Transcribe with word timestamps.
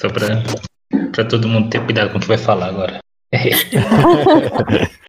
Só 0.00 0.08
pra, 0.08 0.42
pra 1.12 1.24
todo 1.24 1.48
mundo 1.48 1.70
ter 1.70 1.84
cuidado 1.84 2.10
com 2.10 2.18
o 2.18 2.20
que 2.20 2.28
vai 2.28 2.38
falar 2.38 2.66
agora. 2.68 3.00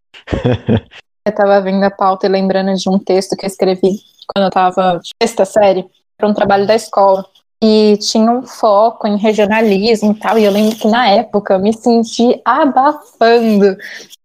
Eu 1.26 1.34
tava 1.34 1.62
vendo 1.62 1.84
a 1.84 1.92
pauta 1.92 2.26
e 2.26 2.30
lembrando 2.30 2.74
de 2.76 2.90
um 2.90 3.00
texto 3.00 3.38
que 3.38 3.46
eu 3.46 3.48
escrevi 3.48 3.98
quando 4.28 4.46
eu 4.46 4.52
tava 4.52 5.00
sexta 5.22 5.46
série, 5.46 5.86
para 6.18 6.28
um 6.28 6.34
trabalho 6.34 6.68
da 6.68 6.76
escola. 6.76 7.26
E 7.64 7.98
tinha 7.98 8.30
um 8.30 8.44
foco 8.44 9.08
em 9.08 9.16
regionalismo 9.16 10.12
e 10.12 10.20
tal. 10.20 10.38
E 10.38 10.44
eu 10.44 10.52
lembro 10.52 10.76
que 10.76 10.88
na 10.88 11.08
época 11.08 11.54
eu 11.54 11.60
me 11.60 11.72
senti 11.72 12.42
abafando, 12.44 13.78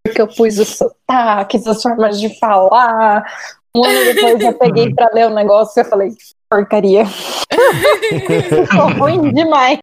porque 0.03 0.21
eu 0.21 0.27
pus 0.27 0.59
os 0.59 0.77
sotaques, 0.77 1.67
as 1.67 1.81
formas 1.81 2.19
de 2.19 2.37
falar. 2.41 3.25
Um 3.77 3.85
ano 3.85 4.05
depois 4.13 4.41
eu 4.41 4.55
peguei 4.55 4.93
para 4.93 5.11
ler 5.15 5.29
o 5.29 5.35
negócio 5.35 5.79
e 5.79 5.85
eu 5.85 5.89
falei, 5.89 6.11
porcaria. 6.49 7.05
Ficou 8.67 8.89
ruim 8.99 9.33
demais. 9.33 9.79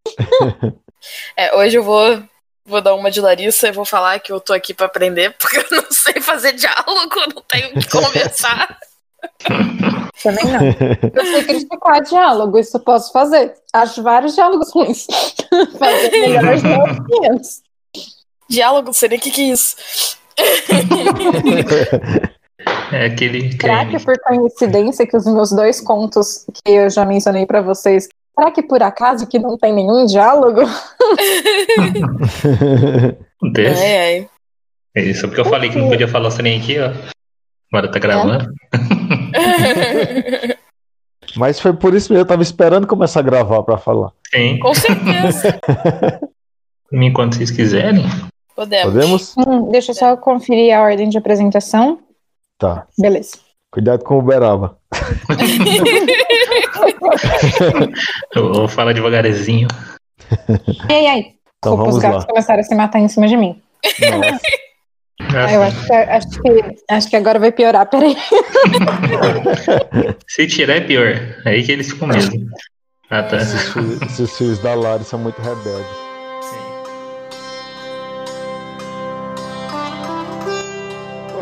É, 1.37 1.55
hoje 1.55 1.77
eu 1.77 1.83
vou, 1.83 2.21
vou 2.65 2.81
dar 2.81 2.95
uma 2.95 3.11
de 3.11 3.21
Larissa 3.21 3.67
e 3.67 3.71
vou 3.71 3.85
falar 3.85 4.19
que 4.19 4.31
eu 4.31 4.39
tô 4.39 4.53
aqui 4.53 4.73
pra 4.73 4.87
aprender, 4.87 5.35
porque 5.37 5.57
eu 5.57 5.65
não 5.71 5.85
sei 5.91 6.19
fazer 6.21 6.53
diálogo, 6.53 7.19
eu 7.19 7.27
não 7.35 7.43
tenho 7.47 7.69
o 7.69 7.79
que 7.79 7.89
conversar. 7.89 8.77
Também 10.21 10.45
não. 10.45 10.61
Eu 11.13 11.25
sei 11.25 11.43
criticar 11.43 12.01
diálogo, 12.01 12.57
isso 12.57 12.77
eu 12.77 12.81
posso 12.81 13.11
fazer. 13.11 13.53
Acho 13.73 14.01
vários 14.01 14.33
diálogos 14.35 14.71
ruins. 14.71 15.05
Fazer 15.77 16.11
melhores 16.11 16.61
diálogos. 16.63 17.61
diálogo, 18.49 18.91
o 18.91 18.93
que, 18.93 19.31
que 19.31 19.41
é 19.41 19.53
isso. 19.53 19.75
É 22.91 23.05
aquele 23.05 23.51
Será 23.51 23.85
creme. 23.85 23.97
que 23.97 24.05
por 24.05 24.19
coincidência 24.19 25.07
que 25.07 25.15
os 25.17 25.25
meus 25.25 25.51
dois 25.51 25.81
contos 25.81 26.45
que 26.53 26.71
eu 26.71 26.89
já 26.89 27.05
mencionei 27.05 27.45
pra 27.45 27.61
vocês, 27.61 28.07
será 28.37 28.51
que 28.51 28.61
por 28.63 28.81
acaso 28.83 29.27
que 29.27 29.39
não 29.39 29.57
tem 29.57 29.73
nenhum 29.73 30.05
diálogo? 30.05 30.61
Acontece. 33.41 33.83
Ai, 33.83 33.97
ai. 33.97 34.27
É 34.95 35.01
isso, 35.03 35.27
porque 35.27 35.41
eu 35.41 35.45
falei 35.45 35.69
que 35.69 35.77
não 35.77 35.89
podia 35.89 36.07
falar 36.07 36.31
sem 36.31 36.43
nem 36.43 36.59
aqui, 36.59 36.77
ó. 36.79 36.91
Agora 37.71 37.91
tá 37.91 37.99
gravando. 37.99 38.53
Mas 41.35 41.59
foi 41.59 41.73
por 41.73 41.93
isso 41.93 42.13
mesmo, 42.13 42.23
eu 42.23 42.27
tava 42.27 42.41
esperando 42.41 42.87
começar 42.87 43.19
a 43.19 43.23
gravar 43.23 43.61
pra 43.63 43.77
falar. 43.77 44.11
Sim. 44.33 44.57
Com 44.59 44.73
certeza. 44.73 45.59
Enquanto 46.93 47.35
vocês 47.35 47.51
quiserem. 47.51 48.05
Podemos. 48.55 48.93
Podemos? 48.93 49.35
Hum, 49.37 49.69
deixa 49.69 49.91
eu 49.91 49.95
só 49.95 50.15
conferir 50.15 50.73
a 50.73 50.81
ordem 50.81 51.09
de 51.09 51.17
apresentação. 51.17 51.99
Tá. 52.57 52.87
Beleza. 52.97 53.37
Cuidado 53.71 54.03
com 54.03 54.15
o 54.15 54.19
Uberaba. 54.19 54.77
Eu 58.33 58.53
vou 58.53 58.67
falar 58.67 58.93
devagarzinho. 58.93 59.67
Ai, 60.89 61.05
ai. 61.07 61.19
Então 61.57 61.75
Desculpa, 61.75 61.83
os 61.83 61.87
vamos 61.87 61.97
gatos 62.01 62.23
lá. 62.23 62.27
começaram 62.27 62.59
a 62.59 62.63
se 62.63 62.75
matar 62.75 62.99
em 62.99 63.07
cima 63.07 63.27
de 63.27 63.37
mim. 63.37 63.61
Nossa. 63.99 64.39
Eu 65.53 65.63
acho 65.63 65.87
que, 65.87 65.93
acho, 65.93 66.29
que, 66.29 66.75
acho 66.89 67.09
que 67.09 67.15
agora 67.15 67.39
vai 67.39 67.49
piorar, 67.51 67.89
peraí. 67.89 68.15
Se 70.27 70.45
tirar 70.47 70.75
é 70.75 70.81
pior. 70.81 71.15
Aí 71.45 71.63
que 71.63 71.71
eles 71.71 71.89
ficam 71.89 72.07
mesmo. 72.09 72.47
Ah, 73.09 73.23
tá. 73.23 73.37
Esses, 73.37 73.69
filhos, 73.69 74.01
esses 74.01 74.37
filhos 74.37 74.59
da 74.59 74.75
Lari 74.75 75.05
são 75.05 75.17
muito 75.19 75.41
rebeldes. 75.41 76.04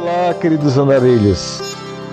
Olá, 0.03 0.33
queridos 0.33 0.77
andarilhos. 0.77 1.61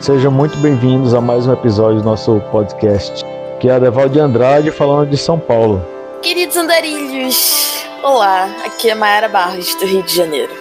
Sejam 0.01 0.31
muito 0.31 0.57
bem-vindos 0.59 1.13
a 1.13 1.21
mais 1.21 1.49
um 1.49 1.53
episódio 1.53 1.99
do 1.99 2.05
nosso 2.05 2.41
podcast, 2.53 3.25
que 3.59 3.69
é 3.69 3.73
a 3.73 3.81
Devalde 3.81 4.21
Andrade 4.21 4.71
falando 4.71 5.11
de 5.11 5.17
São 5.17 5.41
Paulo. 5.41 5.85
Queridos 6.23 6.57
andarilhos, 6.57 7.85
olá, 8.05 8.49
aqui 8.65 8.91
é 8.91 8.95
Mayara 8.95 9.29
Barros, 9.29 9.75
do 9.75 9.87
Rio 9.87 10.05
de 10.05 10.15
Janeiro. 10.15 10.53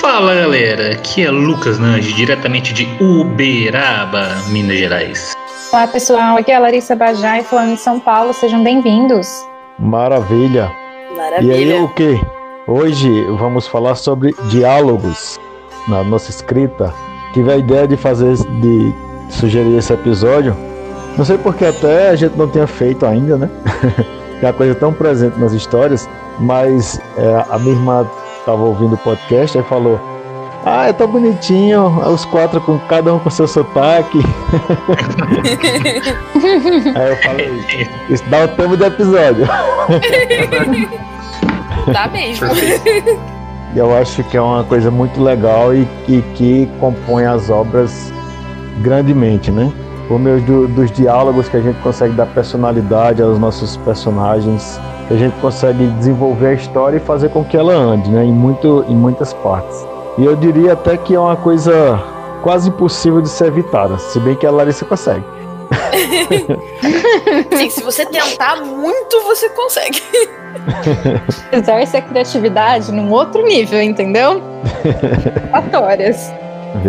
Fala 0.00 0.36
galera, 0.36 0.92
aqui 0.92 1.24
é 1.24 1.32
Lucas 1.32 1.80
Nange, 1.80 2.12
diretamente 2.12 2.72
de 2.72 2.86
Uberaba, 3.02 4.28
Minas 4.46 4.78
Gerais. 4.78 5.32
Olá, 5.72 5.88
pessoal. 5.88 6.36
Aqui 6.36 6.52
é 6.52 6.54
a 6.54 6.60
Larissa 6.60 6.94
Bajai, 6.94 7.42
falando 7.42 7.74
de 7.74 7.80
São 7.80 7.98
Paulo. 7.98 8.32
Sejam 8.32 8.62
bem-vindos. 8.62 9.26
Maravilha! 9.80 10.70
E 11.10 11.16
Maravilha. 11.16 11.54
aí, 11.56 11.82
o 11.82 11.88
que? 11.88 12.20
Hoje 12.68 13.10
vamos 13.36 13.66
falar 13.66 13.96
sobre 13.96 14.32
diálogos 14.48 15.40
na 15.88 16.04
nossa 16.04 16.30
escrita. 16.30 16.92
Tive 17.32 17.52
a 17.52 17.56
ideia 17.56 17.86
de 17.86 17.96
fazer, 17.96 18.36
de 18.36 18.94
sugerir 19.30 19.78
esse 19.78 19.92
episódio. 19.92 20.56
Não 21.16 21.24
sei 21.24 21.38
porque 21.38 21.64
até 21.64 22.10
a 22.10 22.16
gente 22.16 22.36
não 22.36 22.48
tinha 22.48 22.66
feito 22.66 23.06
ainda, 23.06 23.36
né? 23.36 23.50
é 24.42 24.46
uma 24.46 24.52
coisa 24.52 24.74
tão 24.74 24.92
presente 24.92 25.38
nas 25.38 25.52
histórias. 25.52 26.08
Mas 26.38 27.00
é, 27.16 27.44
a 27.50 27.58
minha 27.58 27.74
irmã 27.74 28.06
estava 28.38 28.62
ouvindo 28.62 28.94
o 28.94 28.98
podcast 28.98 29.56
e 29.56 29.62
falou: 29.62 30.00
Ah, 30.64 30.88
é 30.88 30.92
tão 30.92 31.06
bonitinho, 31.06 31.86
os 32.10 32.24
quatro 32.24 32.60
com 32.60 32.78
cada 32.80 33.14
um 33.14 33.18
com 33.18 33.30
seu 33.30 33.46
sotaque. 33.46 34.18
aí 36.94 37.10
eu 37.10 37.16
falei: 37.16 37.88
Isso 38.08 38.24
dá 38.28 38.44
o 38.44 38.48
tema 38.48 38.76
do 38.76 38.84
episódio. 38.84 39.46
Tá 41.92 42.08
mesmo. 42.08 42.46
E 43.74 43.78
eu 43.78 43.96
acho 43.96 44.22
que 44.24 44.36
é 44.36 44.40
uma 44.40 44.62
coisa 44.64 44.90
muito 44.90 45.22
legal 45.22 45.74
e 45.74 45.86
que, 46.04 46.22
que 46.34 46.68
compõe 46.78 47.24
as 47.24 47.48
obras 47.48 48.12
grandemente, 48.80 49.50
né? 49.50 49.72
Por 50.08 50.18
meio 50.18 50.40
do- 50.42 50.68
dos 50.68 50.90
diálogos 50.90 51.48
que 51.48 51.56
a 51.56 51.60
gente 51.60 51.78
consegue 51.80 52.12
dar 52.14 52.26
personalidade 52.26 53.22
aos 53.22 53.38
nossos 53.38 53.76
personagens, 53.78 54.78
que 55.08 55.14
a 55.14 55.16
gente 55.16 55.34
consegue 55.40 55.86
desenvolver 55.86 56.48
a 56.48 56.52
história 56.52 56.96
e 56.98 57.00
fazer 57.00 57.30
com 57.30 57.42
que 57.44 57.56
ela 57.56 57.72
ande, 57.72 58.10
né? 58.10 58.24
Em, 58.24 58.32
muito, 58.32 58.84
em 58.88 58.94
muitas 58.94 59.32
partes. 59.32 59.86
E 60.18 60.24
eu 60.24 60.36
diria 60.36 60.74
até 60.74 60.96
que 60.98 61.14
é 61.14 61.18
uma 61.20 61.36
coisa 61.36 61.98
quase 62.42 62.68
impossível 62.68 63.22
de 63.22 63.28
ser 63.30 63.46
evitada, 63.46 63.96
se 63.98 64.18
bem 64.20 64.34
que 64.34 64.46
a 64.46 64.50
Larissa 64.50 64.84
consegue. 64.84 65.24
Sim, 67.56 67.70
se 67.70 67.82
você 67.82 68.04
tentar 68.04 68.56
muito, 68.56 69.20
você 69.22 69.48
consegue. 69.50 70.02
Exerce 71.52 71.96
a 71.96 72.02
criatividade 72.02 72.92
num 72.92 73.10
outro 73.10 73.42
nível, 73.44 73.82
entendeu? 73.82 74.42
Atórias. 75.52 76.32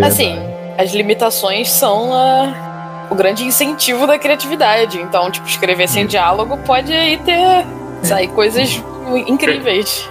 Assim, 0.04 0.40
as 0.78 0.94
limitações 0.94 1.70
são 1.72 2.14
a- 2.14 3.08
o 3.10 3.16
grande 3.16 3.44
incentivo 3.44 4.08
da 4.08 4.18
criatividade. 4.18 4.98
Então, 5.00 5.30
tipo, 5.30 5.48
escrever 5.48 5.88
sem 5.88 6.06
diálogo 6.06 6.58
pode 6.66 6.92
aí 6.94 7.18
ter 7.18 7.66
sair 8.02 8.28
coisas 8.30 8.82
incríveis. 9.28 10.10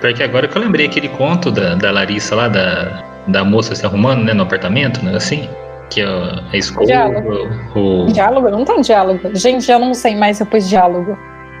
Pior 0.00 0.12
que 0.12 0.22
agora 0.22 0.46
que 0.46 0.56
eu 0.56 0.62
lembrei 0.62 0.86
aquele 0.86 1.08
conto 1.08 1.50
da, 1.50 1.74
da 1.74 1.90
Larissa 1.90 2.34
lá, 2.34 2.48
da, 2.48 3.02
da 3.26 3.44
moça 3.44 3.74
se 3.74 3.86
arrumando, 3.86 4.22
né, 4.24 4.34
no 4.34 4.42
apartamento, 4.42 5.02
né, 5.04 5.16
assim. 5.16 5.48
Que 5.90 6.00
é 6.00 6.04
a 6.06 6.56
escova, 6.56 6.86
Diálogo. 6.86 7.48
o, 7.74 8.06
Diálogo? 8.12 8.50
Não 8.50 8.64
tem 8.64 8.80
diálogo. 8.80 9.20
Gente, 9.34 9.70
eu 9.70 9.78
não 9.78 9.94
sei 9.94 10.14
mais 10.16 10.36
se 10.38 10.42
eu 10.42 10.46
pus 10.46 10.68
diálogo. 10.68 11.16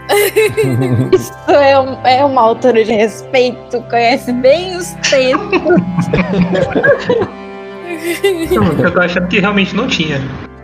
Isso 1.12 1.32
é, 1.48 1.78
um- 1.80 2.06
é 2.06 2.24
uma 2.24 2.42
autora 2.42 2.84
de 2.84 2.92
respeito, 2.92 3.80
conhece 3.88 4.32
bem 4.32 4.76
os 4.76 4.92
textos. 4.94 5.74
Não, 8.54 8.72
eu 8.84 8.90
tô 8.92 9.00
achando 9.00 9.28
que 9.28 9.40
realmente 9.40 9.74
não 9.74 9.86
tinha. 9.88 10.20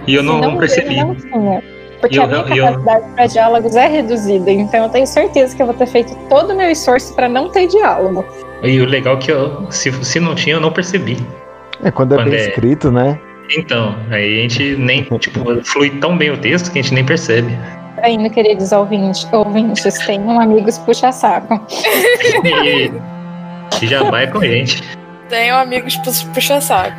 E 0.06 0.14
eu 0.14 0.22
não, 0.22 0.42
Se 0.52 0.58
percebi. 0.58 0.96
Não 0.96 1.14
tinha. 1.14 1.62
Porque 2.00 2.18
Eu- 2.18 2.22
a 2.22 2.26
minha 2.26 2.56
eu- 2.56 2.64
capacidade 2.66 3.04
para 3.14 3.26
diálogos 3.26 3.76
é 3.76 3.86
reduzida, 3.86 4.50
então 4.50 4.84
eu 4.84 4.88
tenho 4.88 5.06
certeza 5.06 5.54
que 5.54 5.60
eu 5.62 5.66
vou 5.66 5.74
ter 5.74 5.86
feito 5.86 6.14
todo 6.30 6.52
o 6.52 6.56
meu 6.56 6.70
esforço 6.70 7.14
para 7.14 7.28
não 7.28 7.50
ter 7.50 7.66
diálogo. 7.66 8.24
E 8.62 8.80
o 8.80 8.86
legal 8.86 9.16
é 9.16 9.18
que 9.18 9.30
eu, 9.32 9.66
se, 9.70 9.92
se 10.04 10.18
não 10.18 10.34
tinha, 10.34 10.56
eu 10.56 10.60
não 10.60 10.72
percebi. 10.72 11.18
É 11.82 11.90
quando 11.90 12.14
é 12.14 12.18
Quando 12.18 12.30
bem 12.30 12.38
é- 12.40 12.48
escrito, 12.48 12.90
né? 12.90 13.18
Então, 13.56 13.96
aí 14.10 14.38
a 14.38 14.42
gente 14.42 14.76
nem, 14.76 15.02
tipo, 15.18 15.40
flui 15.64 15.90
tão 15.90 16.16
bem 16.16 16.30
o 16.30 16.38
texto 16.38 16.70
que 16.72 16.78
a 16.78 16.82
gente 16.82 16.94
nem 16.94 17.04
percebe. 17.04 17.54
Ainda, 18.02 18.28
queridos 18.30 18.72
ouvintes, 18.72 19.26
ouvintes 19.32 19.98
tenham 20.06 20.40
amigos 20.40 20.78
puxa-saco. 20.78 21.60
E, 22.64 22.92
e 23.82 23.86
jabá 23.86 24.20
é 24.22 24.26
com 24.26 24.38
a 24.38 24.46
gente. 24.46 24.82
Tenho 25.28 25.56
amigos 25.56 25.96
pu- 25.96 26.32
puxa-saco. 26.34 26.96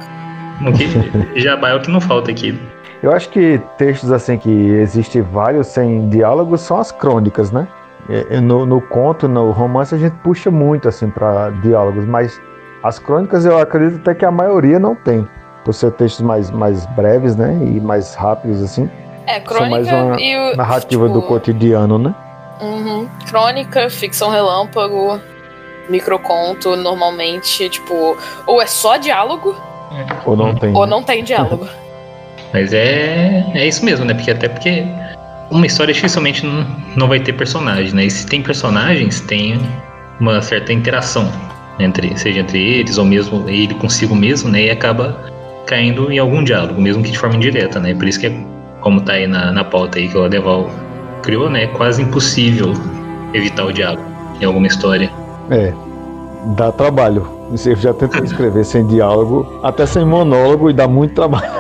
Jabá 1.36 1.70
é 1.70 1.76
o 1.76 1.82
que 1.82 1.92
não 1.92 2.02
falta 2.02 2.32
aqui. 2.32 2.60
Eu 3.04 3.12
acho 3.12 3.30
que 3.30 3.60
textos 3.78 4.12
assim 4.12 4.38
que 4.38 4.50
existem 4.50 5.22
vários 5.22 5.68
sem 5.68 6.08
diálogos 6.10 6.62
são 6.62 6.78
as 6.78 6.92
crônicas, 6.92 7.52
né? 7.52 7.68
É, 8.10 8.38
é, 8.38 8.42
No, 8.42 8.66
no 8.66 8.80
conto, 8.82 9.28
no 9.28 9.52
romance 9.52 9.94
a 9.96 9.98
gente 9.98 10.14
puxa 10.24 10.50
muito 10.52 10.88
assim 10.88 11.10
para 11.10 11.50
diálogos, 11.62 12.06
mas 12.06 12.40
as 12.84 13.00
crônicas 13.00 13.46
eu 13.46 13.58
acredito 13.60 14.00
até 14.02 14.14
que 14.16 14.26
a 14.26 14.32
maioria 14.32 14.80
não 14.80 14.96
tem, 14.96 15.28
por 15.66 15.74
ser 15.74 15.92
textos 15.94 16.22
mais, 16.26 16.50
mais 16.52 16.86
breves, 16.88 17.36
né? 17.36 17.58
E 17.62 17.80
mais 17.80 18.14
rápidos 18.16 18.62
assim, 18.64 18.90
É, 19.28 19.36
são 19.36 19.44
crônica 19.44 19.70
mais 19.70 19.88
uma 19.88 20.20
e 20.20 20.38
o. 20.38 20.56
narrativa 20.56 21.08
tipo, 21.08 21.20
do 21.20 21.22
cotidiano, 21.22 21.98
né? 21.98 22.14
uhum. 22.62 23.10
Crônica, 23.28 23.90
ficção 23.90 24.30
relâmpago, 24.30 25.20
microconto, 25.90 26.76
normalmente, 26.76 27.68
tipo, 27.70 28.18
ou 28.46 28.62
é 28.62 28.68
só 28.68 28.98
diálogo, 28.98 29.56
Ou 30.26 30.38
não 30.38 30.56
tem? 30.56 30.74
ou 30.76 30.86
não 30.86 31.04
tem 31.04 31.24
diálogo. 31.24 31.68
Mas 32.54 32.74
é, 32.74 33.46
é 33.54 33.68
isso 33.68 33.84
mesmo, 33.84 34.06
né? 34.06 34.14
Porque 34.14 34.32
até 34.32 34.50
porque 34.50 34.86
uma 35.50 35.66
história 35.66 35.94
dificilmente 35.94 36.46
não, 36.46 36.66
não 36.96 37.08
vai 37.08 37.20
ter 37.20 37.34
personagem, 37.34 37.94
né? 37.94 38.06
E 38.06 38.12
se 38.12 38.26
tem 38.26 38.42
personagens, 38.42 39.22
tem 39.22 39.60
uma 40.20 40.42
certa 40.42 40.74
interação 40.74 41.32
entre, 41.80 42.16
seja 42.18 42.42
entre 42.42 42.62
eles 42.62 42.98
ou 42.98 43.06
mesmo 43.06 43.50
ele 43.50 43.74
consigo 43.76 44.14
mesmo, 44.14 44.50
né? 44.50 44.64
E 44.64 44.70
acaba 44.70 45.32
caindo 45.66 46.12
em 46.12 46.20
algum 46.20 46.44
diálogo, 46.44 46.82
mesmo 46.82 47.02
que 47.02 47.12
de 47.12 47.18
forma 47.18 47.38
indireta, 47.38 47.80
né? 47.80 47.94
Por 47.94 48.06
isso 48.06 48.20
que 48.20 48.28
é 48.28 48.34
como 48.82 49.00
tá 49.02 49.14
aí 49.14 49.28
na, 49.28 49.52
na 49.52 49.64
pauta 49.64 49.98
aí 49.98 50.10
que 50.10 50.18
o 50.18 50.26
Adeval 50.26 50.70
criou, 51.22 51.50
né? 51.50 51.64
É 51.64 51.68
quase 51.68 52.02
impossível 52.02 52.74
evitar 53.34 53.66
o 53.66 53.72
diálogo 53.72 54.04
em 54.42 54.46
alguma 54.46 54.68
história. 54.68 55.10
É, 55.50 55.72
dá 56.58 56.72
trabalho. 56.72 57.28
Eu 57.66 57.76
já 57.76 57.94
tentei 57.94 58.22
escrever 58.22 58.66
sem 58.66 58.86
diálogo, 58.88 59.60
até 59.64 59.86
sem 59.86 60.06
monólogo, 60.06 60.70
e 60.70 60.74
dá 60.74 60.88
muito 60.88 61.14
trabalho. 61.14 61.52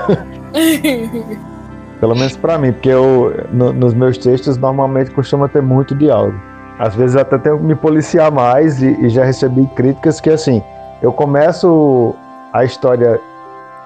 Pelo 2.00 2.16
menos 2.16 2.36
para 2.36 2.58
mim, 2.58 2.72
porque 2.72 2.90
eu, 2.90 3.46
no, 3.52 3.72
nos 3.72 3.94
meus 3.94 4.18
textos 4.18 4.58
normalmente 4.58 5.12
costuma 5.12 5.48
ter 5.48 5.62
muito 5.62 5.94
diálogo. 5.94 6.40
Às 6.80 6.96
vezes 6.96 7.16
até 7.16 7.38
tenho 7.38 7.60
que 7.60 7.64
me 7.64 7.76
policiar 7.76 8.32
mais 8.32 8.82
e, 8.82 8.88
e 9.06 9.10
já 9.10 9.24
recebi 9.24 9.68
críticas 9.76 10.20
que 10.20 10.32
assim, 10.32 10.64
eu 11.02 11.12
começo 11.14 12.16
a 12.52 12.66
história 12.66 13.20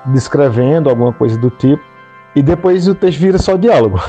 descrevendo 0.05 0.89
alguma 0.89 1.11
coisa 1.11 1.38
do 1.38 1.49
tipo, 1.49 1.83
e 2.35 2.41
depois 2.41 2.87
o 2.87 2.93
texto 2.93 3.19
vira 3.19 3.37
só 3.37 3.55
diálogo. 3.55 3.99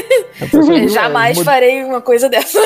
Jamais 0.88 1.38
farei 1.42 1.84
uma 1.84 2.00
coisa 2.00 2.28
dessa. 2.28 2.58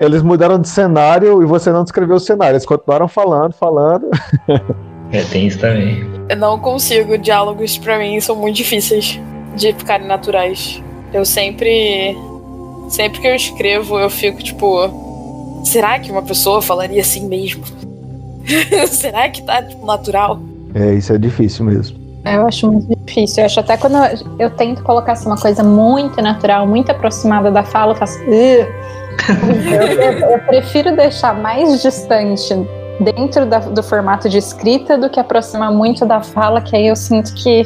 Eles 0.00 0.22
mudaram 0.22 0.58
de 0.58 0.68
cenário 0.68 1.42
e 1.42 1.46
você 1.46 1.70
não 1.70 1.84
descreveu 1.84 2.16
o 2.16 2.20
cenário, 2.20 2.54
eles 2.54 2.66
continuaram 2.66 3.06
falando, 3.06 3.52
falando. 3.52 4.10
É, 5.12 5.22
tem 5.22 5.46
isso 5.46 5.60
também. 5.60 6.04
Eu 6.28 6.36
não 6.36 6.58
consigo, 6.58 7.16
diálogos 7.16 7.78
para 7.78 7.98
mim 7.98 8.20
são 8.20 8.34
muito 8.34 8.56
difíceis 8.56 9.20
de 9.54 9.72
ficarem 9.72 10.06
naturais. 10.06 10.82
Eu 11.12 11.24
sempre. 11.24 12.16
Sempre 12.88 13.20
que 13.20 13.26
eu 13.26 13.34
escrevo, 13.34 13.98
eu 13.98 14.10
fico 14.10 14.42
tipo. 14.42 15.62
Será 15.64 15.98
que 15.98 16.10
uma 16.10 16.22
pessoa 16.22 16.60
falaria 16.60 17.00
assim 17.00 17.28
mesmo? 17.28 17.64
será 18.88 19.28
que 19.28 19.42
tá 19.42 19.62
tipo, 19.62 19.86
natural? 19.86 20.40
É, 20.74 20.92
isso 20.94 21.12
é 21.12 21.18
difícil 21.18 21.64
mesmo. 21.64 22.03
Eu 22.24 22.46
acho 22.46 22.70
muito 22.70 22.88
difícil. 23.04 23.42
Eu 23.42 23.46
acho 23.46 23.60
até 23.60 23.76
quando 23.76 23.96
eu, 23.96 24.46
eu 24.46 24.50
tento 24.50 24.82
colocar 24.82 25.12
assim, 25.12 25.26
uma 25.26 25.36
coisa 25.36 25.62
muito 25.62 26.20
natural, 26.22 26.66
muito 26.66 26.90
aproximada 26.90 27.50
da 27.50 27.62
fala, 27.62 27.92
eu 27.92 27.96
faço. 27.96 28.18
eu, 28.24 28.66
eu, 29.82 30.12
eu, 30.30 30.38
prefiro 30.40 30.96
deixar 30.96 31.34
mais 31.34 31.82
distante 31.82 32.54
dentro 33.00 33.46
da, 33.46 33.58
do 33.58 33.82
formato 33.82 34.28
de 34.28 34.38
escrita 34.38 34.96
do 34.96 35.10
que 35.10 35.20
aproximar 35.20 35.72
muito 35.72 36.06
da 36.06 36.22
fala, 36.22 36.60
que 36.60 36.74
aí 36.74 36.86
eu 36.86 36.96
sinto 36.96 37.34
que 37.34 37.64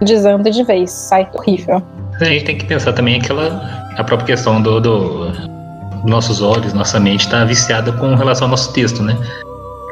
desanda 0.00 0.50
de 0.50 0.62
vez, 0.64 0.90
sai 0.90 1.28
horrível. 1.34 1.82
A 2.20 2.24
gente 2.24 2.44
tem 2.44 2.58
que 2.58 2.64
pensar 2.64 2.92
também 2.92 3.20
aquela 3.20 3.82
a 3.96 4.04
própria 4.04 4.28
questão 4.28 4.60
do, 4.60 4.80
do 4.80 5.32
nossos 6.04 6.40
olhos, 6.40 6.72
nossa 6.72 6.98
mente 6.98 7.26
está 7.26 7.44
viciada 7.44 7.92
com 7.92 8.14
relação 8.14 8.46
ao 8.46 8.50
nosso 8.50 8.72
texto, 8.72 9.02
né? 9.02 9.16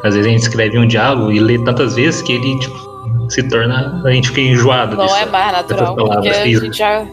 Às 0.05 0.15
vezes 0.15 0.27
a 0.27 0.31
gente 0.31 0.43
escreve 0.43 0.79
um 0.79 0.87
diálogo 0.87 1.31
e 1.31 1.39
lê 1.39 1.59
tantas 1.59 1.95
vezes 1.95 2.23
que 2.23 2.33
ele 2.33 2.59
tipo, 2.59 2.90
se 3.31 3.43
torna. 3.45 4.03
A 4.05 4.11
gente 4.11 4.29
fica 4.29 4.41
enjoado 4.41 4.97
Não 4.97 5.07
disso, 5.07 5.17
é 5.17 5.27
mais 5.27 5.53
natural, 5.53 5.97
porque 5.97 6.29
a 6.29 6.45
gente 6.45 6.77
já, 6.77 7.07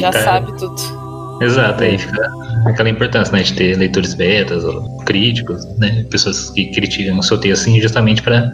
já 0.00 0.10
tá... 0.10 0.22
sabe 0.22 0.52
tudo. 0.56 0.98
Exato, 1.40 1.84
aí 1.84 1.96
fica 1.96 2.30
aquela 2.66 2.88
importância 2.88 3.32
né, 3.32 3.42
de 3.42 3.52
ter 3.52 3.76
leitores 3.76 4.14
betas, 4.14 4.64
ou 4.64 4.98
críticos, 5.04 5.64
né, 5.76 6.04
pessoas 6.10 6.50
que 6.50 6.66
criticam 6.66 7.18
o 7.18 7.22
seu 7.22 7.38
texto 7.38 7.62
assim, 7.62 7.80
justamente 7.80 8.22
para 8.22 8.52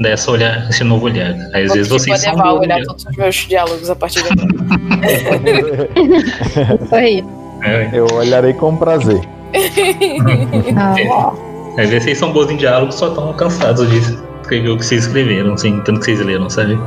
dar 0.00 0.10
essa 0.10 0.30
olhar, 0.32 0.68
esse 0.68 0.82
novo 0.82 1.06
olhar. 1.06 1.32
Aí, 1.52 1.64
às 1.64 1.72
vezes 1.72 1.88
vocês 1.88 2.20
são 2.20 2.32
levar 2.32 2.52
olhar 2.54 2.82
todos 2.82 3.04
os 3.04 3.16
meus 3.16 3.36
diálogos 3.36 3.88
a 3.88 3.94
partir 3.94 4.24
de 4.24 4.32
agora. 4.32 5.88
Isso 6.84 6.94
aí. 6.94 7.24
É, 7.62 7.90
eu 7.92 8.06
olharei 8.12 8.52
com 8.52 8.76
prazer. 8.76 9.20
ah, 10.76 11.32
Às 11.78 11.88
vezes 11.88 12.02
vocês 12.02 12.18
são 12.18 12.32
bons 12.32 12.50
em 12.50 12.56
diálogo, 12.56 12.90
só 12.90 13.08
estão 13.08 13.32
cansados 13.34 13.88
disso 13.88 14.33
escrever 14.44 14.70
o 14.70 14.76
que 14.76 14.84
vocês 14.84 15.06
escreveram, 15.06 15.54
assim, 15.54 15.80
tanto 15.80 16.00
que 16.00 16.06
vocês 16.06 16.20
leram, 16.20 16.48
sabe? 16.48 16.78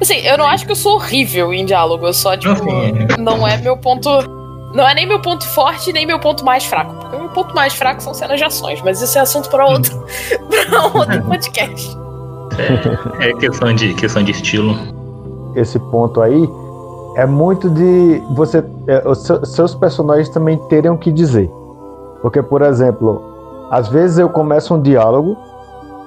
Assim, 0.00 0.16
eu 0.18 0.36
não 0.36 0.46
acho 0.46 0.66
que 0.66 0.72
eu 0.72 0.76
sou 0.76 0.94
horrível 0.94 1.52
em 1.52 1.64
diálogo, 1.64 2.06
eu 2.06 2.12
só, 2.12 2.36
tipo, 2.36 2.64
não 3.18 3.46
é 3.46 3.56
meu 3.56 3.76
ponto. 3.76 4.08
Não 4.74 4.88
é 4.88 4.94
nem 4.94 5.06
meu 5.06 5.20
ponto 5.20 5.46
forte, 5.48 5.92
nem 5.92 6.06
meu 6.06 6.18
ponto 6.18 6.44
mais 6.46 6.64
fraco. 6.64 6.94
Porque 6.94 7.16
o 7.16 7.20
meu 7.20 7.28
ponto 7.28 7.54
mais 7.54 7.74
fraco 7.74 8.02
são 8.02 8.14
cenas 8.14 8.38
de 8.38 8.44
ações, 8.44 8.80
mas 8.82 9.02
isso 9.02 9.18
é 9.18 9.20
assunto 9.20 9.50
para 9.50 9.66
outro, 9.66 10.02
pra 10.48 10.86
outro 10.86 11.22
podcast. 11.28 11.94
É, 13.20 13.30
é 13.30 13.34
questão, 13.34 13.74
de, 13.74 13.92
questão 13.94 14.22
de 14.22 14.32
estilo. 14.32 14.74
Esse 15.54 15.78
ponto 15.78 16.22
aí 16.22 16.48
é 17.16 17.26
muito 17.26 17.68
de 17.68 18.22
você. 18.30 18.64
É, 18.86 19.06
os 19.06 19.30
seus 19.54 19.74
personagens 19.74 20.30
também 20.30 20.56
terem 20.68 20.90
o 20.90 20.96
que 20.96 21.12
dizer. 21.12 21.50
Porque, 22.22 22.42
por 22.42 22.62
exemplo, 22.62 23.68
às 23.70 23.88
vezes 23.88 24.18
eu 24.18 24.30
começo 24.30 24.74
um 24.74 24.80
diálogo 24.80 25.36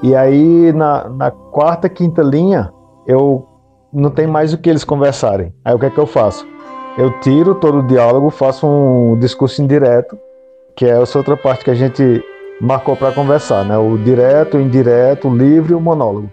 e 0.03 0.15
aí, 0.15 0.71
na, 0.73 1.09
na 1.09 1.31
quarta, 1.31 1.89
quinta 1.89 2.21
linha, 2.21 2.71
eu 3.07 3.47
não 3.91 4.09
tem 4.09 4.27
mais 4.27 4.53
o 4.53 4.57
que 4.57 4.69
eles 4.69 4.83
conversarem. 4.83 5.53
Aí 5.63 5.73
o 5.73 5.79
que 5.79 5.85
é 5.85 5.89
que 5.89 5.97
eu 5.97 6.05
faço? 6.05 6.45
Eu 6.97 7.19
tiro 7.19 7.55
todo 7.55 7.79
o 7.79 7.87
diálogo, 7.87 8.29
faço 8.29 8.67
um 8.67 9.17
discurso 9.19 9.61
indireto, 9.61 10.17
que 10.75 10.85
é 10.85 11.01
essa 11.01 11.17
outra 11.17 11.35
parte 11.35 11.63
que 11.63 11.71
a 11.71 11.75
gente 11.75 12.23
marcou 12.61 12.95
para 12.95 13.11
conversar, 13.11 13.65
né? 13.65 13.77
O 13.77 13.97
direto, 13.97 14.57
o 14.57 14.61
indireto, 14.61 15.27
o 15.27 15.35
livre 15.35 15.73
e 15.73 15.75
o 15.75 15.81
monólogo. 15.81 16.29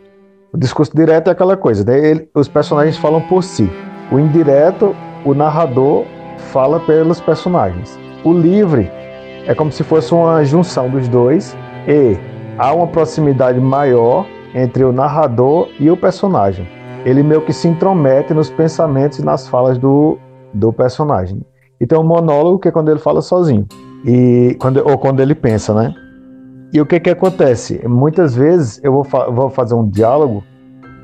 O 0.53 0.59
discurso 0.59 0.95
direto 0.95 1.29
é 1.29 1.31
aquela 1.31 1.57
coisa, 1.57 1.85
né? 1.85 1.99
Ele, 1.99 2.29
os 2.35 2.49
personagens 2.49 2.97
falam 2.97 3.21
por 3.23 3.43
si. 3.43 3.71
O 4.11 4.19
indireto, 4.19 4.95
o 5.25 5.35
narrador 5.35 6.05
fala 6.53 6.79
pelos 6.81 7.21
personagens. 7.21 7.99
O 8.25 8.33
livre 8.33 8.91
é 9.47 9.55
como 9.55 9.73
se 9.73 9.83
fosse 9.83 10.13
uma 10.13 10.45
junção 10.45 10.91
dos 10.91 11.09
dois 11.09 11.57
e 11.89 12.17
há 12.59 12.73
uma 12.73 12.87
proximidade 12.87 13.61
maior 13.61 14.27
entre 14.55 14.85
o 14.85 14.93
narrador 14.93 15.69
e 15.79 15.91
o 15.91 15.97
personagem. 15.97 16.67
Ele 17.05 17.23
meio 17.23 17.41
que 17.41 17.53
se 17.53 17.67
intromete 17.67 18.33
nos 18.33 18.51
pensamentos 18.51 19.19
e 19.19 19.25
nas 19.25 19.49
falas 19.49 19.79
do, 19.79 20.19
do 20.53 20.73
personagem. 20.73 21.43
E 21.81 21.87
tem 21.87 21.99
um 21.99 22.05
monólogo 22.05 22.59
que 22.59 22.69
é 22.69 22.71
quando 22.71 22.91
ele 22.91 23.01
fala 23.01 23.21
sozinho, 23.21 23.67
e 24.05 24.57
quando, 24.61 24.79
ou 24.89 24.97
quando 24.99 25.21
ele 25.21 25.35
pensa, 25.35 25.75
né? 25.75 25.93
E 26.73 26.81
o 26.81 26.87
que 26.87 27.01
que 27.01 27.11
acontece? 27.11 27.87
Muitas 27.87 28.35
vezes 28.35 28.81
eu 28.83 28.93
vou, 28.93 29.05
fa 29.05 29.29
vou 29.29 29.51
fazer 29.51 29.75
um 29.75 29.89
diálogo, 29.89 30.45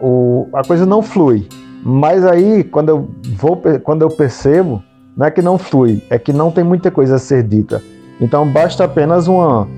o, 0.00 0.46
a 0.54 0.62
coisa 0.62 0.86
não 0.86 1.02
flui. 1.02 1.48
Mas 1.84 2.24
aí, 2.24 2.64
quando 2.64 2.88
eu, 2.88 3.08
vou, 3.36 3.60
quando 3.82 4.02
eu 4.02 4.08
percebo, 4.08 4.82
não 5.16 5.26
é 5.26 5.30
que 5.30 5.42
não 5.42 5.58
flui, 5.58 6.02
é 6.10 6.18
que 6.18 6.32
não 6.32 6.50
tem 6.50 6.62
muita 6.62 6.90
coisa 6.90 7.16
a 7.16 7.18
ser 7.18 7.42
dita. 7.42 7.82
Então 8.20 8.48
basta 8.48 8.84
apenas 8.84 9.28
uma, 9.28 9.68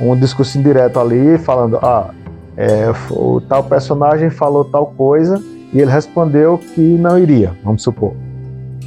um 0.00 0.16
discurso 0.16 0.58
indireto 0.58 0.98
ali, 0.98 1.38
falando: 1.38 1.78
ah, 1.82 2.10
é, 2.56 2.92
o 3.10 3.40
tal 3.40 3.64
personagem 3.64 4.30
falou 4.30 4.64
tal 4.64 4.86
coisa 4.86 5.42
e 5.72 5.80
ele 5.80 5.90
respondeu 5.90 6.58
que 6.58 6.80
não 6.80 7.18
iria, 7.18 7.52
vamos 7.64 7.82
supor. 7.82 8.12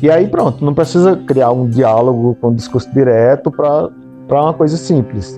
E 0.01 0.09
aí 0.09 0.27
pronto, 0.27 0.63
não 0.63 0.73
precisa 0.73 1.15
criar 1.15 1.51
um 1.51 1.67
diálogo 1.67 2.37
com 2.39 2.49
um 2.49 2.53
discurso 2.53 2.91
direto 2.93 3.49
para 3.49 3.89
uma 4.29 4.53
coisa 4.53 4.77
simples. 4.77 5.35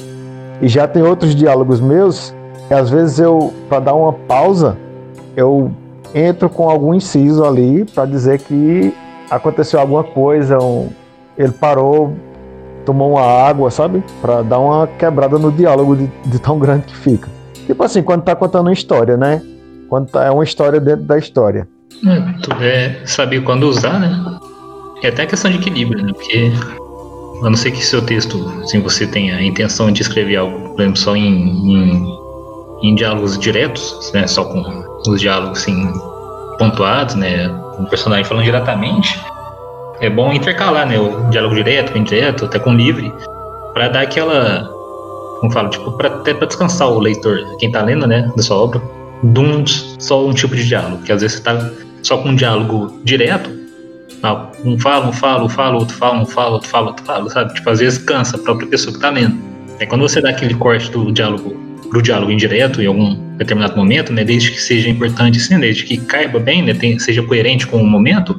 E 0.62 0.68
já 0.68 0.88
tem 0.88 1.04
outros 1.04 1.36
diálogos 1.36 1.80
meus 1.80 2.34
que 2.68 2.74
às 2.74 2.90
vezes 2.90 3.20
eu, 3.20 3.54
para 3.70 3.80
dar 3.80 3.94
uma 3.94 4.12
pausa, 4.12 4.76
eu 5.36 5.72
entro 6.14 6.50
com 6.50 6.70
algum 6.70 6.94
inciso 6.94 7.46
ali 7.46 7.86
para 7.86 8.06
dizer 8.06 8.40
que 8.40 8.94
aconteceu 9.30 9.80
alguma 9.80 10.04
coisa, 10.04 10.58
um, 10.60 10.90
ele 11.38 11.52
parou, 11.52 12.14
tomou 12.88 13.12
uma 13.12 13.22
água, 13.22 13.70
sabe? 13.70 14.02
Para 14.22 14.42
dar 14.42 14.60
uma 14.60 14.88
quebrada 14.88 15.38
no 15.38 15.52
diálogo 15.52 15.94
de, 15.94 16.10
de, 16.26 16.40
tão 16.40 16.58
grande 16.58 16.86
que 16.86 16.96
fica. 16.96 17.28
Tipo 17.66 17.84
assim, 17.84 18.02
quando 18.02 18.24
tá 18.24 18.34
contando 18.34 18.68
uma 18.68 18.74
história, 18.74 19.18
né? 19.18 19.42
Quando 19.90 20.10
tá, 20.10 20.24
é 20.24 20.32
uma 20.32 20.46
história 20.46 20.80
dentro 20.80 21.04
da 21.04 21.18
história. 21.18 21.68
É, 22.08 22.20
tu 22.42 22.54
é 22.64 23.02
saber 23.06 23.44
quando 23.44 23.64
usar, 23.64 24.00
né? 24.00 24.40
É 25.04 25.10
até 25.10 25.26
questão 25.26 25.52
de 25.52 25.58
equilíbrio, 25.58 26.02
né? 26.02 26.14
Porque 26.14 26.50
a 27.44 27.50
não 27.50 27.58
ser 27.58 27.72
que 27.72 27.86
seu 27.86 28.02
texto, 28.02 28.50
assim, 28.64 28.80
você 28.80 29.06
tenha 29.06 29.36
a 29.36 29.44
intenção 29.44 29.92
de 29.92 30.02
escrever 30.02 30.38
algo, 30.38 30.70
por 30.70 30.80
exemplo, 30.80 30.98
só 30.98 31.14
em, 31.14 31.26
em, 31.26 32.18
em 32.84 32.96
diálogos 32.96 33.38
diretos, 33.38 34.12
né? 34.14 34.26
Só 34.28 34.46
com 34.46 34.64
os 35.10 35.20
diálogos, 35.20 35.60
assim, 35.60 35.92
pontuados, 36.58 37.16
né? 37.16 37.50
O 37.78 37.86
personagem 37.86 38.24
falando 38.24 38.46
diretamente 38.46 39.20
é 40.02 40.10
bom 40.10 40.32
intercalar, 40.34 40.88
né? 40.88 41.00
O 41.00 41.30
diálogo 41.30 41.56
direto, 41.56 41.94
o 41.94 41.98
indireto, 41.98 42.46
até 42.46 42.60
com 42.60 42.74
livre, 42.74 43.12
para 43.74 43.90
dar 43.90 44.02
aquela. 44.02 44.70
Como 45.40 45.52
falo, 45.52 45.70
tipo, 45.70 45.92
pra, 45.92 46.08
até 46.10 46.34
para 46.34 46.48
descansar 46.48 46.90
o 46.90 47.00
leitor, 47.00 47.40
quem 47.60 47.72
tá 47.72 47.84
lendo, 47.84 48.08
né, 48.08 48.32
da 48.36 48.42
sua 48.42 48.58
obra, 48.58 48.82
de 49.22 49.40
um, 49.40 49.64
só 50.00 50.26
um 50.26 50.34
tipo 50.34 50.56
de 50.56 50.68
diálogo. 50.68 51.04
Que 51.04 51.12
às 51.12 51.22
vezes 51.22 51.38
você 51.38 51.44
tá 51.44 51.72
só 52.02 52.18
com 52.18 52.30
um 52.30 52.36
diálogo 52.36 53.00
direto, 53.04 53.50
ah, 54.24 54.48
um 54.66 54.80
fala, 54.80 55.08
um 55.08 55.14
fala, 55.14 55.44
um 55.44 55.50
fala, 55.50 55.76
outro 55.76 55.96
fala, 55.96 56.22
um 56.22 56.26
fala, 56.26 56.50
outro 56.56 56.70
fala, 56.70 56.88
outro 56.88 57.06
fala, 57.06 57.30
sabe? 57.30 57.54
Tipo, 57.54 57.70
às 57.70 57.80
vezes 57.80 58.00
cansa 58.00 58.36
a 58.36 58.40
própria 58.40 58.68
pessoa 58.68 58.94
que 58.94 59.00
tá 59.00 59.10
lendo. 59.10 59.38
É 59.80 59.86
quando 59.86 60.02
você 60.02 60.20
dá 60.20 60.30
aquele 60.30 60.56
corte 60.56 60.90
do 60.90 61.12
diálogo 61.12 61.56
pro 61.90 62.02
diálogo 62.02 62.32
indireto 62.32 62.82
em 62.82 62.88
algum 62.88 63.16
determinado 63.38 63.78
momento, 63.78 64.12
né, 64.12 64.24
desde 64.24 64.52
que 64.52 64.62
seja 64.62 64.90
importante, 64.90 65.40
sim, 65.40 65.60
desde 65.60 65.84
que 65.84 65.98
caiba 65.98 66.40
bem, 66.40 66.62
né, 66.62 66.74
tem, 66.74 66.98
seja 67.00 67.22
coerente 67.24 67.66
com 67.68 67.78
o 67.78 67.86
momento, 67.86 68.38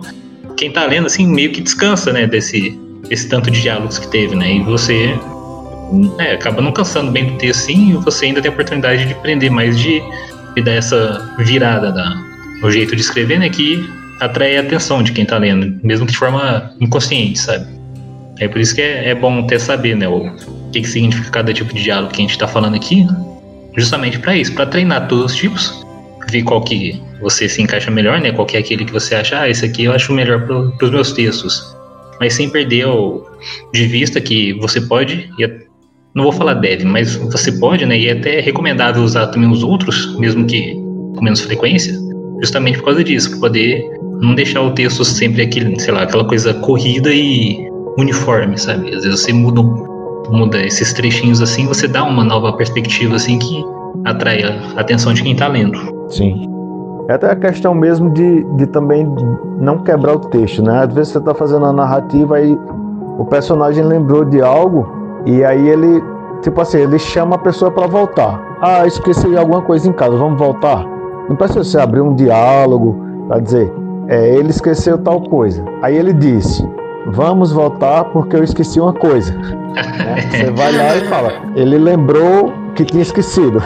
quem 0.58 0.70
tá 0.72 0.84
lendo, 0.84 1.06
assim, 1.06 1.26
meio 1.26 1.52
que 1.52 1.60
descansa, 1.60 2.12
né, 2.12 2.26
desse, 2.26 2.78
esse 3.08 3.28
tanto 3.28 3.50
de 3.50 3.62
diálogos 3.62 3.98
que 3.98 4.08
teve, 4.08 4.34
né? 4.34 4.54
E 4.54 4.62
você 4.62 5.14
é, 6.18 6.32
acaba 6.32 6.60
não 6.60 6.72
cansando 6.72 7.10
bem 7.10 7.26
do 7.26 7.38
texto 7.38 7.60
sim, 7.60 7.92
e 7.92 7.92
você 7.94 8.26
ainda 8.26 8.42
tem 8.42 8.50
a 8.50 8.52
oportunidade 8.52 9.06
de 9.06 9.12
aprender 9.12 9.48
mais 9.48 9.78
de, 9.78 10.02
de 10.54 10.62
dar 10.62 10.72
essa 10.72 11.34
virada 11.38 11.92
da, 11.92 12.12
no 12.60 12.70
jeito 12.70 12.94
de 12.94 13.00
escrever, 13.00 13.38
né? 13.38 13.48
Que 13.48 13.88
atrai 14.20 14.56
a 14.56 14.60
atenção 14.60 15.02
de 15.02 15.12
quem 15.12 15.24
tá 15.24 15.38
lendo, 15.38 15.80
mesmo 15.82 16.04
que 16.04 16.12
de 16.12 16.18
forma 16.18 16.72
inconsciente, 16.80 17.38
sabe? 17.38 17.66
É 18.40 18.48
por 18.48 18.60
isso 18.60 18.74
que 18.74 18.82
é, 18.82 19.10
é 19.10 19.14
bom 19.14 19.40
até 19.40 19.58
saber, 19.58 19.96
né? 19.96 20.08
O 20.08 20.32
que, 20.72 20.80
que 20.80 20.88
significa 20.88 21.30
cada 21.30 21.52
tipo 21.52 21.72
de 21.72 21.82
diálogo 21.82 22.12
que 22.12 22.20
a 22.20 22.26
gente 22.26 22.36
tá 22.36 22.48
falando 22.48 22.74
aqui, 22.74 23.06
justamente 23.76 24.18
para 24.18 24.36
isso, 24.36 24.52
para 24.54 24.66
treinar 24.66 25.06
todos 25.06 25.32
os 25.32 25.36
tipos, 25.36 25.86
ver 26.30 26.42
qual 26.42 26.62
que 26.62 27.00
você 27.20 27.48
se 27.48 27.62
encaixa 27.62 27.90
melhor, 27.90 28.20
né? 28.20 28.32
Qual 28.32 28.46
que 28.46 28.56
é 28.56 28.60
aquele 28.60 28.84
que 28.84 28.92
você 28.92 29.14
acha, 29.14 29.40
ah, 29.40 29.48
esse 29.48 29.64
aqui 29.64 29.84
eu 29.84 29.92
acho 29.92 30.12
melhor 30.12 30.46
para 30.46 30.86
os 30.86 30.90
meus 30.90 31.12
textos. 31.12 31.76
Mas 32.20 32.34
sem 32.34 32.50
perder 32.50 32.86
o, 32.86 33.24
de 33.72 33.86
vista 33.86 34.20
que 34.20 34.52
você 34.54 34.80
pode, 34.80 35.30
e 35.38 35.68
não 36.14 36.24
vou 36.24 36.32
falar 36.32 36.54
deve, 36.54 36.84
mas 36.84 37.16
você 37.16 37.52
pode, 37.52 37.86
né? 37.86 37.98
E 37.98 38.08
é 38.08 38.12
até 38.12 38.40
recomendável 38.40 39.02
usar 39.02 39.28
também 39.28 39.50
os 39.50 39.62
outros, 39.62 40.18
mesmo 40.18 40.44
que 40.46 40.74
com 41.14 41.20
menos 41.22 41.40
frequência, 41.40 41.94
justamente 42.40 42.78
por 42.78 42.86
causa 42.86 43.04
disso, 43.04 43.30
para 43.30 43.40
poder 43.40 43.84
não 44.20 44.34
deixar 44.34 44.62
o 44.62 44.72
texto 44.72 45.04
sempre 45.04 45.42
aquele, 45.42 45.78
sei 45.78 45.94
lá, 45.94 46.02
aquela 46.02 46.24
coisa 46.24 46.54
corrida 46.54 47.12
e 47.12 47.58
uniforme, 47.98 48.58
sabe? 48.58 48.94
Às 48.94 49.04
vezes 49.04 49.20
você 49.20 49.32
muda, 49.32 49.62
muda 50.30 50.60
esses 50.64 50.92
trechinhos 50.92 51.40
assim, 51.40 51.66
você 51.66 51.86
dá 51.86 52.04
uma 52.04 52.24
nova 52.24 52.52
perspectiva 52.52 53.16
assim 53.16 53.38
que 53.38 53.64
atrai 54.04 54.42
a 54.42 54.80
atenção 54.80 55.12
de 55.12 55.22
quem 55.22 55.32
está 55.32 55.48
lendo. 55.48 55.97
Sim. 56.08 56.48
É 57.08 57.14
até 57.14 57.30
a 57.30 57.36
questão 57.36 57.74
mesmo 57.74 58.10
de, 58.10 58.44
de 58.56 58.66
também 58.66 59.10
não 59.58 59.78
quebrar 59.78 60.14
o 60.14 60.18
texto, 60.18 60.62
né? 60.62 60.84
Às 60.84 60.92
vezes 60.92 61.12
você 61.12 61.18
está 61.18 61.34
fazendo 61.34 61.64
a 61.64 61.72
narrativa 61.72 62.40
e 62.40 62.58
o 63.18 63.24
personagem 63.24 63.82
lembrou 63.82 64.24
de 64.24 64.42
algo 64.42 64.86
e 65.24 65.42
aí 65.44 65.68
ele, 65.68 66.02
tipo 66.42 66.60
assim, 66.60 66.78
ele 66.78 66.98
chama 66.98 67.36
a 67.36 67.38
pessoa 67.38 67.70
para 67.70 67.86
voltar. 67.86 68.40
Ah, 68.60 68.86
esqueci 68.86 69.36
alguma 69.36 69.62
coisa 69.62 69.88
em 69.88 69.92
casa, 69.92 70.16
vamos 70.16 70.38
voltar? 70.38 70.84
Não 71.28 71.36
precisa 71.36 71.64
você 71.64 71.78
abrir 71.78 72.00
um 72.00 72.14
diálogo 72.14 72.96
para 73.26 73.40
dizer, 73.40 73.72
é, 74.08 74.34
ele 74.34 74.50
esqueceu 74.50 74.98
tal 74.98 75.20
coisa. 75.22 75.64
Aí 75.82 75.96
ele 75.96 76.12
disse, 76.12 76.66
vamos 77.06 77.52
voltar 77.52 78.04
porque 78.04 78.36
eu 78.36 78.44
esqueci 78.44 78.80
uma 78.80 78.92
coisa. 78.92 79.34
Né? 79.78 80.22
Você 80.22 80.50
vai 80.50 80.72
lá 80.72 80.96
e 80.96 81.00
fala, 81.02 81.32
ele 81.54 81.78
lembrou 81.78 82.52
que 82.78 82.84
tinha 82.84 83.02
esquecido. 83.02 83.60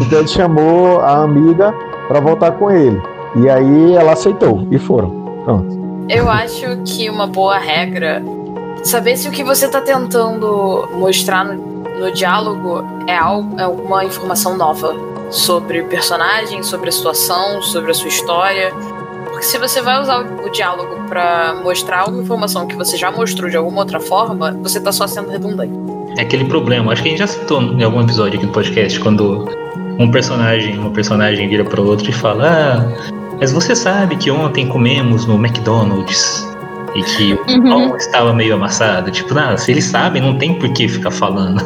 então 0.00 0.20
ele 0.20 0.28
chamou 0.28 1.00
a 1.00 1.22
amiga 1.24 1.74
para 2.06 2.20
voltar 2.20 2.52
com 2.52 2.70
ele. 2.70 3.02
E 3.34 3.50
aí 3.50 3.94
ela 3.94 4.12
aceitou 4.12 4.66
e 4.70 4.78
foram. 4.78 5.10
Pronto. 5.44 6.06
Eu 6.08 6.30
acho 6.30 6.64
que 6.84 7.10
uma 7.10 7.26
boa 7.26 7.58
regra 7.58 8.22
saber 8.84 9.16
se 9.16 9.28
o 9.28 9.32
que 9.32 9.42
você 9.42 9.66
está 9.66 9.80
tentando 9.80 10.88
mostrar 10.94 11.44
no, 11.44 11.82
no 11.98 12.12
diálogo 12.12 12.84
é, 13.08 13.16
algo, 13.16 13.58
é 13.58 13.64
alguma 13.64 14.04
informação 14.04 14.56
nova 14.56 14.94
sobre 15.28 15.80
o 15.80 15.86
personagem, 15.86 16.62
sobre 16.62 16.88
a 16.88 16.92
situação, 16.92 17.60
sobre 17.60 17.90
a 17.90 17.94
sua 17.94 18.08
história. 18.08 18.72
Porque 19.24 19.42
se 19.42 19.58
você 19.58 19.82
vai 19.82 20.00
usar 20.00 20.20
o, 20.20 20.46
o 20.46 20.50
diálogo 20.50 21.08
para 21.08 21.54
mostrar 21.54 22.02
alguma 22.02 22.22
informação 22.22 22.68
que 22.68 22.76
você 22.76 22.96
já 22.96 23.10
mostrou 23.10 23.50
de 23.50 23.56
alguma 23.56 23.80
outra 23.80 23.98
forma, 23.98 24.52
você 24.62 24.78
está 24.78 24.92
só 24.92 25.08
sendo 25.08 25.28
redundante. 25.28 25.95
É 26.16 26.22
aquele 26.22 26.44
problema, 26.44 26.92
acho 26.92 27.02
que 27.02 27.08
a 27.08 27.10
gente 27.10 27.20
já 27.20 27.26
citou 27.26 27.62
em 27.62 27.82
algum 27.82 28.00
episódio 28.00 28.38
aqui 28.38 28.46
do 28.46 28.52
podcast, 28.52 28.98
quando 29.00 29.48
um 29.98 30.10
personagem, 30.10 30.78
uma 30.78 30.90
personagem 30.90 31.48
vira 31.48 31.64
para 31.64 31.80
o 31.80 31.86
outro 31.86 32.08
e 32.08 32.12
fala: 32.12 32.48
Ah, 32.48 33.12
mas 33.38 33.52
você 33.52 33.74
sabe 33.74 34.16
que 34.16 34.30
ontem 34.30 34.66
comemos 34.66 35.26
no 35.26 35.34
McDonald's 35.34 36.46
e 36.94 37.02
que 37.02 37.34
o 37.34 37.52
uhum. 37.52 37.62
pão 37.62 37.96
estava 37.96 38.32
meio 38.32 38.54
amassado. 38.54 39.10
Tipo, 39.10 39.38
ah, 39.38 39.56
se 39.56 39.70
eles 39.72 39.84
sabem, 39.84 40.22
não 40.22 40.36
tem 40.38 40.54
por 40.54 40.72
que 40.72 40.88
ficar 40.88 41.10
falando. 41.10 41.62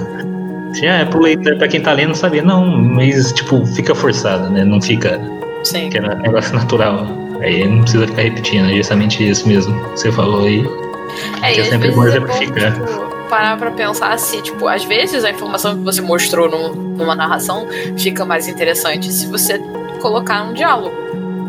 Já 0.75 0.95
é 0.99 1.04
pro 1.04 1.21
leitor, 1.21 1.57
pra 1.57 1.69
quem 1.69 1.80
tá 1.80 1.92
lendo, 1.92 2.14
saber, 2.14 2.42
não, 2.42 2.66
mas 2.66 3.33
tipo, 3.33 3.64
fica 3.66 3.95
forçado, 3.95 4.50
né? 4.50 4.64
Não 4.64 4.80
fica. 4.80 5.21
Sim. 5.62 5.90
Que 5.90 5.99
é 5.99 6.00
negócio 6.00 6.54
natural. 6.57 7.07
Aí 7.40 7.66
não 7.66 7.83
precisa 7.83 8.07
ficar 8.07 8.23
repetindo, 8.23 8.71
é 8.71 8.75
justamente 8.75 9.26
isso 9.26 9.49
mesmo 9.49 9.75
que 9.80 10.00
você 10.00 10.12
falou 10.12 10.45
aí. 10.45 10.69
É, 11.42 11.52
que 11.52 11.61
é 11.61 11.64
sempre 11.64 11.90
bom 11.92 12.04
exemplificar. 12.04 12.75
Tipo, 12.75 13.19
parar 13.30 13.56
pra 13.56 13.70
pensar 13.70 14.12
assim, 14.12 14.42
tipo, 14.42 14.66
às 14.66 14.84
vezes 14.84 15.25
a 15.25 15.30
informação 15.30 15.76
que 15.76 15.84
você 15.84 16.02
mostrou 16.02 16.50
numa 16.50 17.14
narração 17.14 17.66
fica 17.96 18.25
mais 18.25 18.49
interessante 18.49 19.10
se 19.10 19.26
você 19.28 19.58
colocar 20.02 20.42
um 20.42 20.52
diálogo. 20.52 20.94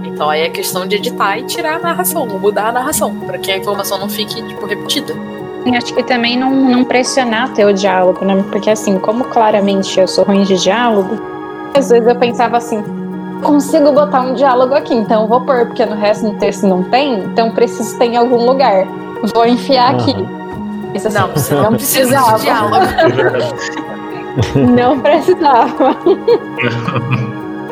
Então 0.05 0.29
aí 0.29 0.41
é 0.41 0.49
questão 0.49 0.87
de 0.87 0.95
editar 0.95 1.39
e 1.39 1.43
tirar 1.43 1.77
a 1.77 1.79
narração, 1.79 2.27
mudar 2.27 2.67
a 2.67 2.71
narração, 2.71 3.15
para 3.21 3.39
que 3.39 3.51
a 3.51 3.57
informação 3.57 3.97
não 3.97 4.07
fique, 4.07 4.41
tipo, 4.43 4.65
repetida. 4.67 5.13
Acho 5.75 5.93
que 5.93 6.03
também 6.03 6.37
não, 6.37 6.51
não 6.51 6.83
pressionar 6.83 7.53
ter 7.53 7.65
o 7.65 7.73
diálogo, 7.73 8.23
né? 8.23 8.43
Porque 8.51 8.69
assim, 8.69 8.99
como 8.99 9.25
claramente 9.25 9.99
eu 9.99 10.07
sou 10.07 10.23
ruim 10.23 10.43
de 10.43 10.57
diálogo, 10.57 11.19
às 11.75 11.89
vezes 11.89 12.07
eu 12.07 12.15
pensava 12.15 12.57
assim, 12.57 12.83
consigo 13.43 13.91
botar 13.91 14.21
um 14.21 14.33
diálogo 14.33 14.73
aqui, 14.73 14.93
então 14.93 15.23
eu 15.23 15.27
vou 15.27 15.41
pôr, 15.41 15.65
porque 15.67 15.85
no 15.85 15.95
resto 15.95 16.29
do 16.29 16.37
texto 16.37 16.67
não 16.67 16.83
tem, 16.83 17.23
então 17.23 17.51
preciso 17.51 17.97
ter 17.97 18.05
em 18.05 18.17
algum 18.17 18.45
lugar. 18.45 18.85
Vou 19.33 19.45
enfiar 19.45 19.93
uhum. 19.93 19.99
aqui. 19.99 20.40
Isso 20.93 21.07
assim, 21.07 21.17
não, 21.17 21.27
você 21.29 21.53
não 21.55 21.73
precisava. 21.73 22.37
de 22.37 22.43
diálogo. 22.43 22.75
não 24.55 24.99
precisava. 24.99 25.97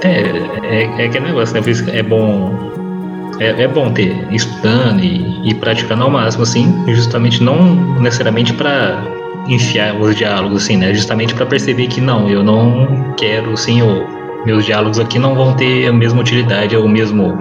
É, 0.01 0.21
é, 0.63 0.83
é 0.97 1.05
aquele 1.05 1.27
negócio, 1.27 1.53
né? 1.53 1.61
Por 1.61 1.69
isso 1.69 1.89
é 1.89 2.01
bom. 2.01 2.53
É, 3.39 3.63
é 3.63 3.67
bom 3.67 3.91
ter 3.91 4.27
estudando 4.31 5.01
e, 5.01 5.49
e 5.49 5.53
praticando 5.53 6.03
ao 6.03 6.09
máximo, 6.09 6.43
assim, 6.43 6.83
justamente 6.87 7.41
não 7.41 7.75
necessariamente 7.99 8.53
para 8.53 9.01
enfiar 9.47 9.95
os 9.95 10.15
diálogos, 10.15 10.63
assim, 10.63 10.77
né? 10.77 10.93
Justamente 10.93 11.33
para 11.33 11.45
perceber 11.45 11.87
que 11.87 12.01
não, 12.01 12.29
eu 12.29 12.43
não 12.43 13.13
quero, 13.17 13.53
assim, 13.53 13.81
o, 13.81 14.05
meus 14.45 14.65
diálogos 14.65 14.99
aqui 14.99 15.19
não 15.19 15.35
vão 15.35 15.53
ter 15.55 15.87
a 15.87 15.93
mesma 15.93 16.21
utilidade, 16.21 16.75
ou 16.75 16.85
o 16.85 16.89
mesmo, 16.89 17.37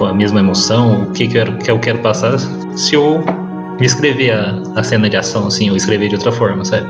a 0.00 0.12
mesma 0.12 0.40
emoção, 0.40 1.04
o 1.04 1.12
que, 1.12 1.26
que, 1.26 1.38
eu, 1.38 1.44
quero, 1.44 1.58
que 1.58 1.70
eu 1.70 1.78
quero 1.78 1.98
passar 1.98 2.38
se 2.38 2.94
eu 2.94 3.24
escrever 3.80 4.32
a, 4.32 4.62
a 4.76 4.82
cena 4.82 5.08
de 5.08 5.16
ação, 5.16 5.46
assim, 5.46 5.70
ou 5.70 5.76
escrever 5.76 6.08
de 6.08 6.14
outra 6.14 6.32
forma, 6.32 6.64
sabe? 6.64 6.86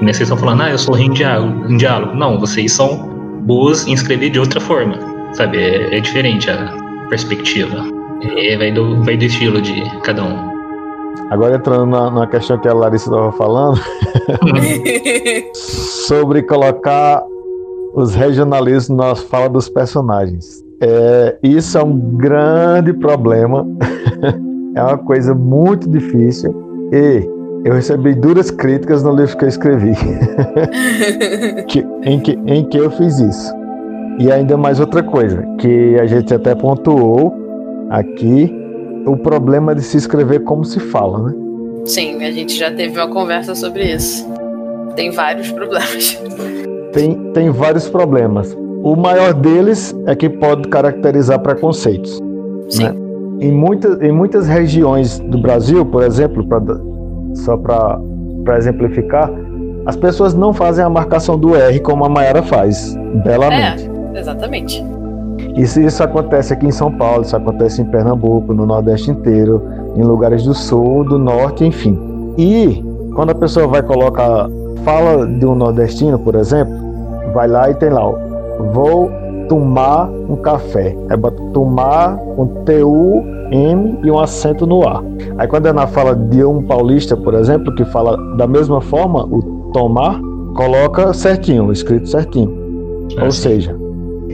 E 0.00 0.04
vocês 0.04 0.22
estão 0.22 0.36
falando, 0.36 0.62
ah, 0.62 0.70
eu 0.70 0.78
sou 0.78 0.94
ruim 0.94 1.06
em 1.06 1.12
diálogo, 1.12 1.72
em 1.72 1.76
diálogo. 1.76 2.14
Não, 2.14 2.38
vocês 2.38 2.72
são 2.72 3.08
boas 3.42 3.86
em 3.86 3.92
escrever 3.92 4.30
de 4.30 4.38
outra 4.38 4.60
forma, 4.60 4.96
sabe? 5.32 5.58
É, 5.58 5.96
é 5.96 6.00
diferente 6.00 6.50
a 6.50 6.74
perspectiva. 7.08 7.84
É, 8.36 8.56
vai, 8.56 8.72
do, 8.72 9.02
vai 9.02 9.16
do 9.16 9.24
estilo 9.24 9.60
de 9.60 9.82
cada 10.00 10.24
um. 10.24 10.54
Agora 11.30 11.56
entrando 11.56 11.86
na, 11.86 12.10
na 12.10 12.26
questão 12.26 12.58
que 12.58 12.68
a 12.68 12.74
Larissa 12.74 13.06
estava 13.06 13.32
falando, 13.32 13.80
sobre 15.54 16.42
colocar 16.42 17.22
os 17.94 18.14
regionalismos 18.14 18.98
na 18.98 19.14
fala 19.14 19.48
dos 19.48 19.68
personagens. 19.68 20.62
É, 20.80 21.38
isso 21.42 21.78
é 21.78 21.82
um 21.82 21.98
grande 22.16 22.92
problema, 22.92 23.66
é 24.74 24.82
uma 24.82 24.98
coisa 24.98 25.34
muito 25.34 25.88
difícil 25.88 26.54
e 26.92 27.28
eu 27.64 27.72
recebi 27.72 28.14
duras 28.14 28.50
críticas 28.50 29.02
no 29.02 29.14
livro 29.14 29.36
que 29.38 29.44
eu 29.44 29.48
escrevi, 29.48 29.92
que, 31.66 31.84
em, 32.02 32.20
que, 32.20 32.38
em 32.46 32.64
que 32.68 32.76
eu 32.76 32.90
fiz 32.90 33.18
isso. 33.18 33.54
E 34.18 34.30
ainda 34.30 34.56
mais 34.56 34.80
outra 34.80 35.02
coisa, 35.02 35.42
que 35.58 35.98
a 35.98 36.06
gente 36.06 36.32
até 36.34 36.54
pontuou 36.54 37.34
aqui, 37.90 38.54
o 39.06 39.16
problema 39.16 39.74
de 39.74 39.82
se 39.82 39.96
escrever 39.96 40.40
como 40.40 40.64
se 40.64 40.78
fala, 40.78 41.30
né? 41.30 41.34
Sim, 41.84 42.22
a 42.22 42.30
gente 42.30 42.54
já 42.54 42.70
teve 42.70 42.98
uma 42.98 43.08
conversa 43.08 43.54
sobre 43.54 43.94
isso. 43.94 44.26
Tem 44.94 45.10
vários 45.10 45.50
problemas. 45.50 46.18
Tem, 46.92 47.14
tem 47.32 47.50
vários 47.50 47.88
problemas. 47.88 48.56
O 48.82 48.94
maior 48.94 49.34
deles 49.34 49.94
é 50.06 50.14
que 50.14 50.28
pode 50.28 50.68
caracterizar 50.68 51.40
preconceitos. 51.40 52.22
Sim. 52.68 52.84
Né? 52.84 53.03
Em, 53.44 53.52
muitas, 53.52 54.00
em 54.00 54.10
muitas 54.10 54.48
regiões 54.48 55.18
do 55.18 55.36
Brasil, 55.36 55.84
por 55.84 56.02
exemplo, 56.02 56.46
para 56.46 56.62
só 57.34 57.58
para 57.58 58.56
exemplificar, 58.56 59.30
as 59.84 59.96
pessoas 59.96 60.32
não 60.32 60.54
fazem 60.54 60.82
a 60.82 60.88
marcação 60.88 61.38
do 61.38 61.54
R 61.54 61.78
como 61.80 62.06
a 62.06 62.08
Mayara 62.08 62.42
faz, 62.42 62.96
belamente. 63.22 63.90
É, 64.14 64.18
exatamente. 64.18 64.82
Isso, 65.56 65.78
isso 65.78 66.02
acontece 66.02 66.54
aqui 66.54 66.66
em 66.66 66.72
São 66.72 66.90
Paulo, 66.90 67.22
isso 67.22 67.36
acontece 67.36 67.82
em 67.82 67.84
Pernambuco, 67.84 68.54
no 68.54 68.64
Nordeste 68.64 69.10
inteiro, 69.10 69.62
em 69.94 70.02
lugares 70.02 70.42
do 70.44 70.54
Sul, 70.54 71.04
do 71.04 71.18
Norte, 71.18 71.66
enfim. 71.66 71.98
E 72.38 72.82
quando 73.14 73.30
a 73.30 73.34
pessoa 73.34 73.66
vai 73.66 73.82
colocar, 73.82 74.48
fala 74.84 75.26
de 75.26 75.44
um 75.44 75.54
nordestino, 75.54 76.18
por 76.18 76.34
exemplo, 76.34 76.74
vai 77.34 77.46
lá 77.46 77.68
e 77.68 77.74
tem 77.74 77.90
lá, 77.90 78.08
ó, 78.08 78.14
vou 78.72 79.10
tomar 79.48 80.08
um 80.08 80.36
café. 80.36 80.96
É 81.10 81.16
tomar 81.52 82.16
com 82.16 82.46
T-U-M 83.54 84.00
e 84.02 84.10
um 84.10 84.18
acento 84.18 84.66
no 84.66 84.86
A. 84.86 85.02
Aí 85.38 85.46
quando 85.46 85.66
é 85.66 85.72
na 85.72 85.86
fala 85.86 86.14
de 86.14 86.44
um 86.44 86.62
paulista, 86.62 87.16
por 87.16 87.34
exemplo, 87.34 87.72
que 87.74 87.84
fala 87.84 88.16
da 88.36 88.46
mesma 88.46 88.80
forma, 88.80 89.24
o 89.24 89.70
tomar, 89.72 90.20
coloca 90.56 91.12
certinho, 91.14 91.72
escrito 91.72 92.08
certinho. 92.08 92.52
É 93.16 93.24
Ou 93.24 93.30
seja, 93.30 93.76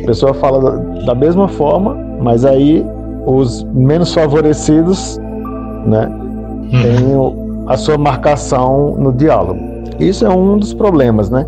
a 0.02 0.06
pessoa 0.06 0.32
fala 0.32 0.78
da 1.04 1.14
mesma 1.14 1.48
forma, 1.48 1.96
mas 2.20 2.44
aí 2.44 2.84
os 3.26 3.62
menos 3.74 4.14
favorecidos, 4.14 5.18
né, 5.86 6.10
tem 6.70 7.34
a 7.66 7.76
sua 7.76 7.98
marcação 7.98 8.96
no 8.98 9.12
diálogo. 9.12 9.60
Isso 9.98 10.24
é 10.24 10.30
um 10.30 10.56
dos 10.56 10.72
problemas, 10.72 11.28
né? 11.28 11.46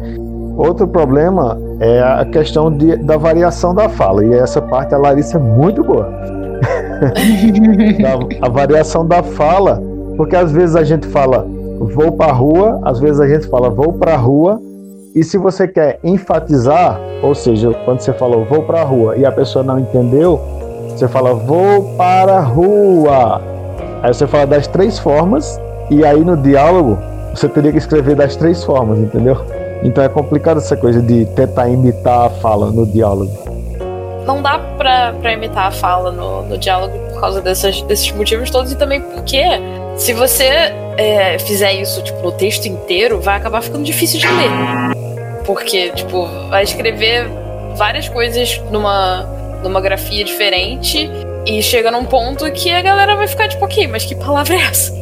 Outro 0.56 0.86
problema 0.86 1.58
é 1.80 2.02
a 2.02 2.24
questão 2.26 2.70
de, 2.70 2.96
da 2.96 3.16
variação 3.16 3.74
da 3.74 3.88
fala, 3.88 4.22
e 4.24 4.34
essa 4.34 4.60
parte 4.60 4.94
a 4.94 4.98
Larissa 4.98 5.38
é 5.38 5.40
muito 5.40 5.82
boa. 5.82 6.41
a, 8.40 8.48
variação 8.48 9.06
da 9.06 9.22
fala, 9.22 9.82
porque 10.16 10.36
às 10.36 10.52
vezes 10.52 10.76
a 10.76 10.84
gente 10.84 11.06
fala 11.06 11.46
vou 11.78 12.12
para 12.12 12.32
rua, 12.32 12.80
às 12.84 13.00
vezes 13.00 13.20
a 13.20 13.26
gente 13.26 13.46
fala 13.48 13.68
vou 13.68 13.92
para 13.92 14.16
rua, 14.16 14.60
e 15.14 15.22
se 15.22 15.36
você 15.36 15.68
quer 15.68 15.98
enfatizar, 16.02 16.98
ou 17.22 17.34
seja, 17.34 17.72
quando 17.84 18.00
você 18.00 18.12
falou 18.12 18.44
vou 18.44 18.62
para 18.62 18.82
rua 18.82 19.16
e 19.16 19.26
a 19.26 19.32
pessoa 19.32 19.62
não 19.64 19.78
entendeu, 19.78 20.40
você 20.88 21.06
fala 21.08 21.34
vou 21.34 21.96
para 21.96 22.40
rua. 22.40 23.40
Aí 24.02 24.12
você 24.12 24.26
fala 24.26 24.46
das 24.46 24.66
três 24.66 24.98
formas, 24.98 25.60
e 25.90 26.04
aí 26.04 26.24
no 26.24 26.36
diálogo 26.36 26.98
você 27.34 27.48
teria 27.48 27.72
que 27.72 27.78
escrever 27.78 28.14
das 28.14 28.36
três 28.36 28.62
formas, 28.64 28.98
entendeu? 28.98 29.36
Então 29.82 30.02
é 30.02 30.08
complicado 30.08 30.58
essa 30.58 30.76
coisa 30.76 31.02
de 31.02 31.26
tentar 31.26 31.68
imitar 31.68 32.26
a 32.26 32.30
fala 32.30 32.70
no 32.70 32.86
diálogo. 32.86 33.41
Não 34.26 34.40
dá 34.40 34.58
pra, 34.58 35.12
pra 35.20 35.32
imitar 35.32 35.66
a 35.66 35.70
fala 35.70 36.10
no, 36.10 36.42
no 36.42 36.58
diálogo 36.58 36.96
por 37.10 37.20
causa 37.20 37.40
dessas, 37.40 37.82
desses 37.82 38.10
motivos 38.12 38.50
todos 38.50 38.72
e 38.72 38.76
também 38.76 39.00
porque 39.00 39.42
se 39.96 40.12
você 40.12 40.72
é, 40.96 41.38
fizer 41.38 41.72
isso 41.72 42.02
tipo, 42.02 42.22
no 42.22 42.32
texto 42.32 42.66
inteiro, 42.66 43.20
vai 43.20 43.36
acabar 43.36 43.62
ficando 43.62 43.84
difícil 43.84 44.20
de 44.20 44.26
ler. 44.26 44.50
Porque, 45.44 45.90
tipo, 45.90 46.26
vai 46.48 46.62
escrever 46.62 47.28
várias 47.76 48.08
coisas 48.08 48.60
numa, 48.70 49.22
numa 49.62 49.80
grafia 49.80 50.24
diferente 50.24 51.10
e 51.46 51.62
chega 51.62 51.90
num 51.90 52.04
ponto 52.04 52.50
que 52.52 52.70
a 52.70 52.80
galera 52.80 53.16
vai 53.16 53.26
ficar 53.26 53.48
tipo, 53.48 53.64
ok, 53.64 53.88
mas 53.88 54.04
que 54.04 54.14
palavra 54.14 54.54
é 54.54 54.60
essa? 54.60 54.92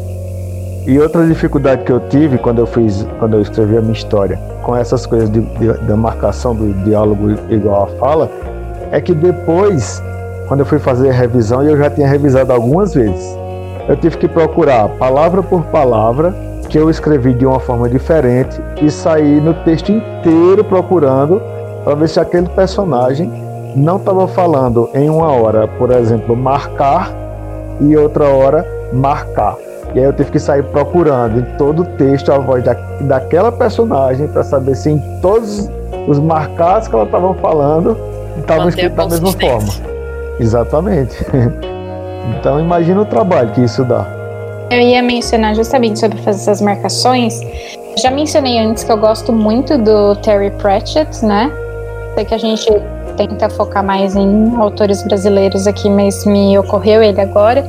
E 0.86 0.98
outra 0.98 1.26
dificuldade 1.26 1.84
que 1.84 1.92
eu 1.92 2.00
tive 2.08 2.38
quando 2.38 2.60
eu 2.60 2.66
fiz, 2.66 3.06
quando 3.18 3.34
eu 3.34 3.42
escrevi 3.42 3.76
a 3.76 3.80
minha 3.82 3.92
história, 3.92 4.38
com 4.62 4.74
essas 4.74 5.04
coisas 5.04 5.30
de, 5.30 5.40
de, 5.40 5.72
da 5.86 5.96
marcação 5.96 6.54
do 6.54 6.72
diálogo 6.84 7.32
igual 7.52 7.84
a 7.84 7.86
fala, 7.98 8.30
é 8.90 9.00
que 9.00 9.14
depois, 9.14 10.02
quando 10.48 10.60
eu 10.60 10.66
fui 10.66 10.78
fazer 10.78 11.10
a 11.10 11.12
revisão, 11.12 11.62
e 11.62 11.68
eu 11.68 11.76
já 11.76 11.90
tinha 11.90 12.08
revisado 12.08 12.52
algumas 12.52 12.94
vezes, 12.94 13.36
eu 13.88 13.96
tive 13.96 14.18
que 14.18 14.28
procurar 14.28 14.88
palavra 14.88 15.42
por 15.42 15.62
palavra 15.64 16.34
que 16.68 16.78
eu 16.78 16.88
escrevi 16.88 17.34
de 17.34 17.44
uma 17.44 17.58
forma 17.58 17.88
diferente 17.88 18.60
e 18.80 18.90
sair 18.90 19.40
no 19.40 19.52
texto 19.64 19.90
inteiro 19.90 20.62
procurando 20.62 21.42
para 21.84 21.94
ver 21.94 22.08
se 22.08 22.20
aquele 22.20 22.48
personagem 22.50 23.30
não 23.74 23.96
estava 23.96 24.28
falando 24.28 24.88
em 24.94 25.08
uma 25.10 25.32
hora, 25.32 25.66
por 25.66 25.90
exemplo, 25.90 26.36
marcar 26.36 27.12
e 27.80 27.96
outra 27.96 28.24
hora 28.24 28.66
marcar. 28.92 29.56
E 29.94 29.98
aí 29.98 30.04
eu 30.04 30.12
tive 30.12 30.30
que 30.30 30.38
sair 30.38 30.62
procurando 30.64 31.40
em 31.40 31.56
todo 31.56 31.82
o 31.82 31.84
texto 31.96 32.30
a 32.30 32.38
voz 32.38 32.62
da, 32.62 32.74
daquela 33.00 33.50
personagem 33.50 34.28
para 34.28 34.44
saber 34.44 34.76
se 34.76 34.90
em 34.90 35.00
todos 35.20 35.68
os 36.06 36.18
marcados 36.20 36.86
que 36.86 36.94
ela 36.94 37.04
estava 37.04 37.34
falando 37.34 37.96
estavam 38.38 38.68
escritos 38.68 38.96
da 38.96 39.06
mesma 39.06 39.32
forma. 39.32 39.72
Exatamente. 40.38 41.16
então 42.38 42.60
imagina 42.60 43.00
o 43.00 43.04
trabalho 43.04 43.50
que 43.52 43.62
isso 43.62 43.84
dá. 43.84 44.06
Eu 44.70 44.80
ia 44.80 45.02
mencionar 45.02 45.54
justamente 45.54 45.98
sobre 45.98 46.18
fazer 46.18 46.42
essas 46.42 46.60
marcações. 46.60 47.40
Já 47.98 48.10
mencionei 48.10 48.58
antes 48.58 48.84
que 48.84 48.92
eu 48.92 48.96
gosto 48.96 49.32
muito 49.32 49.76
do 49.76 50.14
Terry 50.16 50.50
Pratchett, 50.52 51.24
né? 51.24 51.50
Sei 52.14 52.24
que 52.24 52.34
a 52.34 52.38
gente 52.38 52.70
tenta 53.16 53.50
focar 53.50 53.84
mais 53.84 54.14
em 54.14 54.54
autores 54.56 55.02
brasileiros 55.02 55.66
aqui, 55.66 55.90
mas 55.90 56.24
me 56.24 56.56
ocorreu 56.58 57.02
ele 57.02 57.20
agora. 57.20 57.64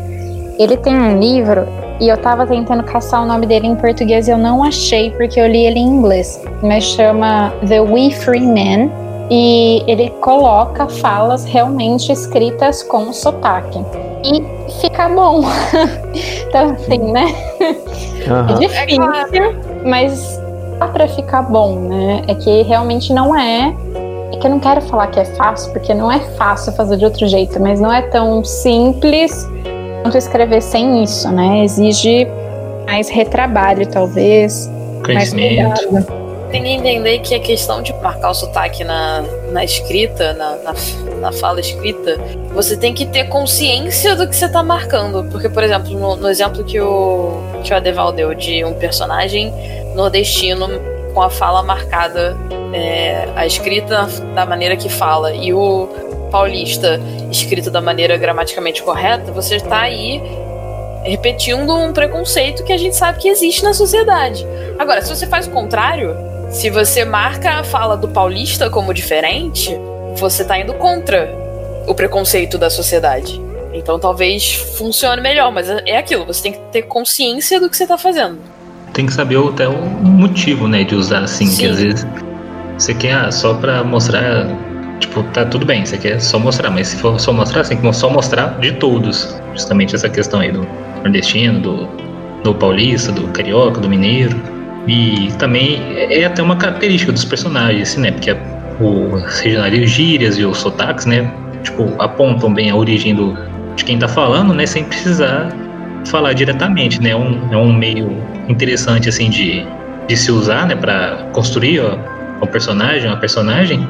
Ele 0.59 0.77
tem 0.77 0.95
um 0.95 1.19
livro 1.19 1.67
e 1.99 2.07
eu 2.07 2.17
tava 2.17 2.45
tentando 2.45 2.83
caçar 2.83 3.23
o 3.23 3.25
nome 3.25 3.47
dele 3.47 3.67
em 3.67 3.75
português 3.75 4.27
e 4.27 4.31
eu 4.31 4.37
não 4.37 4.63
achei 4.63 5.11
porque 5.11 5.39
eu 5.39 5.47
li 5.47 5.65
ele 5.65 5.79
em 5.79 5.87
inglês. 5.87 6.39
Mas 6.61 6.83
chama 6.83 7.51
The 7.67 7.81
We 7.81 8.11
Free 8.11 8.45
Men 8.45 8.91
e 9.33 9.81
ele 9.87 10.09
coloca 10.19 10.89
falas 10.89 11.45
realmente 11.45 12.11
escritas 12.11 12.83
com 12.83 13.13
sotaque. 13.13 13.79
E 14.25 14.43
fica 14.81 15.07
bom. 15.07 15.41
então, 16.49 16.71
assim, 16.71 16.97
né? 16.97 17.33
Uhum. 18.27 18.49
É 18.49 18.85
difícil, 18.85 19.81
mas 19.85 20.37
dá 20.77 20.87
pra 20.89 21.07
ficar 21.07 21.43
bom, 21.43 21.79
né? 21.79 22.23
É 22.27 22.35
que 22.35 22.63
realmente 22.63 23.13
não 23.13 23.33
é. 23.33 23.73
É 24.33 24.37
que 24.37 24.45
eu 24.45 24.51
não 24.51 24.59
quero 24.59 24.81
falar 24.81 25.07
que 25.07 25.19
é 25.21 25.25
fácil, 25.25 25.71
porque 25.71 25.93
não 25.93 26.11
é 26.11 26.19
fácil 26.35 26.73
fazer 26.73 26.97
de 26.97 27.05
outro 27.05 27.25
jeito, 27.25 27.57
mas 27.57 27.79
não 27.79 27.91
é 27.91 28.01
tão 28.01 28.43
simples 28.43 29.47
quanto 30.03 30.17
escrever 30.17 30.61
sem 30.61 31.03
isso, 31.03 31.31
né? 31.31 31.63
Exige 31.63 32.27
mais 32.85 33.07
retrabalho, 33.07 33.87
talvez. 33.87 34.69
Conhecimento. 35.05 35.93
Mais 35.93 36.20
Tem 36.51 36.63
que 36.63 36.69
entender 36.69 37.19
que 37.19 37.33
a 37.33 37.39
questão 37.39 37.81
de 37.81 37.93
marcar 37.93 38.31
o 38.31 38.33
sotaque 38.33 38.83
na, 38.83 39.21
na 39.51 39.63
escrita, 39.63 40.33
na, 40.33 40.57
na, 40.57 40.73
na, 41.21 41.31
fala 41.31 41.61
escrita, 41.61 42.17
você 42.53 42.75
tem 42.75 42.93
que 42.93 43.05
ter 43.05 43.29
consciência 43.29 44.15
do 44.17 44.27
que 44.27 44.35
você 44.35 44.45
está 44.45 44.61
marcando. 44.61 45.23
Porque, 45.31 45.47
por 45.47 45.63
exemplo, 45.63 45.91
no, 45.91 46.17
no, 46.17 46.29
exemplo 46.29 46.63
que 46.65 46.79
o, 46.79 47.41
que 47.63 47.73
o 47.73 47.77
Adeval 47.77 48.11
deu 48.11 48.33
de 48.33 48.65
um 48.65 48.73
personagem 48.73 49.53
nordestino 49.95 50.67
com 51.13 51.21
a 51.21 51.29
fala 51.29 51.63
marcada, 51.63 52.35
é, 52.73 53.29
a 53.35 53.45
escrita 53.45 54.07
da 54.35 54.45
maneira 54.45 54.75
que 54.75 54.89
fala, 54.89 55.33
e 55.33 55.53
o 55.53 55.87
paulista 56.31 56.99
escrito 57.29 57.71
da 57.71 57.81
maneira 57.81 58.17
gramaticamente 58.17 58.83
correta, 58.83 59.31
você 59.31 59.55
está 59.55 59.81
aí 59.81 60.21
repetindo 61.03 61.75
um 61.75 61.91
preconceito 61.91 62.63
que 62.63 62.71
a 62.71 62.77
gente 62.77 62.95
sabe 62.95 63.19
que 63.19 63.27
existe 63.27 63.63
na 63.63 63.73
sociedade. 63.73 64.45
Agora, 64.77 65.01
se 65.01 65.09
você 65.13 65.25
faz 65.27 65.47
o 65.47 65.51
contrário, 65.51 66.30
se 66.51 66.69
você 66.69 67.05
marca 67.05 67.59
a 67.59 67.63
fala 67.63 67.95
do 67.95 68.09
paulista 68.09 68.69
como 68.69 68.93
diferente, 68.93 69.75
você 70.17 70.41
está 70.41 70.59
indo 70.59 70.73
contra 70.73 71.33
o 71.87 71.95
preconceito 71.95 72.57
da 72.57 72.69
sociedade. 72.69 73.41
Então 73.73 73.97
talvez 73.97 74.53
funcione 74.77 75.21
melhor, 75.21 75.51
mas 75.51 75.69
é 75.69 75.97
aquilo, 75.97 76.25
você 76.25 76.43
tem 76.43 76.51
que 76.51 76.59
ter 76.71 76.81
consciência 76.83 77.59
do 77.59 77.69
que 77.69 77.77
você 77.77 77.83
está 77.83 77.97
fazendo. 77.97 78.37
Tem 78.93 79.05
que 79.05 79.13
saber 79.13 79.37
até 79.47 79.67
o 79.67 79.81
motivo, 80.03 80.67
né, 80.67 80.83
de 80.83 80.93
usar 80.93 81.23
assim, 81.23 81.47
Sim. 81.47 81.57
que 81.57 81.67
às 81.67 81.79
vezes 81.79 82.07
você 82.77 82.93
quer 82.93 83.13
ah, 83.13 83.31
só 83.31 83.53
para 83.53 83.83
mostrar 83.83 84.45
Tipo, 84.99 85.23
tá 85.33 85.43
tudo 85.43 85.65
bem, 85.65 85.83
você 85.83 85.97
quer 85.97 86.21
só 86.21 86.37
mostrar, 86.37 86.69
mas 86.69 86.89
se 86.89 86.97
for 86.97 87.19
só 87.19 87.33
mostrar, 87.33 87.63
você 87.63 87.75
tem 87.75 87.81
que 87.81 87.93
só 87.97 88.07
mostrar 88.07 88.59
de 88.59 88.73
todos. 88.73 89.35
Justamente 89.51 89.95
essa 89.95 90.07
questão 90.07 90.39
aí 90.39 90.51
do 90.51 90.65
nordestino, 90.97 91.59
do, 91.59 91.87
do 92.43 92.53
paulista, 92.53 93.11
do 93.11 93.27
carioca, 93.29 93.81
do 93.81 93.89
mineiro. 93.89 94.39
E 94.87 95.29
também 95.37 95.79
é, 95.95 96.25
até 96.25 96.41
uma 96.41 96.55
característica 96.55 97.11
dos 97.11 97.23
personagens, 97.23 97.91
assim, 97.91 98.01
né? 98.01 98.11
Porque 98.11 98.35
os 98.79 99.39
regionalismos, 99.39 99.91
gírias 99.91 100.37
e 100.37 100.45
os 100.45 100.57
sotaques, 100.57 101.05
né? 101.05 101.31
Tipo, 101.63 101.93
apontam 101.99 102.53
bem 102.53 102.71
a 102.71 102.75
origem 102.75 103.13
do, 103.13 103.37
de 103.75 103.85
quem 103.85 103.99
tá 103.99 104.07
falando, 104.07 104.53
né? 104.53 104.65
Sem 104.65 104.83
precisar 104.83 105.49
falar 106.05 106.33
diretamente, 106.33 107.01
né? 107.01 107.11
É 107.11 107.15
um, 107.15 107.53
é 107.53 107.57
um 107.57 107.71
meio 107.71 108.17
interessante, 108.49 109.07
assim, 109.07 109.29
de, 109.29 109.65
de 110.07 110.17
se 110.17 110.31
usar, 110.31 110.65
né? 110.65 110.75
Pra 110.75 111.27
construir 111.31 111.79
ó, 111.79 111.97
um 112.43 112.47
personagem, 112.47 113.07
uma 113.07 113.17
personagem 113.17 113.87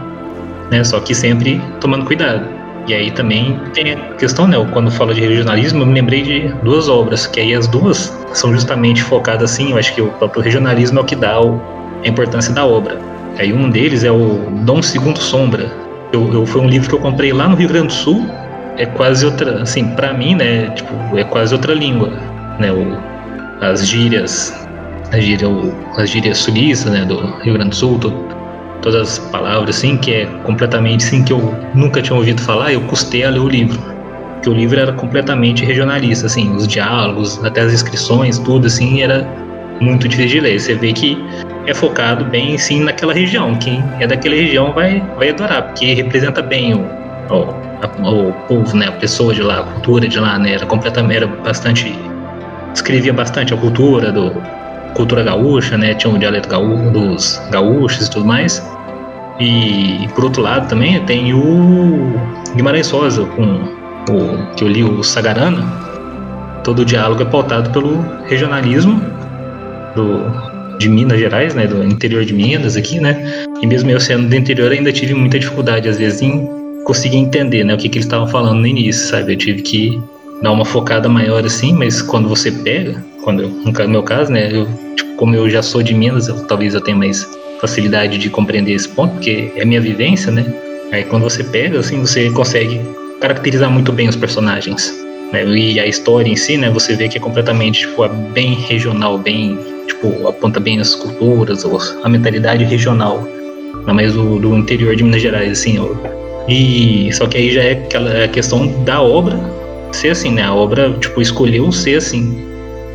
né? 0.71 0.83
Só 0.83 0.99
que 1.01 1.13
sempre 1.13 1.61
tomando 1.79 2.05
cuidado. 2.05 2.47
E 2.87 2.93
aí 2.93 3.11
também 3.11 3.59
tem 3.73 3.93
a 3.93 3.95
questão, 4.15 4.47
né? 4.47 4.57
Quando 4.71 4.91
falo 4.91 5.13
de 5.13 5.21
regionalismo, 5.21 5.83
eu 5.83 5.85
me 5.85 5.93
lembrei 5.93 6.21
de 6.23 6.47
duas 6.63 6.89
obras, 6.89 7.27
que 7.27 7.39
aí 7.39 7.53
as 7.53 7.67
duas 7.67 8.17
são 8.33 8.53
justamente 8.53 9.03
focadas 9.03 9.51
assim, 9.51 9.71
eu 9.71 9.77
acho 9.77 9.93
que 9.93 10.01
o 10.01 10.07
próprio 10.13 10.41
regionalismo 10.41 10.99
é 10.99 11.01
o 11.01 11.05
que 11.05 11.15
dá 11.15 11.37
a 11.37 12.07
importância 12.07 12.53
da 12.53 12.65
obra. 12.65 12.97
Aí 13.37 13.53
um 13.53 13.69
deles 13.69 14.03
é 14.03 14.11
o 14.11 14.49
Dom 14.63 14.81
Segundo 14.81 15.19
Sombra. 15.19 15.71
Eu, 16.11 16.31
eu, 16.33 16.45
foi 16.45 16.61
um 16.61 16.67
livro 16.67 16.89
que 16.89 16.95
eu 16.95 16.99
comprei 16.99 17.31
lá 17.31 17.47
no 17.47 17.55
Rio 17.55 17.69
Grande 17.69 17.87
do 17.87 17.93
Sul. 17.93 18.25
É 18.77 18.85
quase 18.85 19.25
outra, 19.25 19.61
assim, 19.61 19.87
para 19.95 20.13
mim, 20.13 20.35
né? 20.35 20.69
Tipo, 20.71 21.17
é 21.17 21.23
quase 21.23 21.53
outra 21.53 21.73
língua, 21.73 22.09
né? 22.59 22.71
O, 22.71 22.97
as 23.63 23.87
gírias, 23.87 24.53
a 25.11 25.19
gíria, 25.19 25.47
o, 25.47 25.73
as 25.97 26.09
gírias 26.09 26.39
sulistas, 26.39 26.91
né? 26.91 27.05
Do 27.05 27.17
Rio 27.41 27.53
Grande 27.53 27.69
do 27.69 27.75
Sul, 27.75 27.99
todas 28.81 29.01
as 29.01 29.19
palavras, 29.19 29.77
assim, 29.77 29.97
que 29.97 30.13
é 30.13 30.25
completamente 30.43 31.05
assim 31.05 31.23
que 31.23 31.33
eu 31.33 31.55
nunca 31.73 32.01
tinha 32.01 32.15
ouvido 32.15 32.41
falar, 32.41 32.73
eu 32.73 32.81
custei 32.81 33.23
a 33.23 33.29
ler 33.29 33.39
o 33.39 33.47
livro. 33.47 33.79
Porque 34.33 34.49
o 34.49 34.53
livro 34.53 34.79
era 34.79 34.91
completamente 34.93 35.63
regionalista, 35.63 36.25
assim, 36.25 36.55
os 36.55 36.67
diálogos, 36.67 37.43
até 37.45 37.61
as 37.61 37.73
inscrições, 37.73 38.39
tudo 38.39 38.67
assim, 38.67 39.01
era 39.01 39.27
muito 39.79 40.07
difícil 40.07 40.39
de 40.39 40.39
ler. 40.41 40.59
Você 40.59 40.73
vê 40.75 40.93
que 40.93 41.17
é 41.67 41.73
focado 41.73 42.25
bem 42.25 42.57
sim 42.57 42.83
naquela 42.83 43.13
região. 43.13 43.55
Quem 43.55 43.83
é 43.99 44.07
daquela 44.07 44.35
região 44.35 44.73
vai, 44.73 45.01
vai 45.17 45.29
adorar, 45.29 45.63
porque 45.63 45.93
representa 45.93 46.41
bem 46.41 46.73
o, 46.73 46.79
o, 46.79 47.55
a, 47.81 48.09
o 48.09 48.33
povo, 48.47 48.75
né, 48.75 48.87
a 48.87 48.93
pessoa 48.93 49.33
de 49.33 49.43
lá, 49.43 49.59
a 49.59 49.63
cultura 49.63 50.07
de 50.07 50.19
lá, 50.19 50.39
né, 50.39 50.53
era 50.53 50.65
completamente, 50.65 51.17
era 51.17 51.27
bastante, 51.27 51.95
escrevia 52.73 53.13
bastante 53.13 53.53
a 53.53 53.57
cultura 53.57 54.11
do 54.11 54.31
cultura 54.95 55.23
gaúcha, 55.23 55.77
né? 55.77 55.93
Tinha 55.93 56.13
o 56.13 56.17
dialeto 56.17 56.49
gaú 56.49 56.91
dos 56.91 57.41
gaúchos 57.51 58.07
e 58.07 58.11
tudo 58.11 58.25
mais. 58.25 58.61
E 59.39 60.07
por 60.13 60.25
outro 60.25 60.41
lado 60.41 60.67
também 60.67 61.03
tem 61.05 61.33
o 61.33 62.13
Guimarães 62.55 62.89
Rosa 62.91 63.25
com 63.25 63.81
o 64.11 64.55
que 64.55 64.63
eu 64.63 64.67
li 64.67 64.83
o 64.83 65.03
Sagarana, 65.03 65.63
todo 66.63 66.79
o 66.79 66.85
diálogo 66.85 67.21
é 67.21 67.25
pautado 67.25 67.69
pelo 67.71 68.01
regionalismo 68.27 69.01
do, 69.95 70.77
de 70.77 70.89
Minas 70.89 71.19
Gerais, 71.19 71.53
né, 71.53 71.67
do 71.67 71.83
interior 71.83 72.23
de 72.25 72.33
Minas 72.33 72.75
aqui, 72.75 72.99
né? 72.99 73.45
E 73.61 73.67
mesmo 73.67 73.89
eu 73.89 73.99
sendo 73.99 74.27
do 74.27 74.35
interior 74.35 74.71
ainda 74.71 74.91
tive 74.91 75.13
muita 75.13 75.39
dificuldade 75.39 75.87
às 75.87 75.97
vezes 75.97 76.21
em 76.21 76.47
conseguir 76.83 77.17
entender, 77.17 77.63
né, 77.63 77.73
o 77.73 77.77
que, 77.77 77.89
que 77.89 77.97
eles 77.97 78.05
estavam 78.05 78.27
falando 78.27 78.59
no 78.59 78.67
início, 78.67 79.07
sabe? 79.07 79.33
Eu 79.33 79.37
tive 79.37 79.61
que 79.61 80.01
dar 80.41 80.51
uma 80.51 80.65
focada 80.65 81.07
maior 81.07 81.45
assim, 81.45 81.73
mas 81.73 82.01
quando 82.01 82.27
você 82.27 82.51
pega, 82.51 83.03
quando 83.23 83.43
eu, 83.43 83.49
no 83.49 83.89
meu 83.89 84.03
caso, 84.03 84.31
né, 84.31 84.49
eu, 84.51 84.67
tipo, 84.95 85.15
como 85.15 85.35
eu 85.35 85.49
já 85.49 85.61
sou 85.61 85.81
de 85.81 85.93
Minas, 85.93 86.27
eu, 86.27 86.45
talvez 86.45 86.73
eu 86.73 86.81
tenha 86.81 86.97
mais 86.97 87.27
facilidade 87.59 88.17
de 88.17 88.29
compreender 88.29 88.73
esse 88.73 88.89
ponto, 88.89 89.13
porque 89.13 89.51
é 89.55 89.63
minha 89.63 89.79
vivência, 89.79 90.31
né? 90.31 90.45
Aí 90.91 91.03
quando 91.03 91.23
você 91.23 91.43
pega, 91.43 91.79
assim, 91.79 91.99
você 91.99 92.29
consegue 92.31 92.81
caracterizar 93.19 93.69
muito 93.69 93.91
bem 93.91 94.09
os 94.09 94.15
personagens. 94.15 94.91
Né? 95.31 95.45
E 95.45 95.79
a 95.79 95.85
história 95.85 96.29
em 96.29 96.35
si, 96.35 96.57
né, 96.57 96.69
você 96.69 96.95
vê 96.95 97.07
que 97.07 97.17
é 97.17 97.21
completamente 97.21 97.81
tipo, 97.81 98.07
bem 98.33 98.55
regional, 98.55 99.17
bem 99.17 99.57
tipo 99.87 100.27
aponta 100.27 100.59
bem 100.59 100.79
as 100.79 100.95
culturas, 100.95 101.63
a 102.03 102.09
mentalidade 102.09 102.63
regional, 102.65 103.25
não 103.85 103.93
mais 103.93 104.13
do, 104.13 104.39
do 104.39 104.57
interior 104.57 104.95
de 104.95 105.03
Minas 105.03 105.21
Gerais, 105.21 105.51
assim. 105.51 105.79
E 106.49 107.09
só 107.13 107.27
que 107.27 107.37
aí 107.37 107.51
já 107.51 107.61
é 107.61 107.71
aquela 107.73 108.11
é 108.11 108.25
a 108.25 108.27
questão 108.27 108.83
da 108.83 109.01
obra 109.01 109.39
ser 109.91 110.09
assim, 110.09 110.31
né? 110.31 110.43
A 110.43 110.53
obra 110.53 110.91
tipo 110.99 111.21
escolheu 111.21 111.71
ser 111.71 111.97
assim. 111.97 112.50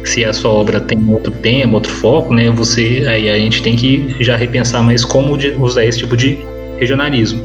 Se 0.06 0.24
a 0.24 0.32
sua 0.32 0.52
obra 0.52 0.80
tem 0.80 0.98
outro 1.10 1.32
tema, 1.32 1.74
outro 1.74 1.90
foco, 1.90 2.32
né? 2.32 2.48
Você 2.50 3.04
aí 3.08 3.28
a 3.28 3.36
gente 3.36 3.60
tem 3.60 3.74
que 3.74 4.14
já 4.20 4.36
repensar 4.36 4.82
mais 4.82 5.04
como 5.04 5.36
usar 5.58 5.84
esse 5.84 5.98
tipo 5.98 6.16
de 6.16 6.38
regionalismo. 6.78 7.44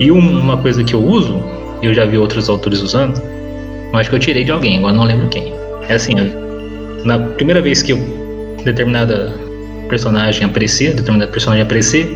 E 0.00 0.10
uma 0.10 0.56
coisa 0.56 0.82
que 0.82 0.94
eu 0.94 1.04
uso, 1.04 1.42
eu 1.82 1.92
já 1.92 2.06
vi 2.06 2.16
outros 2.16 2.48
autores 2.48 2.80
usando, 2.80 3.20
acho 3.92 4.08
que 4.08 4.16
eu 4.16 4.20
tirei 4.20 4.42
de 4.42 4.50
alguém, 4.50 4.78
agora 4.78 4.94
não 4.94 5.04
lembro 5.04 5.28
quem. 5.28 5.52
É 5.88 5.94
assim, 5.94 6.14
na 7.04 7.18
primeira 7.18 7.60
vez 7.60 7.82
que 7.82 7.92
eu, 7.92 7.98
determinada 8.64 9.34
personagem 9.88 10.44
aparecer, 10.44 10.94
determinada 10.94 11.30
personagem 11.30 11.62
aparecer, 11.62 12.08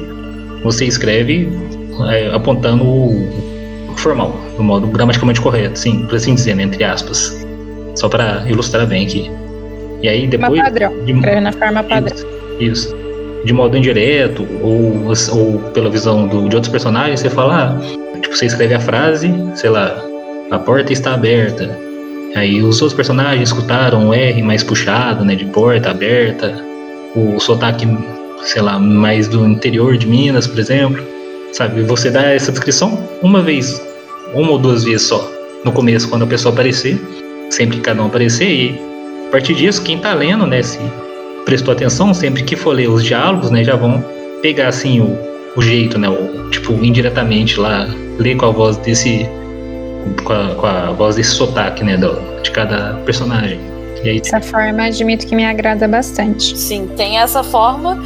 você 0.63 0.87
escreve 0.87 1.49
é, 2.11 2.35
apontando 2.35 2.83
o 2.83 3.95
formal, 3.97 4.41
do 4.57 4.63
modo 4.63 4.87
gramaticalmente 4.87 5.41
correto, 5.41 5.79
sim, 5.79 6.07
por 6.07 6.17
assim 6.17 6.35
dizer, 6.35 6.57
né, 6.57 6.63
entre 6.63 6.83
aspas. 6.83 7.45
Só 7.95 8.09
para 8.09 8.45
ilustrar 8.49 8.87
bem 8.87 9.07
aqui. 9.07 9.31
E 10.07 10.09
aí 10.09 10.27
depois. 10.29 10.63
padrão. 10.63 11.05
De, 11.05 11.13
na 11.13 11.51
forma 11.51 11.83
padrão. 11.83 12.15
Isso, 12.15 12.27
isso. 12.61 12.97
De 13.45 13.53
modo 13.53 13.77
indireto, 13.77 14.47
ou, 14.63 15.03
ou 15.33 15.59
pela 15.73 15.91
visão 15.91 16.29
do, 16.29 16.49
de 16.49 16.55
outros 16.55 16.71
personagens, 16.71 17.19
você 17.19 17.29
fala, 17.29 17.77
ah, 17.77 18.21
tipo, 18.21 18.37
você 18.37 18.47
escreve 18.47 18.75
a 18.75 18.79
frase, 18.79 19.35
sei 19.57 19.69
lá, 19.69 20.01
a 20.53 20.59
porta 20.61 20.93
está 20.93 21.15
aberta. 21.15 21.77
Aí 22.37 22.63
os 22.63 22.81
outros 22.81 22.95
personagens 22.95 23.49
escutaram 23.49 24.09
o 24.09 24.15
R 24.15 24.43
mais 24.43 24.63
puxado, 24.63 25.25
né, 25.25 25.35
de 25.35 25.45
porta 25.47 25.91
aberta, 25.91 26.55
o 27.17 27.41
sotaque, 27.41 27.89
sei 28.43 28.63
lá, 28.63 28.79
mais 28.79 29.27
do 29.27 29.45
interior 29.45 29.97
de 29.97 30.07
Minas, 30.07 30.47
por 30.47 30.61
exemplo. 30.61 31.05
Sabe, 31.53 31.83
você 31.83 32.11
dá 32.11 32.33
essa 32.33 32.53
descrição 32.53 32.97
uma 33.23 33.43
vez, 33.43 33.83
uma 34.33 34.53
ou 34.53 34.59
duas 34.59 34.85
vezes 34.85 35.09
só, 35.09 35.29
no 35.65 35.73
começo, 35.73 36.09
quando 36.09 36.23
a 36.23 36.27
pessoa 36.29 36.53
aparecer, 36.53 36.97
sempre 37.51 37.79
que 37.79 37.83
cada 37.83 38.01
um 38.01 38.07
aparecer, 38.07 38.49
e 38.49 38.96
a 39.29 39.31
partir 39.31 39.55
disso, 39.55 39.83
quem 39.83 39.99
tá 39.99 40.13
lendo, 40.15 40.47
né, 40.47 40.63
se 40.63 40.79
prestou 41.45 41.73
atenção, 41.73 42.13
sempre 42.13 42.43
que 42.43 42.57
for 42.57 42.73
ler 42.73 42.89
os 42.89 43.05
diálogos, 43.05 43.51
né, 43.51 43.63
já 43.63 43.77
vão 43.77 44.05
pegar 44.43 44.69
assim 44.69 45.01
o, 45.01 45.19
o 45.57 45.63
jeito, 45.63 45.99
né, 45.99 46.09
o, 46.09 46.51
tipo, 46.51 46.73
indiretamente 46.73 47.59
lá, 47.59 47.89
ler 48.19 48.37
com 48.37 48.47
a 48.47 48.51
voz 48.51 48.77
desse 48.79 49.29
com 50.25 50.33
a, 50.33 50.55
com 50.55 50.67
a 50.67 50.93
voz 50.93 51.17
desse 51.17 51.31
sotaque, 51.31 51.83
né, 51.83 51.97
do, 51.97 52.17
de 52.43 52.51
cada 52.51 52.95
personagem. 53.05 53.59
E 54.05 54.09
aí, 54.09 54.21
essa 54.25 54.41
forma, 54.41 54.85
admito 54.85 55.27
que 55.27 55.35
me 55.35 55.45
agrada 55.45 55.89
bastante. 55.89 56.57
Sim, 56.57 56.89
tem 56.97 57.19
essa 57.19 57.43
forma 57.43 58.01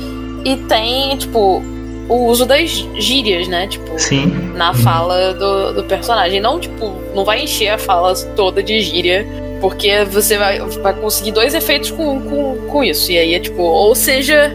e 0.45 0.57
tem, 0.57 1.17
tipo, 1.19 1.63
o 2.09 2.27
uso 2.27 2.47
das 2.47 2.71
gírias, 2.97 3.49
né? 3.49 3.67
Tipo, 3.67 3.99
Sim. 3.99 4.53
na 4.55 4.73
fala 4.73 5.35
do, 5.35 5.75
do 5.75 5.85
personagem. 5.85 6.41
Não, 6.41 6.59
tipo, 6.59 6.95
não 7.15 7.25
vai 7.25 7.43
encher 7.43 7.69
a 7.69 7.79
fala 7.79 8.15
toda 8.35 8.63
de 8.63 8.81
gíria, 8.81 9.27
porque 9.61 10.05
você 10.05 10.39
vai, 10.39 10.59
vai 10.59 10.95
conseguir 10.95 11.33
dois 11.33 11.55
efeitos 11.55 11.91
com, 11.91 12.21
com, 12.21 12.57
com 12.69 12.85
isso. 12.85 13.13
E 13.13 13.19
aí 13.19 13.35
é 13.35 13.39
tipo, 13.39 13.63
ou 13.63 13.95
seja, 13.95 14.55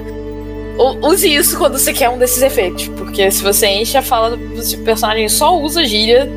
ou, 0.77 0.97
use 1.09 1.33
isso 1.33 1.57
quando 1.57 1.77
você 1.77 1.93
quer 1.93 2.09
um 2.09 2.17
desses 2.17 2.41
efeitos. 2.41 2.87
Porque 2.89 3.29
se 3.31 3.43
você 3.43 3.67
enche 3.67 3.97
a 3.97 4.01
fala 4.01 4.35
do, 4.35 4.77
personagem 4.83 5.29
só 5.29 5.57
usa 5.59 5.85
gíria, 5.85 6.27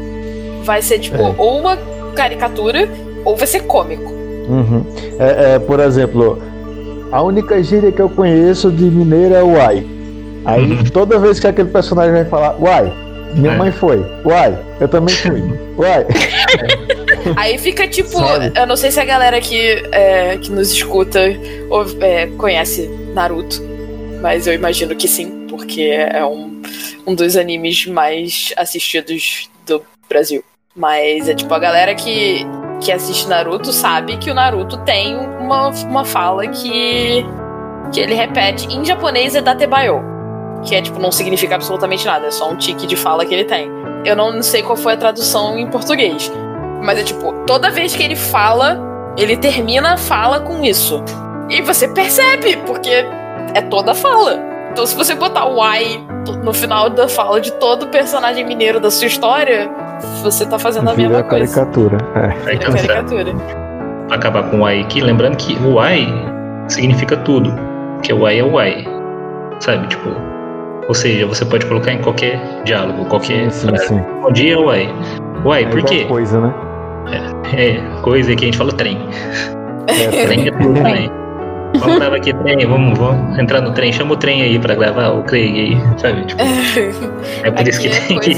vai 0.65 0.83
ser 0.83 0.99
tipo 0.99 1.17
é. 1.17 1.35
ou 1.39 1.59
uma 1.59 1.79
caricatura 2.15 2.89
ou 3.25 3.37
vai 3.37 3.47
ser 3.47 3.61
cômico. 3.61 4.13
Uhum. 4.49 4.85
É, 5.19 5.55
é, 5.55 5.59
por 5.59 5.81
exemplo, 5.81 6.41
a 7.11 7.23
única 7.23 7.63
gíria 7.63 7.91
que 7.91 8.01
eu 8.01 8.09
conheço 8.09 8.71
de 8.71 8.85
mineiro 8.85 9.35
é 9.35 9.43
o 9.43 9.55
uai. 9.55 9.87
Aí 10.45 10.73
uhum. 10.73 10.85
toda 10.85 11.19
vez 11.19 11.41
que 11.41 11.47
aquele 11.47 11.69
personagem 11.69 12.13
vai 12.13 12.25
falar 12.25 12.57
uai, 12.61 12.93
minha 13.35 13.53
é. 13.53 13.57
mãe 13.57 13.73
foi, 13.73 14.05
uai, 14.25 14.59
eu 14.81 14.89
também 14.89 15.15
fui, 15.15 15.43
uai. 15.77 16.07
Aí 17.37 17.59
fica 17.59 17.87
tipo, 17.87 18.19
Sabe? 18.19 18.53
eu 18.55 18.67
não 18.67 18.77
sei 18.77 18.91
se 18.91 19.01
a 19.01 19.05
galera 19.05 19.41
que, 19.41 19.83
é, 19.93 20.37
que 20.39 20.51
nos 20.51 20.73
escuta 20.73 21.21
ou, 21.71 21.85
é, 22.01 22.27
conhece 22.39 22.89
Naruto, 23.15 23.63
mas 24.21 24.47
eu 24.47 24.55
imagino 24.55 24.95
que 24.97 25.07
sim, 25.07 25.47
porque 25.49 25.83
é 25.83 26.25
um, 26.25 26.61
um 27.07 27.15
dos 27.15 27.37
animes 27.37 27.87
mais 27.87 28.53
assistidos 28.57 29.49
do 29.67 29.83
Brasil. 30.09 30.43
Mas 30.75 31.29
é 31.29 31.35
tipo, 31.35 31.53
a 31.53 31.59
galera 31.59 31.95
que, 31.95 32.47
que 32.81 32.93
assiste 32.93 33.27
Naruto 33.27 33.73
sabe 33.73 34.17
que 34.17 34.31
o 34.31 34.35
Naruto 34.35 34.79
tem 34.85 35.17
uma, 35.17 35.69
uma 35.69 36.05
fala 36.05 36.47
que, 36.47 37.25
que 37.93 38.01
ele 38.01 38.15
repete 38.15 38.67
em 38.73 38.85
japonês 38.85 39.35
é 39.35 39.41
Datebayo. 39.41 40.01
Que 40.65 40.75
é 40.75 40.83
tipo, 40.83 40.99
não 40.99 41.13
significa 41.13 41.55
absolutamente 41.55 42.05
nada, 42.05 42.27
é 42.27 42.31
só 42.31 42.51
um 42.51 42.57
tique 42.57 42.87
de 42.87 42.97
fala 42.97 43.25
que 43.25 43.35
ele 43.35 43.45
tem. 43.45 43.69
Eu 44.05 44.15
não 44.15 44.43
sei 44.43 44.63
qual 44.63 44.77
foi 44.77 44.93
a 44.93 44.97
tradução 44.97 45.59
em 45.59 45.69
português. 45.69 46.31
Mas 46.83 46.99
é 46.99 47.03
tipo, 47.03 47.33
toda 47.47 47.71
vez 47.71 47.95
que 47.95 48.03
ele 48.03 48.17
fala, 48.17 48.79
ele 49.17 49.37
termina 49.37 49.95
a 49.95 49.97
fala 49.97 50.41
com 50.41 50.63
isso. 50.63 51.03
E 51.51 51.63
você 51.63 51.89
percebe, 51.89 52.57
porque 52.67 53.05
é 53.55 53.63
toda 53.63 53.93
a 53.93 53.95
fala. 53.95 54.39
Então, 54.71 54.87
se 54.87 54.95
você 54.95 55.15
botar 55.15 55.47
o 55.47 55.63
ai 55.63 56.05
no 56.45 56.53
final 56.53 56.91
da 56.91 57.09
fala 57.09 57.41
de 57.41 57.51
todo 57.53 57.89
personagem 57.89 58.45
mineiro 58.47 58.79
da 58.79 58.91
sua 58.91 59.07
história, 59.07 59.69
você 60.23 60.47
tá 60.47 60.59
fazendo 60.59 60.91
a 60.91 60.95
Vira 60.95 61.09
mesma 61.09 61.25
coisa. 61.25 61.55
caricatura. 61.55 61.99
É. 62.15 62.29
Vira 62.51 62.73
caricatura. 62.73 63.33
Acabar 64.11 64.51
com 64.51 64.61
o 64.61 64.65
ai 64.67 64.81
aqui, 64.81 65.01
lembrando 65.01 65.37
que 65.37 65.57
o 65.65 65.81
ai 65.81 66.07
significa 66.69 67.17
tudo. 67.17 67.51
Porque 67.95 68.13
o 68.13 68.25
ai 68.27 68.39
é 68.39 68.45
o 68.45 68.59
ai. 68.59 68.87
Sabe, 69.61 69.89
tipo. 69.89 70.11
Ou 70.87 70.95
seja, 70.95 71.27
você 71.27 71.45
pode 71.45 71.67
colocar 71.67 71.93
em 71.93 72.01
qualquer 72.01 72.41
diálogo, 72.65 73.05
qualquer 73.07 73.51
sim, 73.51 73.69
frase. 73.69 73.89
Sim. 73.89 74.05
Bom 74.23 74.33
dia, 74.33 74.59
uai. 74.59 74.89
Uai, 75.45 75.65
é 75.65 75.67
por 75.67 75.83
quê? 75.83 76.05
coisa, 76.05 76.41
né? 76.41 76.55
É, 77.13 77.77
é, 77.77 78.01
coisa 78.03 78.35
que 78.35 78.45
a 78.45 78.47
gente 78.47 78.59
fala 78.59 78.73
trem. 78.73 78.99
É, 79.87 80.27
trem 80.27 80.49
é 80.49 80.51
tudo 80.51 80.75
também. 80.75 81.11
Vamos 81.79 81.99
gravar 81.99 82.17
aqui 82.17 82.33
trem, 82.33 82.67
vamos, 82.67 82.99
vamos 82.99 83.39
entrar 83.39 83.61
no 83.61 83.73
trem, 83.73 83.93
chama 83.93 84.15
o 84.15 84.17
trem 84.17 84.43
aí 84.43 84.59
pra 84.59 84.75
gravar 84.75 85.11
o 85.11 85.23
Craig 85.23 85.61
aí, 85.61 85.99
sabe? 85.99 86.25
Tipo, 86.25 86.43
é 87.45 87.51
por 87.51 87.69
isso 87.69 87.81
que 87.81 87.89
é 87.89 88.01
tem 88.01 88.19
que. 88.19 88.31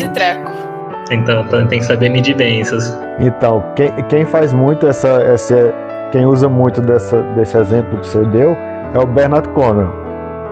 Então, 1.13 1.41
então, 1.41 1.67
tem 1.67 1.79
que 1.81 1.85
saber 1.85 2.09
medir 2.09 2.37
bem 2.37 2.61
essas. 2.61 2.97
Então, 3.19 3.65
quem, 3.75 3.91
quem 4.09 4.25
faz 4.25 4.53
muito 4.53 4.87
essa, 4.87 5.09
essa. 5.23 5.75
Quem 6.13 6.27
usa 6.27 6.49
muito 6.49 6.81
dessa, 6.81 7.23
desse 7.35 7.57
exemplo 7.57 7.99
que 8.01 8.09
você 8.09 8.25
deu 8.27 8.57
é 8.95 8.99
o 8.99 9.07
Bernard 9.07 9.49
Connell. 9.51 9.93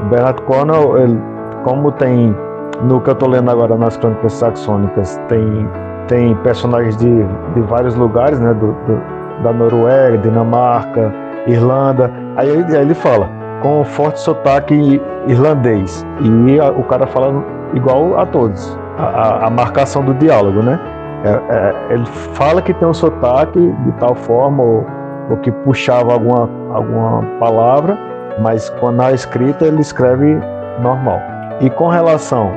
O 0.02 0.08
Bernard 0.08 0.40
Connell, 0.42 0.98
ele, 0.98 1.18
como 1.64 1.92
tem. 1.92 2.34
No 2.82 3.00
que 3.00 3.10
eu 3.10 3.14
tô 3.16 3.26
lendo 3.26 3.50
agora 3.50 3.76
nas 3.76 3.96
Crônicas 3.96 4.34
Saxônicas, 4.34 5.20
tem, 5.28 5.68
tem 6.08 6.34
personagens 6.36 6.96
de, 6.96 7.24
de 7.54 7.60
vários 7.62 7.94
lugares, 7.94 8.40
né? 8.40 8.52
Do, 8.54 8.72
do, 8.72 9.18
da 9.42 9.52
Noruega, 9.52 10.18
Dinamarca, 10.18 11.12
Irlanda. 11.46 12.10
Aí 12.36 12.50
aí 12.50 12.74
ele 12.82 12.94
fala 12.94 13.28
com 13.62 13.80
um 13.80 13.84
forte 13.84 14.20
sotaque 14.20 15.00
irlandês. 15.26 16.04
E 16.20 16.58
a, 16.58 16.70
o 16.70 16.82
cara 16.84 17.06
fala 17.06 17.44
igual 17.74 18.18
a 18.18 18.26
todos. 18.26 18.76
A, 18.98 19.04
a, 19.04 19.46
a 19.46 19.50
marcação 19.50 20.04
do 20.04 20.14
diálogo, 20.14 20.62
né? 20.62 20.78
É, 21.24 21.30
é, 21.30 21.94
ele 21.94 22.06
fala 22.34 22.62
que 22.62 22.72
tem 22.74 22.86
um 22.86 22.94
sotaque 22.94 23.58
de 23.84 23.92
tal 23.92 24.14
forma, 24.14 24.62
ou, 24.62 24.86
ou, 25.30 25.36
que 25.38 25.50
puxava 25.50 26.12
alguma, 26.12 26.48
alguma 26.72 27.22
palavra, 27.40 27.98
mas 28.40 28.70
quando 28.80 28.96
na 28.96 29.12
escrita 29.12 29.66
ele 29.66 29.80
escreve 29.80 30.38
normal. 30.80 31.20
E 31.60 31.68
com 31.70 31.88
relação 31.88 32.52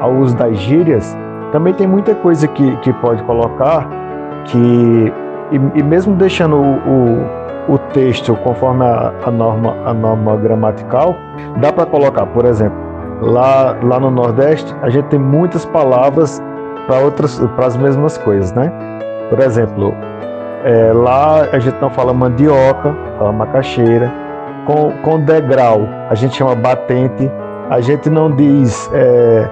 ao 0.00 0.12
uso 0.14 0.36
das 0.36 0.56
gírias, 0.56 1.16
também 1.56 1.72
tem 1.72 1.86
muita 1.86 2.14
coisa 2.14 2.46
que, 2.46 2.76
que 2.82 2.92
pode 2.92 3.22
colocar 3.22 3.88
que, 4.44 5.12
e, 5.50 5.56
e 5.78 5.82
mesmo 5.82 6.14
deixando 6.14 6.56
o, 6.56 6.74
o 6.76 7.46
o 7.68 7.78
texto 7.78 8.36
conforme 8.44 8.84
a, 8.84 9.12
a, 9.24 9.30
norma, 9.30 9.74
a 9.84 9.92
norma 9.92 10.36
gramatical, 10.36 11.16
dá 11.56 11.72
para 11.72 11.84
colocar, 11.84 12.24
por 12.26 12.44
exemplo, 12.44 12.78
lá, 13.20 13.76
lá 13.82 13.98
no 13.98 14.08
Nordeste, 14.08 14.72
a 14.82 14.88
gente 14.88 15.06
tem 15.06 15.18
muitas 15.18 15.64
palavras 15.64 16.40
para 16.86 17.00
outras 17.00 17.40
para 17.56 17.66
as 17.66 17.76
mesmas 17.76 18.16
coisas, 18.18 18.52
né? 18.52 18.72
Por 19.28 19.40
exemplo, 19.40 19.92
é, 20.64 20.92
lá 20.92 21.48
a 21.52 21.58
gente 21.58 21.76
não 21.80 21.90
fala 21.90 22.14
mandioca, 22.14 22.94
fala 23.18 23.32
macaxeira. 23.32 24.12
Com, 24.64 24.92
com 25.02 25.18
degrau, 25.18 25.88
a 26.08 26.14
gente 26.14 26.36
chama 26.36 26.54
batente. 26.54 27.28
A 27.68 27.80
gente 27.80 28.08
não 28.08 28.30
diz 28.30 28.88
é, 28.94 29.48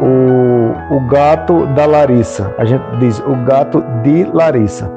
o, 0.00 0.96
o 0.96 1.00
gato 1.00 1.66
da 1.74 1.86
Larissa, 1.86 2.54
a 2.58 2.64
gente 2.64 2.84
diz 2.98 3.18
o 3.20 3.34
gato 3.44 3.82
de 4.02 4.24
Larissa. 4.32 4.90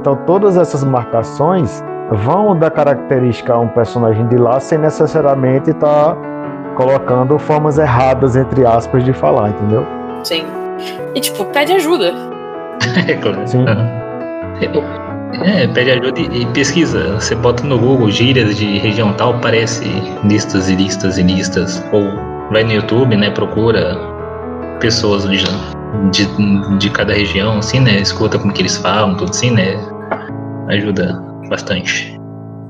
Então 0.00 0.16
todas 0.26 0.56
essas 0.56 0.84
marcações 0.84 1.82
vão 2.10 2.56
dar 2.56 2.70
característica 2.70 3.52
a 3.52 3.58
um 3.58 3.68
personagem 3.68 4.26
de 4.28 4.36
lá 4.36 4.60
sem 4.60 4.78
necessariamente 4.78 5.70
estar 5.70 6.14
tá 6.14 6.16
colocando 6.76 7.38
formas 7.38 7.78
erradas, 7.78 8.36
entre 8.36 8.64
aspas, 8.64 9.04
de 9.04 9.12
falar, 9.12 9.50
entendeu? 9.50 9.84
Sim. 10.22 10.44
E 11.14 11.20
tipo, 11.20 11.44
pede 11.46 11.72
ajuda. 11.72 12.12
é 13.08 13.14
claro. 13.14 13.46
Sim. 13.46 13.64
É, 15.44 15.66
pede 15.68 15.90
ajuda 15.90 16.20
e, 16.20 16.42
e, 16.42 16.46
pesquisa. 16.46 17.14
Você 17.14 17.34
bota 17.34 17.64
no 17.64 17.78
Google 17.78 18.10
gírias 18.10 18.56
de 18.56 18.78
região 18.78 19.12
tal, 19.14 19.34
aparece 19.34 19.84
listas 20.24 20.68
e 20.68 20.76
listas 20.76 21.18
e 21.18 21.22
listas. 21.22 21.82
Ou 21.92 22.04
vai 22.50 22.62
no 22.62 22.72
YouTube, 22.72 23.16
né? 23.16 23.30
Procura 23.30 24.15
pessoas 24.80 25.24
de, 25.24 26.26
de, 26.78 26.90
cada 26.90 27.12
região, 27.12 27.58
assim, 27.58 27.80
né? 27.80 28.00
Escuta 28.00 28.38
como 28.38 28.52
que 28.52 28.62
eles 28.62 28.76
falam, 28.76 29.16
tudo 29.16 29.30
assim, 29.30 29.50
né? 29.50 29.76
Ajuda 30.68 31.22
bastante. 31.48 32.18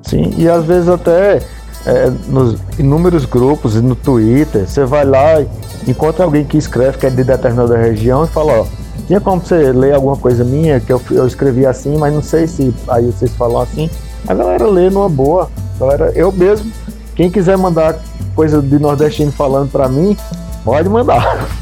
Sim, 0.03 0.33
e 0.37 0.49
às 0.49 0.64
vezes 0.64 0.88
até 0.88 1.40
é, 1.87 2.11
nos 2.29 2.59
inúmeros 2.79 3.25
grupos 3.25 3.75
e 3.77 3.81
no 3.81 3.95
Twitter, 3.95 4.69
você 4.69 4.85
vai 4.85 5.05
lá 5.05 5.40
e 5.40 5.49
encontra 5.88 6.25
alguém 6.25 6.45
que 6.45 6.57
escreve 6.57 6.99
que 6.99 7.07
é 7.07 7.11
de 7.11 7.25
determinada 7.25 7.77
região 7.77 8.25
e 8.25 8.29
fala, 8.29 8.61
ó, 8.61 8.66
tinha 9.07 9.21
como 9.21 9.40
você 9.40 9.73
ler 9.73 9.95
alguma 9.95 10.16
coisa 10.16 10.45
minha 10.45 10.81
que 10.81 10.92
eu, 10.92 11.01
eu 11.11 11.27
escrevi 11.27 11.64
assim, 11.64 11.97
mas 11.97 12.12
não 12.12 12.23
sei 12.23 12.47
se 12.47 12.75
aí 12.88 13.07
vocês 13.07 13.33
falam 13.37 13.61
assim. 13.61 13.88
A 14.27 14.35
galera 14.35 14.66
lê 14.66 14.90
numa 14.90 15.09
boa. 15.09 15.49
Galera, 15.79 16.11
eu 16.16 16.33
mesmo, 16.33 16.73
quem 17.14 17.31
quiser 17.31 17.57
mandar 17.57 18.01
coisa 18.35 18.61
de 18.61 18.79
nordestino 18.79 19.31
falando 19.31 19.71
para 19.71 19.88
mim, 19.88 20.16
pode 20.64 20.88
mandar. 20.88 21.47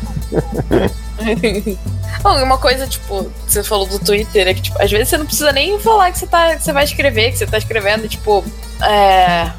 uma 2.44 2.58
coisa, 2.58 2.86
tipo, 2.86 3.30
você 3.46 3.62
falou 3.62 3.86
do 3.86 3.98
Twitter, 3.98 4.48
é 4.48 4.54
que, 4.54 4.62
tipo, 4.62 4.80
às 4.82 4.90
vezes 4.90 5.08
você 5.08 5.18
não 5.18 5.26
precisa 5.26 5.52
nem 5.52 5.78
falar 5.78 6.10
que 6.10 6.18
você, 6.18 6.26
tá, 6.26 6.56
que 6.56 6.62
você 6.62 6.72
vai 6.72 6.84
escrever, 6.84 7.32
que 7.32 7.38
você 7.38 7.46
tá 7.46 7.58
escrevendo, 7.58 8.08
tipo, 8.08 8.44
é. 8.82 9.50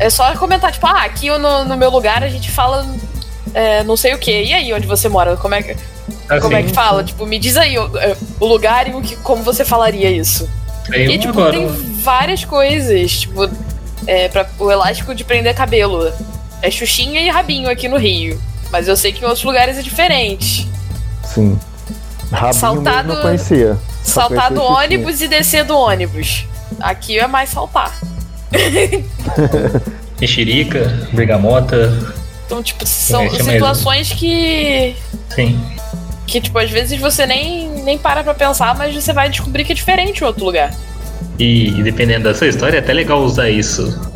É 0.00 0.08
só 0.10 0.32
comentar, 0.36 0.70
tipo, 0.70 0.86
ah, 0.86 1.02
aqui 1.02 1.28
no, 1.28 1.64
no 1.64 1.76
meu 1.76 1.90
lugar 1.90 2.22
a 2.22 2.28
gente 2.28 2.48
fala 2.52 2.86
é, 3.54 3.82
não 3.84 3.96
sei 3.96 4.14
o 4.14 4.18
que. 4.18 4.30
E 4.30 4.52
aí, 4.52 4.72
onde 4.72 4.86
você 4.86 5.08
mora? 5.08 5.36
Como 5.36 5.54
é 5.54 5.62
que, 5.62 5.72
assim, 5.72 6.40
como 6.40 6.56
é 6.56 6.62
que 6.62 6.72
fala? 6.72 7.04
Tipo, 7.04 7.26
me 7.26 7.38
diz 7.38 7.56
aí 7.56 7.78
o, 7.78 7.96
é, 7.98 8.16
o 8.40 8.46
lugar 8.46 8.88
e 8.88 8.94
o 8.94 9.00
que, 9.00 9.16
como 9.16 9.42
você 9.42 9.64
falaria 9.64 10.10
isso. 10.10 10.48
e, 10.92 11.18
tipo, 11.18 11.50
tem 11.50 11.66
várias 12.02 12.44
coisas, 12.44 13.20
tipo, 13.20 13.48
é, 14.06 14.28
pra, 14.28 14.48
o 14.58 14.70
elástico 14.70 15.14
de 15.14 15.24
prender 15.24 15.54
cabelo. 15.54 16.12
É 16.60 16.70
Xuxinha 16.70 17.20
e 17.20 17.28
Rabinho 17.28 17.70
aqui 17.70 17.88
no 17.88 17.96
Rio. 17.96 18.40
Mas 18.70 18.88
eu 18.88 18.96
sei 18.96 19.12
que 19.12 19.22
em 19.22 19.24
outros 19.24 19.44
lugares 19.44 19.78
é 19.78 19.82
diferente. 19.82 20.68
Sim. 21.24 21.58
Rabinho 22.30 22.54
saltado, 22.54 23.14
não 23.14 23.22
conhecia. 23.22 23.78
Saltar 24.02 24.52
do 24.52 24.62
ônibus 24.62 25.20
e 25.20 25.28
descer 25.28 25.64
do 25.64 25.76
ônibus. 25.76 26.44
Aqui 26.80 27.18
é 27.18 27.26
mais 27.26 27.50
saltar. 27.50 27.92
Mexerica, 30.20 31.08
bergamota. 31.12 32.14
Então, 32.46 32.62
tipo, 32.62 32.86
são 32.86 33.28
situações 33.30 34.12
que. 34.12 34.96
Sim. 35.34 35.60
Que, 36.26 36.40
tipo, 36.40 36.58
às 36.58 36.70
vezes 36.70 36.98
você 37.00 37.26
nem, 37.26 37.70
nem 37.82 37.96
para 37.96 38.22
pra 38.22 38.34
pensar, 38.34 38.76
mas 38.76 38.94
você 38.94 39.12
vai 39.12 39.30
descobrir 39.30 39.64
que 39.64 39.72
é 39.72 39.74
diferente 39.74 40.22
em 40.22 40.26
outro 40.26 40.44
lugar. 40.44 40.74
E, 41.38 41.68
e 41.68 41.82
dependendo 41.82 42.24
da 42.24 42.34
sua 42.34 42.48
história, 42.48 42.76
é 42.76 42.80
até 42.80 42.92
legal 42.92 43.22
usar 43.22 43.48
isso 43.48 44.07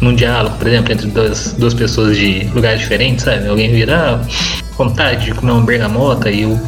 num 0.00 0.14
diálogo, 0.14 0.56
por 0.56 0.66
exemplo, 0.66 0.92
entre 0.92 1.06
duas, 1.08 1.52
duas 1.54 1.74
pessoas 1.74 2.16
de 2.16 2.44
lugares 2.54 2.80
diferentes, 2.80 3.24
sabe? 3.24 3.48
Alguém 3.48 3.72
virar 3.72 4.26
vontade 4.76 5.26
de 5.26 5.34
comer 5.34 5.52
uma 5.52 5.62
bergamota 5.62 6.30
e 6.30 6.44
o. 6.44 6.60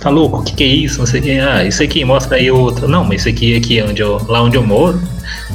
Tá 0.00 0.10
louco? 0.10 0.40
O 0.40 0.42
que, 0.42 0.54
que 0.54 0.64
é 0.64 0.66
isso? 0.66 0.98
Não 0.98 1.06
sei 1.06 1.20
o 1.20 1.22
que. 1.22 1.38
Ah, 1.38 1.64
isso 1.64 1.82
aqui 1.82 2.04
mostra 2.04 2.36
aí 2.36 2.50
outro. 2.50 2.86
Não, 2.86 3.04
mas 3.04 3.20
isso 3.20 3.28
aqui, 3.28 3.56
aqui 3.56 3.82
onde 3.82 4.02
eu, 4.02 4.20
lá 4.28 4.42
onde 4.42 4.56
eu 4.56 4.62
moro 4.62 5.00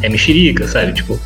é 0.02 0.10
mexerica, 0.10 0.68
sabe? 0.68 0.94
Tipo, 0.94 1.20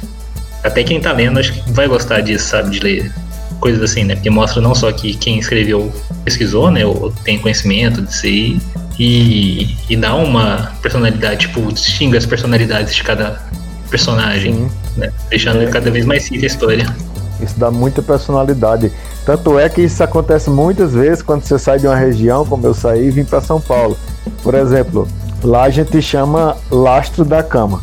até 0.63 0.83
quem 0.83 0.99
tá 0.99 1.11
lendo 1.11 1.39
acho 1.39 1.53
que 1.53 1.71
vai 1.71 1.87
gostar 1.87 2.21
disso, 2.21 2.49
sabe? 2.49 2.71
De 2.71 2.79
ler 2.79 3.11
coisas 3.59 3.81
assim, 3.81 4.03
né? 4.03 4.15
Porque 4.15 4.29
mostra 4.29 4.61
não 4.61 4.75
só 4.75 4.91
que 4.91 5.15
quem 5.15 5.39
escreveu 5.39 5.93
pesquisou, 6.23 6.69
né? 6.69 6.85
Ou 6.85 7.11
tem 7.23 7.39
conhecimento 7.39 8.01
disso 8.01 8.25
aí. 8.25 8.59
E, 8.97 9.75
e 9.89 9.95
dá 9.95 10.15
uma 10.15 10.71
personalidade, 10.81 11.47
tipo, 11.47 11.71
distingue 11.71 12.17
as 12.17 12.25
personalidades 12.25 12.95
de 12.95 13.03
cada 13.03 13.41
personagem, 13.89 14.69
né? 14.97 15.11
Deixando 15.29 15.61
é. 15.61 15.67
cada 15.67 15.89
vez 15.91 16.05
mais 16.05 16.29
rica 16.29 16.45
a 16.45 16.47
história. 16.47 16.95
Isso 17.41 17.59
dá 17.59 17.69
muita 17.69 18.01
personalidade. 18.01 18.91
Tanto 19.25 19.59
é 19.59 19.67
que 19.67 19.81
isso 19.81 20.03
acontece 20.03 20.49
muitas 20.49 20.93
vezes 20.93 21.21
quando 21.21 21.43
você 21.43 21.57
sai 21.59 21.79
de 21.79 21.87
uma 21.87 21.95
região, 21.95 22.45
como 22.45 22.65
eu 22.65 22.73
saí, 22.73 23.07
e 23.07 23.11
vim 23.11 23.25
para 23.25 23.41
São 23.41 23.59
Paulo. 23.59 23.97
Por 24.41 24.53
exemplo, 24.53 25.07
lá 25.43 25.63
a 25.63 25.69
gente 25.69 26.01
chama 26.01 26.55
lastro 26.71 27.25
da 27.25 27.43
cama, 27.43 27.81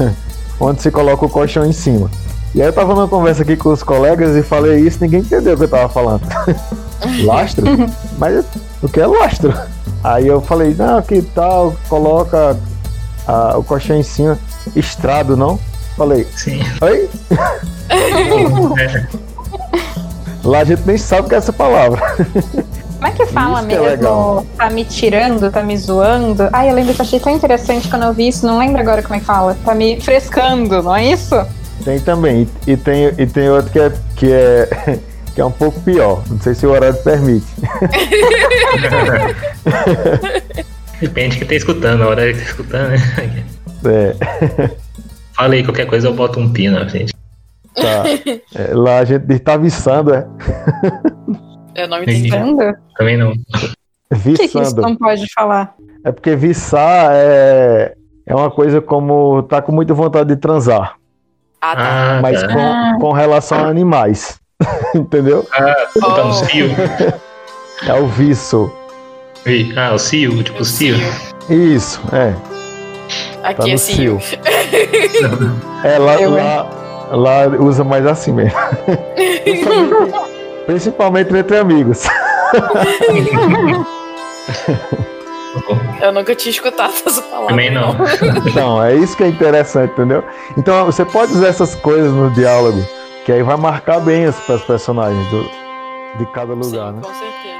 onde 0.58 0.82
se 0.82 0.90
coloca 0.90 1.26
o 1.26 1.28
colchão 1.28 1.64
em 1.66 1.72
cima. 1.72 2.10
E 2.54 2.62
aí 2.62 2.68
eu 2.68 2.72
tava 2.72 2.94
numa 2.94 3.08
conversa 3.08 3.42
aqui 3.42 3.56
com 3.56 3.70
os 3.70 3.82
colegas 3.82 4.34
e 4.34 4.42
falei 4.42 4.80
isso, 4.80 4.98
ninguém 5.00 5.20
entendeu 5.20 5.54
o 5.54 5.56
que 5.58 5.64
eu 5.64 5.68
tava 5.68 5.88
falando. 5.88 6.22
lastro? 7.24 7.66
Mas 8.16 8.44
o 8.82 8.88
que 8.88 9.00
é 9.00 9.06
lastro? 9.06 9.52
Aí 10.02 10.26
eu 10.26 10.40
falei, 10.40 10.74
não, 10.74 11.02
que 11.02 11.20
tal, 11.20 11.74
coloca 11.88 12.56
a, 13.26 13.58
o 13.58 13.64
colchão 13.64 13.96
em 13.96 14.02
cima. 14.02 14.38
Estrado, 14.74 15.36
não? 15.36 15.58
Falei. 15.96 16.26
Sim. 16.36 16.60
Oi? 16.82 17.08
Lá 20.44 20.60
a 20.60 20.64
gente 20.64 20.82
nem 20.86 20.96
sabe 20.96 21.26
o 21.26 21.28
que 21.28 21.34
é 21.34 21.38
essa 21.38 21.52
palavra. 21.52 22.00
Como 22.94 23.06
é 23.06 23.10
que 23.10 23.26
fala 23.26 23.60
isso 23.60 23.72
é 23.72 23.80
mesmo? 23.80 24.40
É 24.40 24.44
tá 24.56 24.70
me 24.70 24.84
tirando, 24.84 25.50
tá 25.50 25.62
me 25.62 25.76
zoando? 25.76 26.48
Ai, 26.52 26.70
eu 26.70 26.74
lembro 26.74 26.94
que 26.94 27.00
eu 27.00 27.04
achei 27.04 27.20
tão 27.20 27.32
interessante 27.32 27.88
quando 27.88 28.04
eu 28.04 28.12
vi 28.12 28.28
isso, 28.28 28.46
não 28.46 28.58
lembro 28.58 28.80
agora 28.80 29.02
como 29.02 29.16
é 29.16 29.18
que 29.18 29.24
fala. 29.24 29.56
Tá 29.64 29.74
me 29.74 30.00
frescando, 30.00 30.82
não 30.82 30.94
é 30.94 31.12
isso? 31.12 31.34
Tem 31.84 31.98
também. 32.00 32.48
E, 32.66 32.72
e 32.72 32.76
tem, 32.76 33.12
e 33.18 33.26
tem 33.26 33.50
outro 33.50 33.70
que 33.70 33.78
é, 33.78 33.92
que 34.16 34.32
é, 34.32 34.98
que 35.34 35.40
é 35.40 35.44
um 35.44 35.50
pouco 35.50 35.80
pior. 35.80 36.22
Não 36.28 36.40
sei 36.40 36.54
se 36.54 36.66
o 36.66 36.70
horário 36.70 36.96
permite. 37.02 37.46
Depende 41.00 41.34
de 41.34 41.38
quem 41.38 41.48
tá 41.48 41.54
escutando, 41.54 42.02
a 42.02 42.08
hora 42.08 42.32
que 42.32 42.38
tá 42.38 42.44
escutando, 42.44 42.90
né? 42.90 43.44
É. 43.84 44.76
Fala 45.34 45.54
aí, 45.54 45.62
qualquer 45.62 45.86
coisa 45.86 46.08
eu 46.08 46.14
boto 46.14 46.40
um 46.40 46.52
pino 46.52 46.78
na 46.78 46.88
frente. 46.88 47.12
Tá. 47.74 48.04
É, 48.54 48.74
lá 48.74 48.98
a 49.00 49.04
gente 49.04 49.38
tá 49.38 49.56
viçando, 49.56 50.14
é? 50.14 50.26
Eu 51.74 51.88
não 51.88 52.00
me 52.00 52.14
entendo. 52.14 52.74
Também 52.96 53.18
não. 53.18 53.32
Viçando. 54.10 54.34
O 54.34 54.36
que, 54.36 54.48
que 54.48 54.60
isso 54.60 54.76
não 54.76 54.96
pode 54.96 55.26
falar? 55.34 55.74
É 56.04 56.12
porque 56.12 56.36
viçar 56.36 57.10
é, 57.12 57.94
é 58.24 58.34
uma 58.34 58.50
coisa 58.50 58.80
como 58.80 59.42
tá 59.42 59.60
com 59.60 59.72
muita 59.72 59.92
vontade 59.92 60.28
de 60.28 60.36
transar. 60.36 60.96
Ah, 61.60 61.76
tá. 61.76 62.16
Ah, 62.18 62.20
Mas 62.22 62.40
tá. 62.40 62.48
Com, 62.48 63.00
com 63.00 63.12
relação 63.12 63.58
a 63.58 63.68
animais. 63.68 64.38
Entendeu? 64.94 65.46
Ah, 65.52 65.74
tá 66.00 66.24
no 66.24 66.32
cio. 66.32 66.68
É 67.86 67.94
o 67.94 68.06
viço. 68.06 68.72
Ah, 69.76 69.94
o 69.94 69.98
cio, 69.98 70.42
tipo 70.42 70.62
o 70.62 70.64
cio. 70.64 70.96
Isso, 71.48 72.00
é. 72.12 72.34
Aqui 73.42 73.62
tá 73.62 73.68
é 73.70 73.76
cio. 73.76 74.20
é, 75.84 75.98
lá, 75.98 76.16
lá, 76.16 76.70
lá 77.12 77.46
usa 77.60 77.84
mais 77.84 78.04
assim 78.06 78.32
mesmo. 78.32 78.58
Principalmente 80.66 81.32
entre 81.36 81.58
amigos. 81.58 82.06
Eu 86.00 86.12
nunca 86.12 86.34
tinha 86.34 86.50
escutado 86.50 86.92
essa 87.06 87.22
palavra. 87.22 87.48
Também 87.48 87.70
não. 87.70 87.96
Então, 88.46 88.82
é 88.82 88.94
isso 88.94 89.16
que 89.16 89.22
é 89.22 89.28
interessante, 89.28 89.92
entendeu? 89.92 90.24
Então, 90.56 90.86
você 90.86 91.04
pode 91.04 91.32
usar 91.32 91.48
essas 91.48 91.74
coisas 91.76 92.12
no 92.12 92.30
diálogo, 92.30 92.84
que 93.24 93.32
aí 93.32 93.42
vai 93.42 93.56
marcar 93.56 94.00
bem 94.00 94.24
as, 94.24 94.50
as 94.50 94.62
personagens 94.62 95.24
do, 95.30 95.48
de 96.18 96.26
cada 96.32 96.52
lugar, 96.52 96.90
Sim, 96.90 96.96
né? 96.96 97.02
Com 97.02 97.14
certeza. 97.14 97.55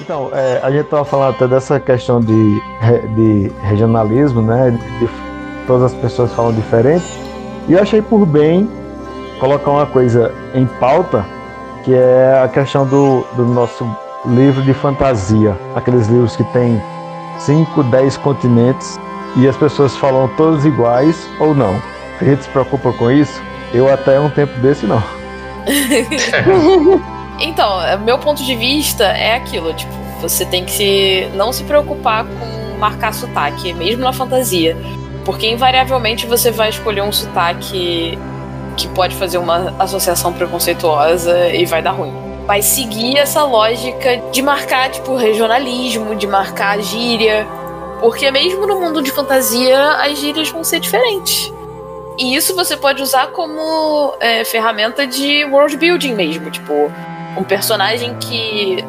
Então, 0.00 0.30
é, 0.32 0.60
a 0.62 0.70
gente 0.70 0.84
estava 0.84 1.04
falando 1.04 1.34
até 1.34 1.46
dessa 1.46 1.78
questão 1.78 2.20
de, 2.20 2.60
de 3.14 3.52
regionalismo, 3.62 4.42
né? 4.42 4.70
De, 4.70 5.08
todas 5.66 5.92
as 5.92 5.94
pessoas 5.94 6.32
falam 6.32 6.52
diferente. 6.52 7.04
E 7.68 7.72
eu 7.72 7.80
achei 7.80 8.02
por 8.02 8.26
bem 8.26 8.68
colocar 9.38 9.70
uma 9.70 9.86
coisa 9.86 10.34
em 10.54 10.66
pauta, 10.66 11.24
que 11.84 11.94
é 11.94 12.40
a 12.42 12.48
questão 12.48 12.86
do, 12.86 13.24
do 13.34 13.44
nosso 13.44 13.86
livro 14.26 14.62
de 14.62 14.74
fantasia. 14.74 15.56
Aqueles 15.74 16.08
livros 16.08 16.36
que 16.36 16.44
tem 16.44 16.82
5, 17.38 17.82
10 17.84 18.16
continentes 18.18 18.98
e 19.36 19.48
as 19.48 19.56
pessoas 19.56 19.96
falam 19.96 20.28
todos 20.36 20.64
iguais 20.64 21.28
ou 21.38 21.54
não. 21.54 21.80
A 22.20 22.24
gente 22.24 22.44
se 22.44 22.48
preocupa 22.50 22.92
com 22.92 23.10
isso? 23.10 23.42
Eu 23.72 23.92
até 23.92 24.20
um 24.20 24.30
tempo 24.30 24.52
desse 24.60 24.86
não. 24.86 25.02
Então, 27.40 27.78
meu 28.04 28.18
ponto 28.18 28.44
de 28.44 28.54
vista 28.54 29.04
é 29.04 29.34
aquilo, 29.34 29.74
tipo, 29.74 29.92
você 30.20 30.44
tem 30.46 30.64
que 30.64 30.70
se, 30.70 31.28
não 31.34 31.52
se 31.52 31.64
preocupar 31.64 32.24
com 32.24 32.78
marcar 32.78 33.12
sotaque, 33.12 33.72
mesmo 33.72 34.02
na 34.02 34.12
fantasia. 34.12 34.76
Porque 35.24 35.48
invariavelmente 35.48 36.26
você 36.26 36.50
vai 36.50 36.68
escolher 36.68 37.02
um 37.02 37.12
sotaque 37.12 38.18
que 38.76 38.88
pode 38.88 39.14
fazer 39.16 39.38
uma 39.38 39.74
associação 39.78 40.32
preconceituosa 40.32 41.48
e 41.48 41.64
vai 41.64 41.80
dar 41.80 41.92
ruim. 41.92 42.12
Vai 42.46 42.60
seguir 42.60 43.16
essa 43.16 43.42
lógica 43.42 44.18
de 44.30 44.42
marcar, 44.42 44.90
tipo, 44.90 45.16
regionalismo, 45.16 46.14
de 46.14 46.26
marcar 46.26 46.80
gíria. 46.80 47.46
Porque 48.00 48.30
mesmo 48.30 48.66
no 48.66 48.80
mundo 48.80 49.00
de 49.00 49.10
fantasia, 49.10 49.92
as 49.92 50.18
gírias 50.18 50.50
vão 50.50 50.62
ser 50.62 50.80
diferentes. 50.80 51.52
E 52.18 52.36
isso 52.36 52.54
você 52.54 52.76
pode 52.76 53.02
usar 53.02 53.28
como 53.28 54.14
é, 54.20 54.44
ferramenta 54.44 55.06
de 55.06 55.44
world 55.46 55.76
building 55.76 56.14
mesmo. 56.14 56.50
Tipo, 56.50 56.92
um 57.36 57.42
personagem 57.42 58.14
que 58.14 58.84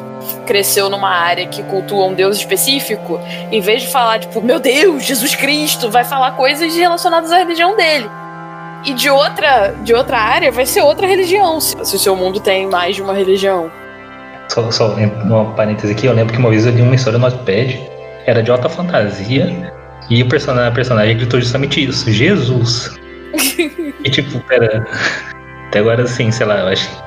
cresceu 0.46 0.88
numa 0.88 1.10
área 1.10 1.46
que 1.46 1.62
cultua 1.64 2.06
um 2.06 2.14
deus 2.14 2.36
específico, 2.36 3.20
em 3.50 3.60
vez 3.60 3.82
de 3.82 3.88
falar, 3.88 4.18
tipo, 4.20 4.40
meu 4.40 4.58
Deus, 4.58 5.04
Jesus 5.04 5.34
Cristo, 5.34 5.90
vai 5.90 6.04
falar 6.04 6.32
coisas 6.32 6.74
relacionadas 6.74 7.30
à 7.32 7.38
religião 7.38 7.76
dele. 7.76 8.08
E 8.84 8.94
de 8.94 9.10
outra, 9.10 9.74
de 9.82 9.94
outra 9.94 10.18
área 10.18 10.52
vai 10.52 10.66
ser 10.66 10.82
outra 10.82 11.06
religião, 11.06 11.60
se, 11.60 11.76
se 11.84 11.96
o 11.96 11.98
seu 11.98 12.14
mundo 12.14 12.40
tem 12.40 12.66
mais 12.68 12.94
de 12.94 13.02
uma 13.02 13.14
religião. 13.14 13.70
Só, 14.48 14.70
só 14.70 14.94
uma 14.94 15.52
parêntese 15.54 15.92
aqui, 15.92 16.06
eu 16.06 16.12
lembro 16.12 16.32
que 16.32 16.38
uma 16.38 16.50
vez 16.50 16.66
eu 16.66 16.72
li 16.72 16.82
uma 16.82 16.94
história 16.94 17.18
no 17.18 17.28
Notepad, 17.28 17.80
era 18.26 18.42
de 18.42 18.50
alta 18.50 18.68
fantasia, 18.68 19.72
e 20.08 20.22
o 20.22 20.28
personagem, 20.28 20.68
a 20.68 20.72
personagem 20.72 21.16
gritou 21.16 21.40
justamente 21.40 21.84
isso, 21.84 22.10
Jesus. 22.10 22.96
e 24.04 24.10
tipo, 24.10 24.38
pera. 24.40 24.86
Até 25.66 25.80
agora 25.80 26.04
assim, 26.04 26.30
sei 26.30 26.46
lá, 26.46 26.60
eu 26.60 26.68
acho 26.68 26.88
que 26.88 27.05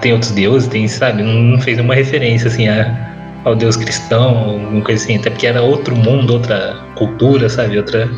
tem 0.00 0.12
outros 0.12 0.32
deuses, 0.32 0.68
tem, 0.68 0.86
sabe? 0.88 1.22
Não 1.22 1.60
fez 1.60 1.76
nenhuma 1.76 1.94
referência 1.94 2.48
assim 2.48 2.68
a, 2.68 3.40
ao 3.44 3.54
deus 3.54 3.76
cristão, 3.76 4.38
alguma 4.38 4.82
coisa 4.82 5.02
assim, 5.02 5.16
até 5.16 5.30
porque 5.30 5.46
era 5.46 5.62
outro 5.62 5.94
mundo, 5.96 6.34
outra 6.34 6.76
cultura, 6.96 7.48
sabe? 7.48 7.76
Outra. 7.76 8.08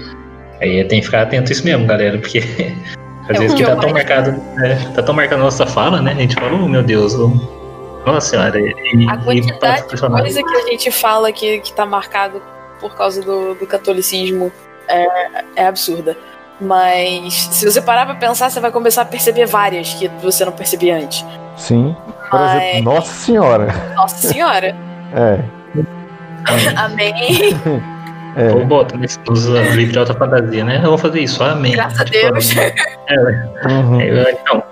Aí 0.61 0.85
tem 0.85 1.01
que 1.01 1.07
ficar 1.07 1.23
atento 1.23 1.51
a 1.51 1.53
isso 1.53 1.65
mesmo, 1.65 1.87
galera, 1.87 2.19
porque 2.19 2.39
às 3.29 3.37
é 3.37 3.39
vezes 3.39 3.55
que 3.55 3.65
tá 3.65 3.77
tão 3.77 3.91
marcado, 3.91 4.33
né? 4.57 4.93
tá 4.95 5.03
tão 5.03 5.15
marcado 5.15 5.43
a 5.43 5.45
nossa 5.45 5.67
fala, 5.67 6.01
né? 6.01 6.13
A 6.13 6.15
gente 6.15 6.35
fala, 6.35 6.55
oh 6.55 6.69
meu 6.69 6.83
Deus, 6.83 7.15
oh, 7.15 7.31
nossa 8.07 8.31
senhora. 8.31 8.59
E, 8.61 9.09
a 9.09 9.17
quantidade 9.17 9.89
de 9.89 10.01
coisa 10.01 10.43
que 10.43 10.57
a 10.57 10.67
gente 10.67 10.91
fala 10.91 11.33
que, 11.33 11.61
que 11.61 11.73
tá 11.73 11.87
marcado 11.87 12.43
por 12.81 12.95
causa 12.97 13.23
do, 13.23 13.55
do 13.55 13.67
catolicismo 13.67 14.53
é, 14.89 15.45
é 15.57 15.67
absurda. 15.67 16.17
Mas 16.61 17.49
se 17.51 17.65
você 17.65 17.81
parar 17.81 18.07
pra 18.07 18.15
pensar, 18.15 18.51
você 18.51 18.61
vai 18.61 18.71
começar 18.71 19.03
a 19.03 19.05
perceber 19.05 19.47
várias 19.47 19.95
que 19.95 20.09
você 20.21 20.45
não 20.45 20.53
percebia 20.53 20.97
antes. 20.97 21.25
Sim. 21.57 21.97
Por 22.31 22.41
Mas... 22.41 22.63
exemplo, 22.63 22.83
Nossa 22.95 23.13
Senhora. 23.13 23.93
Nossa 23.95 24.29
Senhora. 24.29 24.77
é. 25.15 25.39
Amém. 26.77 27.15
É. 28.35 28.51
Ou 28.51 28.65
bota 28.65 28.97
nesse, 28.97 29.19
nos 29.29 29.45
livros 29.47 29.93
de 29.93 29.99
alta 29.99 30.15
fantasia, 30.15 30.65
né? 30.65 30.79
Eu 30.79 30.89
vou 30.89 30.97
fazer 30.97 31.21
isso, 31.21 31.45
amém. 31.45 31.73
Graças 31.73 32.01
a 32.01 32.05
tipo, 32.07 32.33
Deus. 32.33 32.57
É, 32.57 33.69
uhum. 33.69 34.01
é, 34.01 34.33
então. 34.33 34.63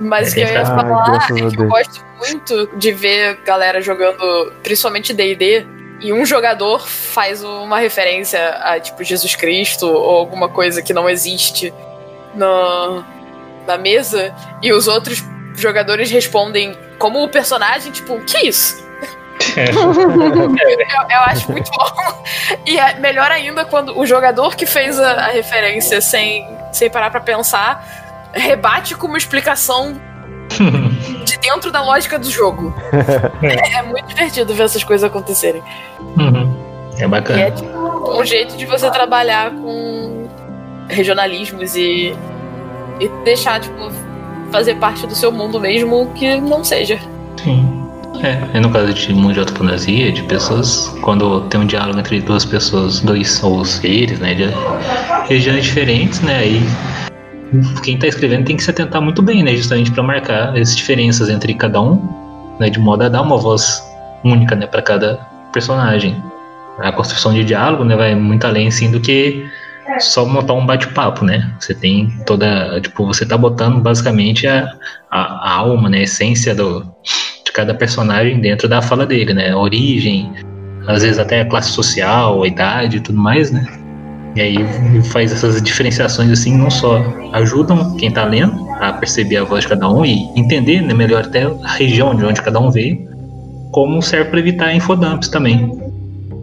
Mas 0.00 0.32
o 0.32 0.34
que 0.34 0.40
eu 0.40 0.48
ia 0.48 0.64
falar 0.64 1.04
Ai, 1.10 1.16
é 1.16 1.50
que 1.50 1.60
eu 1.60 1.68
gosto 1.68 2.04
muito 2.18 2.76
de 2.76 2.92
ver 2.92 3.36
galera 3.44 3.80
jogando, 3.80 4.52
principalmente 4.62 5.12
DD, 5.12 5.66
e 6.00 6.12
um 6.12 6.24
jogador 6.24 6.88
faz 6.88 7.44
uma 7.44 7.78
referência 7.78 8.48
a 8.56 8.80
tipo 8.80 9.04
Jesus 9.04 9.36
Cristo 9.36 9.86
ou 9.86 10.16
alguma 10.16 10.48
coisa 10.48 10.82
que 10.82 10.92
não 10.92 11.08
existe 11.08 11.72
no, 12.34 13.04
na 13.66 13.76
mesa, 13.76 14.34
e 14.62 14.72
os 14.72 14.88
outros 14.88 15.22
jogadores 15.60 16.10
respondem 16.10 16.76
como 16.98 17.22
o 17.22 17.28
personagem, 17.28 17.92
tipo, 17.92 18.18
que 18.20 18.48
isso? 18.48 18.88
eu, 19.56 21.10
eu, 21.10 21.20
acho 21.20 21.50
muito 21.50 21.70
bom. 21.70 22.24
E 22.66 22.78
é 22.78 22.94
melhor 22.94 23.30
ainda 23.30 23.64
quando 23.64 23.98
o 23.98 24.06
jogador 24.06 24.54
que 24.54 24.66
fez 24.66 24.98
a, 24.98 25.12
a 25.12 25.26
referência 25.28 26.00
sem, 26.00 26.46
sem 26.72 26.90
parar 26.90 27.10
para 27.10 27.20
pensar 27.20 27.84
rebate 28.32 28.94
com 28.94 29.06
uma 29.06 29.18
explicação 29.18 30.00
de 31.24 31.36
dentro 31.38 31.70
da 31.70 31.82
lógica 31.82 32.18
do 32.18 32.30
jogo. 32.30 32.74
é, 33.42 33.78
é, 33.78 33.82
muito 33.82 34.06
divertido 34.06 34.54
ver 34.54 34.64
essas 34.64 34.84
coisas 34.84 35.08
acontecerem. 35.08 35.62
Uhum. 36.16 36.94
É 36.98 37.08
bacana. 37.08 37.40
E 37.40 37.42
é 37.42 37.50
tipo, 37.50 38.20
um 38.20 38.24
jeito 38.24 38.56
de 38.56 38.66
você 38.66 38.90
trabalhar 38.90 39.50
com 39.50 40.28
regionalismos 40.88 41.74
e, 41.76 42.14
e 43.00 43.08
deixar, 43.24 43.60
tipo, 43.60 43.90
fazer 44.50 44.76
parte 44.76 45.06
do 45.06 45.14
seu 45.14 45.32
mundo 45.32 45.60
mesmo 45.60 46.10
que 46.14 46.40
não 46.40 46.62
seja. 46.62 46.98
Sim. 47.42 47.80
É, 48.22 48.58
é 48.58 48.60
no 48.60 48.70
caso 48.70 48.92
de 48.92 49.14
mundo 49.14 49.32
de 49.32 49.40
autoponasia, 49.40 50.12
de 50.12 50.22
pessoas, 50.24 50.94
quando 51.00 51.40
tem 51.42 51.60
um 51.60 51.66
diálogo 51.66 51.98
entre 51.98 52.20
duas 52.20 52.44
pessoas, 52.44 53.00
dois 53.00 53.42
ou 53.42 53.64
seres, 53.64 54.18
né, 54.18 54.34
de 54.34 54.44
regiões 55.26 55.64
diferentes, 55.64 56.20
né, 56.20 56.36
aí 56.36 56.62
quem 57.82 57.94
está 57.94 58.06
escrevendo 58.06 58.44
tem 58.44 58.56
que 58.56 58.62
se 58.62 58.70
atentar 58.70 59.00
muito 59.00 59.22
bem, 59.22 59.42
né, 59.42 59.56
justamente 59.56 59.90
para 59.90 60.02
marcar 60.02 60.56
as 60.56 60.76
diferenças 60.76 61.30
entre 61.30 61.54
cada 61.54 61.80
um, 61.80 61.98
né, 62.58 62.68
de 62.68 62.78
modo 62.78 63.04
a 63.04 63.08
dar 63.08 63.22
uma 63.22 63.38
voz 63.38 63.82
única, 64.22 64.54
né, 64.54 64.66
para 64.66 64.82
cada 64.82 65.18
personagem. 65.50 66.22
A 66.78 66.92
construção 66.92 67.32
de 67.32 67.42
diálogo, 67.42 67.84
né, 67.84 67.96
vai 67.96 68.14
muito 68.14 68.46
além, 68.46 68.68
assim, 68.68 68.90
do 68.90 69.00
que 69.00 69.46
só 69.98 70.24
montar 70.24 70.54
um 70.54 70.64
bate-papo, 70.64 71.24
né? 71.24 71.52
Você 71.58 71.74
tem 71.74 72.10
toda, 72.26 72.80
tipo, 72.80 73.06
você 73.06 73.26
tá 73.26 73.36
botando 73.36 73.80
basicamente 73.80 74.46
a, 74.46 74.72
a, 75.10 75.20
a, 75.20 75.54
alma, 75.56 75.88
né, 75.88 75.98
a 75.98 76.02
essência 76.02 76.54
do, 76.54 76.82
de 77.44 77.52
cada 77.52 77.74
personagem 77.74 78.40
dentro 78.40 78.68
da 78.68 78.80
fala 78.80 79.06
dele, 79.06 79.34
né? 79.34 79.50
A 79.50 79.58
origem, 79.58 80.32
às 80.86 81.02
vezes 81.02 81.18
até 81.18 81.40
a 81.40 81.44
classe 81.46 81.70
social, 81.70 82.42
a 82.42 82.46
idade 82.46 82.98
e 82.98 83.00
tudo 83.00 83.18
mais, 83.18 83.50
né? 83.50 83.66
E 84.36 84.40
aí 84.40 84.56
faz 85.10 85.32
essas 85.32 85.60
diferenciações 85.60 86.30
assim, 86.30 86.56
não 86.56 86.70
só 86.70 87.02
ajudam 87.32 87.96
quem 87.96 88.12
tá 88.12 88.24
lendo 88.24 88.70
a 88.80 88.92
perceber 88.92 89.38
a 89.38 89.44
voz 89.44 89.62
de 89.62 89.68
cada 89.68 89.90
um 89.90 90.04
e 90.04 90.30
entender 90.36 90.80
né, 90.82 90.94
melhor 90.94 91.24
até 91.24 91.44
a 91.44 91.72
região 91.72 92.14
de 92.14 92.24
onde 92.24 92.40
cada 92.40 92.60
um 92.60 92.70
veio, 92.70 93.08
como 93.72 94.00
serve 94.00 94.30
para 94.30 94.38
evitar 94.38 94.74
infodumps 94.74 95.28
também 95.28 95.79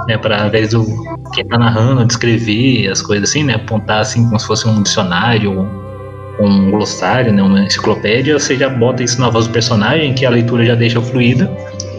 né, 0.08 0.18
para 0.18 0.42
ao 0.42 0.48
invés 0.48 0.70
do 0.70 0.86
quem 1.34 1.46
tá 1.46 1.58
narrando 1.58 2.06
descrever 2.06 2.88
as 2.90 3.02
coisas 3.02 3.30
assim, 3.30 3.44
né, 3.44 3.56
apontar 3.56 4.00
assim 4.00 4.24
como 4.26 4.40
se 4.40 4.48
fosse 4.48 4.68
um 4.68 4.82
dicionário, 4.84 5.52
um, 5.52 6.46
um 6.46 6.72
glossário, 6.72 7.34
né, 7.34 7.42
uma 7.42 7.62
enciclopédia, 7.62 8.38
você 8.38 8.56
já 8.56 8.70
bota 8.70 9.04
isso 9.04 9.20
na 9.20 9.30
voz 9.30 9.48
do 9.48 9.54
personagem, 9.54 10.14
que 10.14 10.26
a 10.26 10.30
leitura 10.30 10.66
já 10.66 10.76
deixa 10.76 11.02
fluida, 11.02 11.50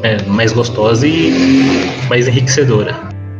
é, 0.02 0.22
mais 0.24 0.52
gostosa 0.52 1.06
e 1.06 1.32
mais 2.08 2.28
enriquecedora. 2.28 2.94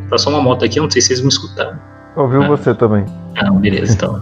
Passou 0.09 0.33
uma 0.33 0.41
moto 0.41 0.65
aqui, 0.65 0.79
eu 0.79 0.83
não 0.83 0.91
sei 0.91 1.01
se 1.01 1.09
vocês 1.09 1.21
me 1.21 1.29
escutaram. 1.29 1.77
Ouviu 2.15 2.43
ah. 2.43 2.47
você 2.47 2.73
também. 2.73 3.05
Ah, 3.37 3.51
beleza, 3.51 3.93
então. 3.93 4.19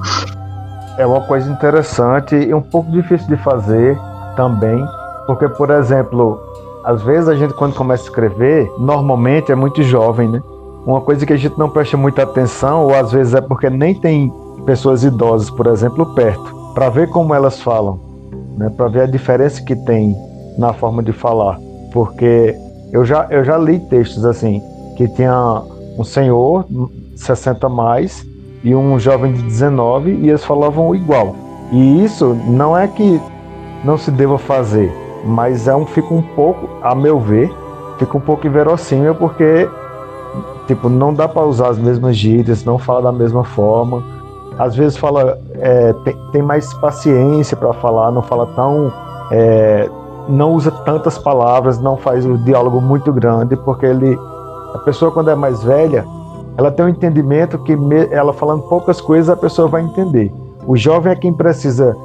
É 0.98 1.06
uma 1.06 1.22
coisa 1.22 1.50
interessante 1.50 2.36
e 2.36 2.54
um 2.54 2.62
pouco 2.62 2.92
difícil 2.92 3.28
de 3.28 3.38
fazer 3.38 3.98
também, 4.36 4.86
porque, 5.26 5.48
por 5.48 5.70
exemplo, 5.70 6.40
às 6.88 7.02
vezes 7.02 7.28
a 7.28 7.36
gente, 7.36 7.54
quando 7.54 7.76
começa 7.76 8.04
a 8.04 8.06
escrever, 8.06 8.72
normalmente 8.80 9.52
é 9.52 9.56
muito 9.56 9.84
jovem, 9.84 10.30
né? 10.30 10.42
Uma 10.86 11.02
coisa 11.02 11.26
que 11.26 11.34
a 11.34 11.36
gente 11.36 11.60
não 11.60 11.70
presta 11.70 11.98
muita 11.98 12.24
atenção, 12.24 12.86
ou 12.86 12.96
às 12.96 13.12
vezes 13.12 13.34
é 13.34 13.42
porque 13.42 13.70
nem 13.70 13.94
tem 13.94 14.32
pessoas 14.66 15.04
idosas, 15.04 15.50
por 15.50 15.68
exemplo, 15.68 16.06
perto, 16.16 16.72
para 16.74 16.88
ver 16.88 17.10
como 17.10 17.34
elas 17.34 17.62
falam, 17.62 18.00
né? 18.58 18.70
Para 18.70 18.88
ver 18.88 19.02
a 19.02 19.06
diferença 19.06 19.62
que 19.62 19.76
tem 19.76 20.16
na 20.58 20.72
forma 20.72 21.04
de 21.04 21.12
falar. 21.12 21.60
Porque 21.92 22.56
eu 22.94 23.04
já, 23.04 23.28
eu 23.32 23.44
já 23.44 23.58
li 23.58 23.80
textos 23.90 24.24
assim, 24.24 24.62
que 24.96 25.10
tinha 25.10 25.62
um 26.00 26.06
senhor, 26.06 26.66
60 27.18 27.68
mais, 27.68 28.26
e 28.64 28.74
um 28.74 28.98
jovem 28.98 29.34
de 29.34 29.42
19, 29.42 30.12
e 30.22 30.30
eles 30.30 30.46
falavam 30.46 30.96
igual. 30.96 31.36
E 31.70 32.06
isso 32.06 32.34
não 32.48 32.78
é 32.78 32.88
que 32.88 33.20
não 33.84 33.98
se 33.98 34.10
deva 34.10 34.38
fazer, 34.38 34.90
mas 35.26 35.68
é 35.68 35.76
um, 35.76 35.86
fica 35.86 36.14
um 36.14 36.22
pouco, 36.22 36.70
a 36.82 36.94
meu 36.96 37.20
ver, 37.20 37.54
fica 37.98 38.18
um 38.18 38.22
pouco 38.22 38.48
inverossímil 38.48 39.16
porque 39.16 39.70
tipo 40.68 40.90
não 40.90 41.14
dá 41.14 41.28
para 41.28 41.44
usar 41.46 41.70
as 41.70 41.78
mesmas 41.78 42.16
gírias, 42.16 42.64
não 42.64 42.78
fala 42.78 43.04
da 43.04 43.12
mesma 43.12 43.44
forma. 43.44 44.04
Às 44.58 44.76
vezes 44.76 44.98
fala 44.98 45.38
é, 45.54 45.94
tem, 46.04 46.18
tem, 46.32 46.42
mais 46.42 46.74
paciência 46.76 47.56
para 47.56 47.74
falar, 47.74 48.12
não 48.12 48.22
fala 48.22 48.48
tão 48.48 48.92
é, 49.32 49.90
não 50.28 50.54
usa 50.54 50.72
tantas 50.72 51.18
palavras, 51.18 51.80
não 51.80 51.96
faz 51.96 52.26
o 52.26 52.38
diálogo 52.40 52.82
muito 52.82 53.12
grande 53.14 53.56
porque 53.56 53.86
ele 53.86 54.18
a 54.74 54.80
pessoa 54.80 55.12
quando 55.12 55.30
é 55.30 55.36
mais 55.36 55.64
velha 55.64 56.06
ela 56.58 56.72
tem 56.72 56.86
um 56.86 56.90
entendimento 56.90 57.60
que 57.60 57.76
me, 57.76 58.08
ela 58.12 58.34
falando 58.34 58.64
poucas 58.64 59.00
coisas 59.00 59.30
a 59.30 59.38
pessoa 59.38 59.68
vai 59.68 59.84
entender. 59.84 60.34
O 60.66 60.76
jovem 60.76 61.12
é 61.12 61.16
quem 61.16 61.32
precisa 61.32 61.96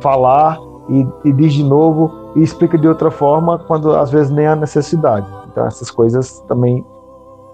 falar 0.00 0.58
e, 0.90 1.06
e 1.24 1.32
diz 1.32 1.54
de 1.54 1.64
novo 1.64 2.23
e 2.36 2.42
explica 2.42 2.76
de 2.76 2.88
outra 2.88 3.10
forma 3.10 3.58
quando 3.58 3.94
às 3.94 4.10
vezes 4.10 4.30
nem 4.30 4.46
há 4.46 4.56
necessidade. 4.56 5.26
Então 5.50 5.66
essas 5.66 5.90
coisas 5.90 6.40
também 6.48 6.84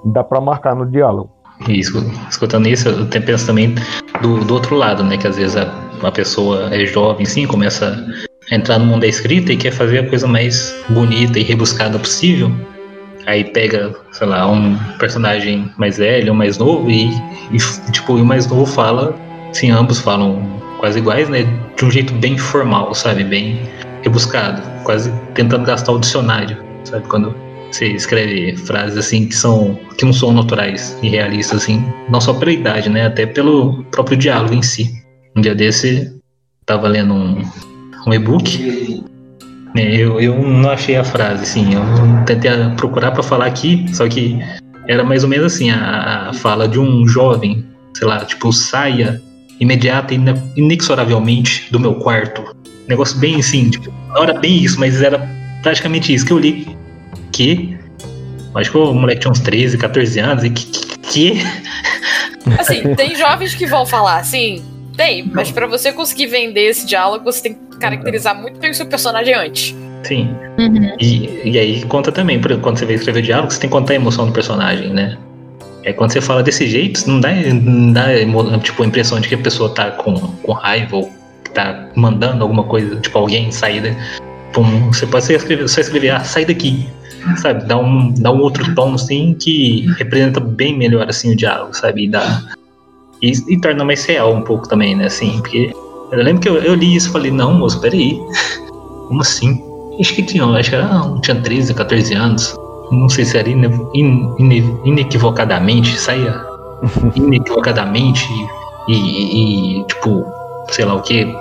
dá 0.04 0.24
para 0.24 0.40
marcar 0.40 0.74
no 0.74 0.86
diálogo. 0.86 1.30
Isso, 1.68 1.98
escutando 2.28 2.66
isso, 2.66 2.88
eu 2.88 3.06
penso 3.06 3.46
também 3.46 3.74
do, 4.22 4.42
do 4.44 4.54
outro 4.54 4.74
lado, 4.76 5.04
né? 5.04 5.18
Que 5.18 5.26
às 5.26 5.36
vezes 5.36 5.56
a, 5.56 5.70
a 6.02 6.10
pessoa 6.10 6.74
é 6.74 6.86
jovem, 6.86 7.26
sim, 7.26 7.46
começa 7.46 8.02
a 8.50 8.54
entrar 8.54 8.78
no 8.78 8.86
mundo 8.86 9.02
da 9.02 9.06
escrita 9.06 9.52
e 9.52 9.56
quer 9.56 9.70
fazer 9.70 9.98
a 9.98 10.08
coisa 10.08 10.26
mais 10.26 10.74
bonita 10.88 11.38
e 11.38 11.42
rebuscada 11.42 11.98
possível. 11.98 12.50
aí 13.26 13.44
pega, 13.44 13.94
sei 14.12 14.26
lá, 14.26 14.50
um 14.50 14.76
personagem 14.98 15.70
mais 15.76 15.98
velho, 15.98 16.32
um 16.32 16.36
mais 16.36 16.56
novo, 16.56 16.90
e, 16.90 17.10
e 17.52 17.58
tipo, 17.92 18.14
o 18.14 18.24
mais 18.24 18.46
novo 18.46 18.64
fala, 18.64 19.14
assim, 19.50 19.70
ambos 19.70 20.00
falam 20.00 20.42
quase 20.78 20.98
iguais, 20.98 21.28
né? 21.28 21.46
De 21.76 21.84
um 21.84 21.90
jeito 21.90 22.14
bem 22.14 22.38
formal, 22.38 22.94
sabe? 22.94 23.22
Bem 23.22 23.60
rebuscado, 24.02 24.62
quase 24.84 25.12
tentando 25.34 25.64
gastar 25.64 25.92
o 25.92 25.98
dicionário, 25.98 26.56
sabe? 26.84 27.06
Quando 27.08 27.34
você 27.70 27.86
escreve 27.86 28.56
frases 28.56 28.98
assim 28.98 29.26
que 29.26 29.34
são 29.34 29.78
que 29.96 30.04
não 30.04 30.12
são 30.12 30.32
naturais 30.32 30.96
e 31.02 31.08
realistas 31.08 31.62
assim, 31.62 31.84
não 32.08 32.20
só 32.20 32.34
pela 32.34 32.52
idade, 32.52 32.88
né, 32.88 33.06
até 33.06 33.26
pelo 33.26 33.84
próprio 33.84 34.16
diálogo 34.16 34.54
em 34.54 34.62
si. 34.62 34.90
Um 35.36 35.40
dia 35.40 35.54
desse 35.54 36.12
tava 36.66 36.88
lendo 36.88 37.14
um, 37.14 37.42
um 38.06 38.14
e-book, 38.14 39.04
né, 39.74 39.94
eu, 39.94 40.20
eu 40.20 40.40
não 40.42 40.70
achei 40.70 40.96
a 40.96 41.04
frase, 41.04 41.42
assim, 41.42 41.74
eu 41.74 41.82
tentei 42.24 42.50
procurar 42.76 43.12
para 43.12 43.22
falar 43.22 43.46
aqui, 43.46 43.86
só 43.94 44.08
que 44.08 44.38
era 44.88 45.04
mais 45.04 45.22
ou 45.22 45.28
menos 45.28 45.54
assim 45.54 45.70
a, 45.70 46.30
a 46.30 46.32
fala 46.32 46.66
de 46.66 46.78
um 46.78 47.06
jovem, 47.06 47.64
sei 47.94 48.08
lá, 48.08 48.24
tipo 48.24 48.52
saia 48.52 49.22
imediata 49.60 50.14
e 50.14 50.20
inexoravelmente 50.56 51.70
do 51.70 51.78
meu 51.78 51.94
quarto. 51.94 52.56
Negócio 52.88 53.18
bem 53.18 53.36
assim, 53.36 53.70
tipo, 53.70 53.92
não 54.08 54.24
era 54.24 54.38
bem 54.38 54.64
isso, 54.64 54.80
mas 54.80 55.00
era 55.00 55.28
praticamente 55.62 56.12
isso 56.12 56.26
que 56.26 56.32
eu 56.32 56.38
li 56.38 56.76
que. 57.30 57.78
Acho 58.54 58.70
que 58.72 58.78
o 58.78 58.92
moleque 58.92 59.20
tinha 59.20 59.30
uns 59.30 59.40
13, 59.40 59.78
14 59.78 60.18
anos 60.18 60.44
e 60.44 60.50
que. 60.50 60.66
que... 61.02 61.42
Assim, 62.58 62.94
tem 62.96 63.14
jovens 63.14 63.54
que 63.54 63.66
vão 63.66 63.86
falar 63.86 64.18
assim, 64.18 64.64
tem, 64.96 65.24
mas 65.32 65.52
para 65.52 65.66
você 65.66 65.92
conseguir 65.92 66.26
vender 66.26 66.62
esse 66.62 66.86
diálogo, 66.86 67.24
você 67.24 67.42
tem 67.42 67.54
que 67.54 67.78
caracterizar 67.78 68.34
muito 68.34 68.58
bem 68.58 68.70
o 68.70 68.74
seu 68.74 68.86
personagem 68.86 69.34
antes. 69.34 69.74
Sim. 70.02 70.34
Uhum. 70.58 70.96
E, 70.98 71.50
e 71.50 71.58
aí 71.58 71.84
conta 71.84 72.10
também, 72.10 72.40
quando 72.40 72.78
você 72.78 72.86
vai 72.86 72.94
escrever 72.94 73.22
diálogo, 73.22 73.52
você 73.52 73.60
tem 73.60 73.70
que 73.70 73.76
contar 73.76 73.92
a 73.92 73.96
emoção 73.96 74.26
do 74.26 74.32
personagem, 74.32 74.88
né? 74.92 75.16
É 75.82 75.92
quando 75.92 76.12
você 76.12 76.20
fala 76.20 76.42
desse 76.42 76.66
jeito, 76.66 77.08
não 77.08 77.20
dá, 77.20 77.30
não 77.32 77.92
dá 77.92 78.58
tipo, 78.58 78.82
a 78.82 78.86
impressão 78.86 79.18
de 79.20 79.28
que 79.28 79.34
a 79.34 79.38
pessoa 79.38 79.74
tá 79.74 79.90
com, 79.92 80.14
com 80.14 80.52
raiva 80.52 80.96
ou 80.96 81.12
que 81.44 81.50
tá 81.52 81.88
mandando 81.94 82.42
alguma 82.42 82.64
coisa, 82.64 82.96
tipo, 82.96 83.18
alguém 83.18 83.50
sair. 83.50 83.80
Né? 83.80 83.96
Você 84.90 85.06
pode 85.06 85.24
só 85.24 85.32
escrever, 85.32 85.68
só 85.68 85.80
escrever, 85.80 86.10
ah, 86.10 86.20
sai 86.24 86.44
daqui 86.44 86.86
sabe? 87.36 87.64
Dá 87.66 87.78
um, 87.78 88.12
dá 88.14 88.32
um 88.32 88.40
outro 88.40 88.74
tom, 88.74 88.94
assim, 88.94 89.34
que 89.34 89.86
representa 89.98 90.40
bem 90.40 90.76
melhor, 90.76 91.08
assim, 91.08 91.32
o 91.32 91.36
diálogo, 91.36 91.74
sabe? 91.76 92.04
E, 92.04 92.08
dá, 92.08 92.42
e, 93.22 93.32
e 93.48 93.60
torna 93.60 93.84
mais 93.84 94.04
real 94.04 94.34
um 94.34 94.42
pouco 94.42 94.68
também, 94.68 94.96
né? 94.96 95.06
Assim, 95.06 95.38
porque 95.40 95.70
eu 96.12 96.22
lembro 96.22 96.40
que 96.40 96.48
eu, 96.48 96.56
eu 96.56 96.74
li 96.74 96.94
isso 96.94 97.08
e 97.08 97.12
falei, 97.12 97.30
não, 97.30 97.54
moço, 97.54 97.80
peraí, 97.80 98.18
como 99.08 99.20
assim? 99.20 99.62
Acho 99.98 100.14
que 100.14 100.22
tinha, 100.22 100.44
acho 100.44 100.70
que 100.70 100.76
era, 100.76 100.86
não, 100.86 101.20
tinha 101.20 101.40
13, 101.40 101.74
14 101.74 102.14
anos. 102.14 102.54
Não 102.90 103.08
sei 103.08 103.24
se 103.24 103.38
era 103.38 103.48
ine, 103.48 103.68
ine, 103.94 104.80
inequivocadamente, 104.84 105.98
saía 105.98 106.44
inequivocadamente 107.14 108.26
e, 108.88 108.94
e, 108.94 109.80
e, 109.80 109.84
tipo, 109.84 110.26
sei 110.70 110.84
lá 110.84 110.94
o 110.94 111.02
que, 111.02 111.32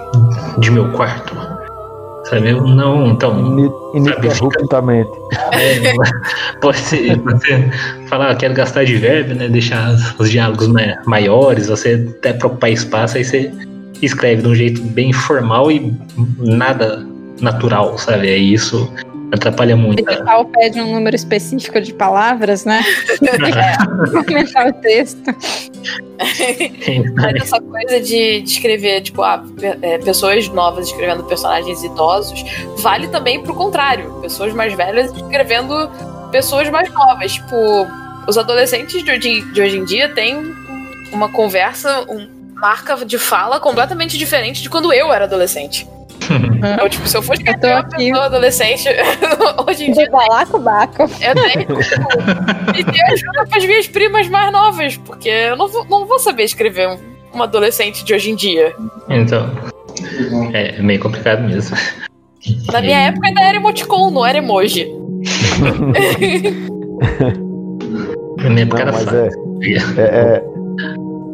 de 0.59 0.71
meu 0.71 0.91
quarto. 0.91 1.35
Sabe? 2.25 2.51
Eu 2.51 2.61
não, 2.67 3.07
então. 3.07 3.57
Ininterruptamente. 3.95 5.09
É, 5.53 5.93
pode 6.61 6.77
ser, 6.77 7.17
pode 7.21 7.41
ser 7.41 7.71
falar, 8.07 8.35
quero 8.35 8.53
gastar 8.53 8.85
de 8.85 8.95
verbo, 8.97 9.33
né? 9.33 9.47
Deixar 9.47 9.95
os 10.19 10.29
diálogos 10.29 10.67
maiores, 11.05 11.67
você 11.67 12.07
até 12.19 12.33
preocupar 12.33 12.69
espaço, 12.69 13.17
aí 13.17 13.23
você 13.23 13.51
escreve 14.01 14.43
de 14.43 14.47
um 14.47 14.55
jeito 14.55 14.81
bem 14.81 15.11
formal 15.11 15.71
e 15.71 15.97
nada 16.37 17.05
natural, 17.41 17.97
sabe? 17.97 18.27
Aí 18.27 18.53
isso 18.53 18.91
atrapalha 19.31 19.75
muito. 19.75 20.03
O 20.03 20.45
pede 20.45 20.81
um 20.81 20.93
número 20.93 21.15
específico 21.15 21.79
de 21.81 21.93
palavras, 21.93 22.65
né? 22.65 22.81
é, 23.21 24.17
aumentar 24.17 24.67
o 24.67 24.73
texto. 24.73 25.23
Mas 27.15 27.35
essa 27.41 27.61
coisa 27.61 27.99
de, 27.99 28.41
de 28.41 28.49
escrever, 28.51 29.01
tipo, 29.01 29.21
ah, 29.21 29.43
é, 29.81 29.97
pessoas 29.99 30.47
novas 30.49 30.87
escrevendo 30.87 31.23
personagens 31.23 31.83
idosos, 31.83 32.43
vale 32.77 33.07
também 33.07 33.41
pro 33.41 33.53
contrário. 33.53 34.11
Pessoas 34.21 34.53
mais 34.53 34.73
velhas 34.73 35.11
escrevendo 35.13 35.89
pessoas 36.31 36.69
mais 36.69 36.91
novas. 36.91 37.33
Tipo, 37.33 37.87
os 38.27 38.37
adolescentes 38.37 39.03
de 39.03 39.11
hoje, 39.11 39.41
de 39.51 39.61
hoje 39.61 39.77
em 39.77 39.85
dia 39.85 40.09
têm 40.09 40.55
uma 41.11 41.29
conversa, 41.29 42.01
uma 42.07 42.39
marca 42.59 43.05
de 43.05 43.17
fala 43.17 43.59
completamente 43.59 44.17
diferente 44.17 44.61
de 44.61 44.69
quando 44.69 44.91
eu 44.93 45.13
era 45.13 45.25
adolescente. 45.25 45.87
Então, 46.29 46.89
tipo, 46.89 47.07
se 47.07 47.17
eu 47.17 47.21
fosse 47.21 47.41
escrever 47.41 47.73
uma 47.73 47.83
pessoa 47.83 48.25
adolescente, 48.25 48.89
hoje 49.67 49.89
em 49.89 49.91
dia. 49.93 50.05
De 50.05 50.11
balacobaco. 50.11 51.03
Eu 51.03 51.35
tenho 51.35 51.65
tipo, 51.65 51.75
pedir 52.73 53.03
ajuda 53.03 53.45
para 53.47 53.57
as 53.57 53.65
minhas 53.65 53.87
primas 53.87 54.27
mais 54.27 54.51
novas, 54.51 54.97
porque 54.97 55.29
eu 55.29 55.55
não 55.55 55.67
vou, 55.67 55.85
não 55.85 56.05
vou 56.05 56.19
saber 56.19 56.43
escrever 56.43 56.87
um, 56.87 56.97
um 57.33 57.43
adolescente 57.43 58.03
de 58.03 58.13
hoje 58.13 58.31
em 58.31 58.35
dia. 58.35 58.75
Então. 59.09 59.49
É 60.53 60.81
meio 60.81 60.99
complicado 60.99 61.41
mesmo. 61.43 61.75
Na 62.71 62.81
minha 62.81 63.07
época 63.07 63.27
ainda 63.27 63.41
era 63.41 63.57
emoticon, 63.57 64.11
não 64.11 64.25
era 64.25 64.37
emoji. 64.37 64.87
Na 68.37 68.49
minha 68.49 68.63
época 68.63 68.85
não, 68.85 68.93
era 68.93 69.03
mas 69.03 69.13
é, 69.13 69.29
é, 69.97 70.01
é, 70.01 70.43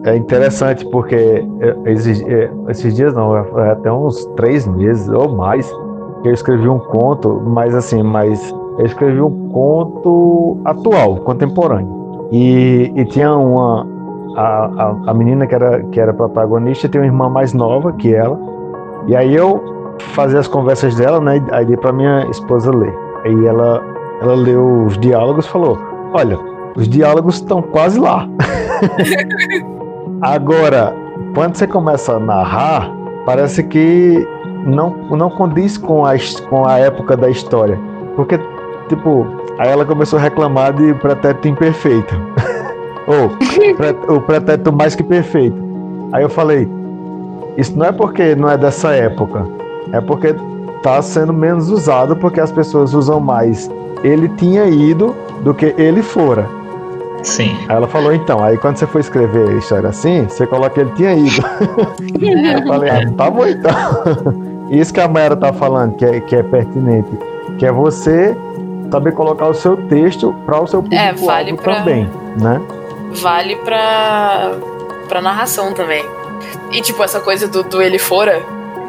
é 0.06 0.16
interessante 0.16 0.86
porque 0.86 1.44
esses, 1.86 2.24
esses 2.70 2.96
dias 2.96 3.14
não, 3.14 3.36
é 3.36 3.72
até 3.72 3.92
uns 3.92 4.26
três 4.38 4.68
meses 4.68 5.10
ou 5.10 5.36
mais 5.36 5.72
eu 6.24 6.32
escrevi 6.32 6.68
um 6.68 6.80
conto, 6.80 7.42
mas 7.46 7.76
assim, 7.76 8.02
mas 8.02 8.54
eu 8.78 8.86
escrevi 8.86 9.22
um 9.22 9.50
conto 9.50 10.58
atual, 10.66 11.18
contemporâneo. 11.18 12.28
E, 12.32 12.92
e 12.96 13.06
tinha 13.06 13.36
uma 13.36 13.88
a, 14.36 14.66
a, 14.66 14.96
a, 15.08 15.14
menina 15.14 15.46
que 15.48 15.56
era 15.56 15.84
que 15.84 16.00
era 16.00 16.14
protagonista 16.14 16.90
tem 16.90 17.00
uma 17.00 17.08
irmã 17.08 17.30
mais 17.30 17.54
nova 17.54 17.94
que 17.94 18.14
ela. 18.14 18.40
E 19.08 19.16
aí 19.16 19.36
eu 19.36 19.64
fazia 20.14 20.40
as 20.40 20.48
conversas 20.48 20.96
dela, 20.96 21.20
né? 21.20 21.44
Aí 21.52 21.66
dei 21.66 21.78
para 21.78 21.94
minha 21.94 22.28
esposa 22.30 22.72
ler. 22.72 22.94
Aí 23.24 23.46
ela 23.46 23.84
ela 24.22 24.34
leu 24.34 24.86
os 24.86 24.98
diálogos, 24.98 25.46
falou: 25.48 25.78
"Olha, 26.14 26.38
os 26.76 26.90
diálogos 26.90 27.36
estão 27.36 27.62
quase 27.62 28.00
lá". 28.00 28.28
Agora, 30.22 30.94
quando 31.34 31.56
você 31.56 31.68
começa 31.68 32.14
a 32.14 32.20
narrar, 32.20 32.92
parece 33.26 33.64
que 33.64 34.28
não, 34.66 34.92
não 35.12 35.30
condiz 35.30 35.78
com 35.78 36.06
a, 36.06 36.14
com 36.50 36.66
a 36.66 36.80
época 36.80 37.16
da 37.16 37.30
história. 37.30 37.80
Porque, 38.16 38.40
tipo, 38.88 39.28
aí 39.58 39.70
ela 39.70 39.86
começou 39.86 40.18
a 40.18 40.22
reclamar 40.22 40.74
de 40.74 40.94
pretérito 40.96 41.48
imperfeito. 41.48 42.16
Ou 43.08 44.16
o 44.16 44.22
pretérito 44.22 44.72
mais 44.72 44.96
que 44.96 45.04
perfeito. 45.04 45.58
Aí 46.12 46.24
eu 46.24 46.30
falei, 46.30 46.68
isso 47.58 47.78
não 47.78 47.86
é 47.86 47.92
porque 47.92 48.36
não 48.36 48.50
é 48.50 48.58
dessa 48.58 48.92
época, 48.94 49.46
é 49.92 50.02
porque 50.02 50.36
está 50.78 51.02
sendo 51.02 51.34
menos 51.34 51.70
usado 51.70 52.16
porque 52.16 52.40
as 52.40 52.52
pessoas 52.52 52.94
usam 52.94 53.20
mais 53.20 53.70
ele 54.06 54.30
tinha 54.30 54.66
ido 54.66 55.16
do 55.44 55.54
que 55.54 55.74
ele 55.78 56.04
fora. 56.04 56.48
Sim. 57.26 57.58
Aí 57.68 57.76
ela 57.76 57.88
falou, 57.88 58.14
então, 58.14 58.42
aí 58.44 58.58
quando 58.58 58.78
você 58.78 58.86
for 58.86 59.00
escrever 59.00 59.50
a 59.50 59.54
história 59.54 59.90
assim, 59.90 60.26
você 60.26 60.46
coloca 60.46 60.80
ele 60.80 60.92
tinha 60.92 61.14
ido. 61.14 61.44
eu 62.62 62.68
falei, 62.68 62.90
ah, 62.92 63.12
tá 63.18 63.30
bom 63.30 63.48
então. 63.48 63.74
Isso 64.70 64.94
que 64.94 65.00
a 65.00 65.08
Mayara 65.08 65.36
tá 65.36 65.52
falando, 65.52 65.96
que 65.96 66.06
é, 66.06 66.20
que 66.20 66.36
é 66.36 66.44
pertinente, 66.44 67.10
que 67.58 67.66
é 67.66 67.72
você 67.72 68.36
saber 68.92 69.12
colocar 69.14 69.48
o 69.48 69.54
seu 69.54 69.76
texto 69.88 70.34
para 70.46 70.62
o 70.62 70.68
seu 70.68 70.82
público 70.82 71.04
é, 71.04 71.14
vale 71.14 71.54
pra, 71.56 71.76
também, 71.78 72.10
né? 72.40 72.62
Vale 73.22 73.56
pra, 73.58 74.52
pra 75.08 75.22
narração 75.22 75.74
também. 75.74 76.06
E 76.72 76.82
tipo, 76.82 77.04
essa 77.04 77.20
coisa 77.20 77.48
do, 77.48 77.64
do 77.64 77.82
ele 77.82 77.98
fora, 77.98 78.42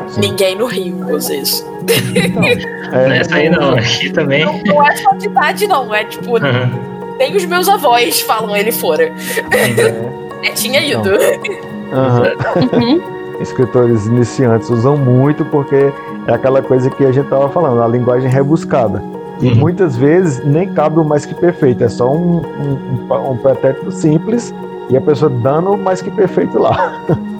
Sim. 0.09 0.21
ninguém 0.21 0.57
no 0.57 0.67
Rio 0.67 1.17
isso. 1.17 1.67
Então, 1.83 2.43
é, 2.93 3.19
Essa 3.19 3.37
aí 3.37 3.49
não, 3.49 3.71
aqui 3.71 4.11
também. 4.11 4.45
Não, 4.45 4.61
não 4.65 4.87
é 4.87 4.97
só 4.97 5.19
cidade, 5.19 5.67
não, 5.67 5.95
é 5.95 6.05
tipo... 6.05 6.33
Uhum 6.33 6.96
nem 7.19 7.37
os 7.37 7.45
meus 7.45 7.69
avós 7.69 8.21
falam 8.21 8.57
ele 8.57 8.73
fora. 8.73 9.13
É, 9.51 10.49
é 10.49 10.51
tinha 10.53 10.81
ido. 10.81 11.11
Uhum. 11.11 13.01
Escritores 13.41 14.07
iniciantes 14.07 14.71
usam 14.71 14.97
muito 14.97 15.45
porque 15.47 15.93
é 16.27 16.33
aquela 16.33 16.63
coisa 16.63 16.91
que 16.91 17.05
a 17.05 17.13
gente 17.13 17.29
tava 17.29 17.49
falando, 17.49 17.83
a 17.83 17.89
linguagem 17.89 18.31
rebuscada. 18.31 19.03
E 19.41 19.49
uhum. 19.49 19.57
muitas 19.57 19.97
vezes 19.97 20.43
nem 20.45 20.73
cabe 20.73 20.99
o 20.99 21.05
mais 21.05 21.27
que 21.27 21.35
perfeito, 21.35 21.85
é 21.85 21.89
só 21.89 22.11
um, 22.11 22.39
um, 22.39 23.33
um 23.33 23.37
pretérito 23.37 23.91
simples 23.91 24.55
e 24.89 24.97
a 24.97 25.01
pessoa 25.01 25.31
dando 25.31 25.73
o 25.73 25.79
mais 25.79 26.01
que 26.01 26.11
perfeito 26.11 26.59
lá. 26.59 27.01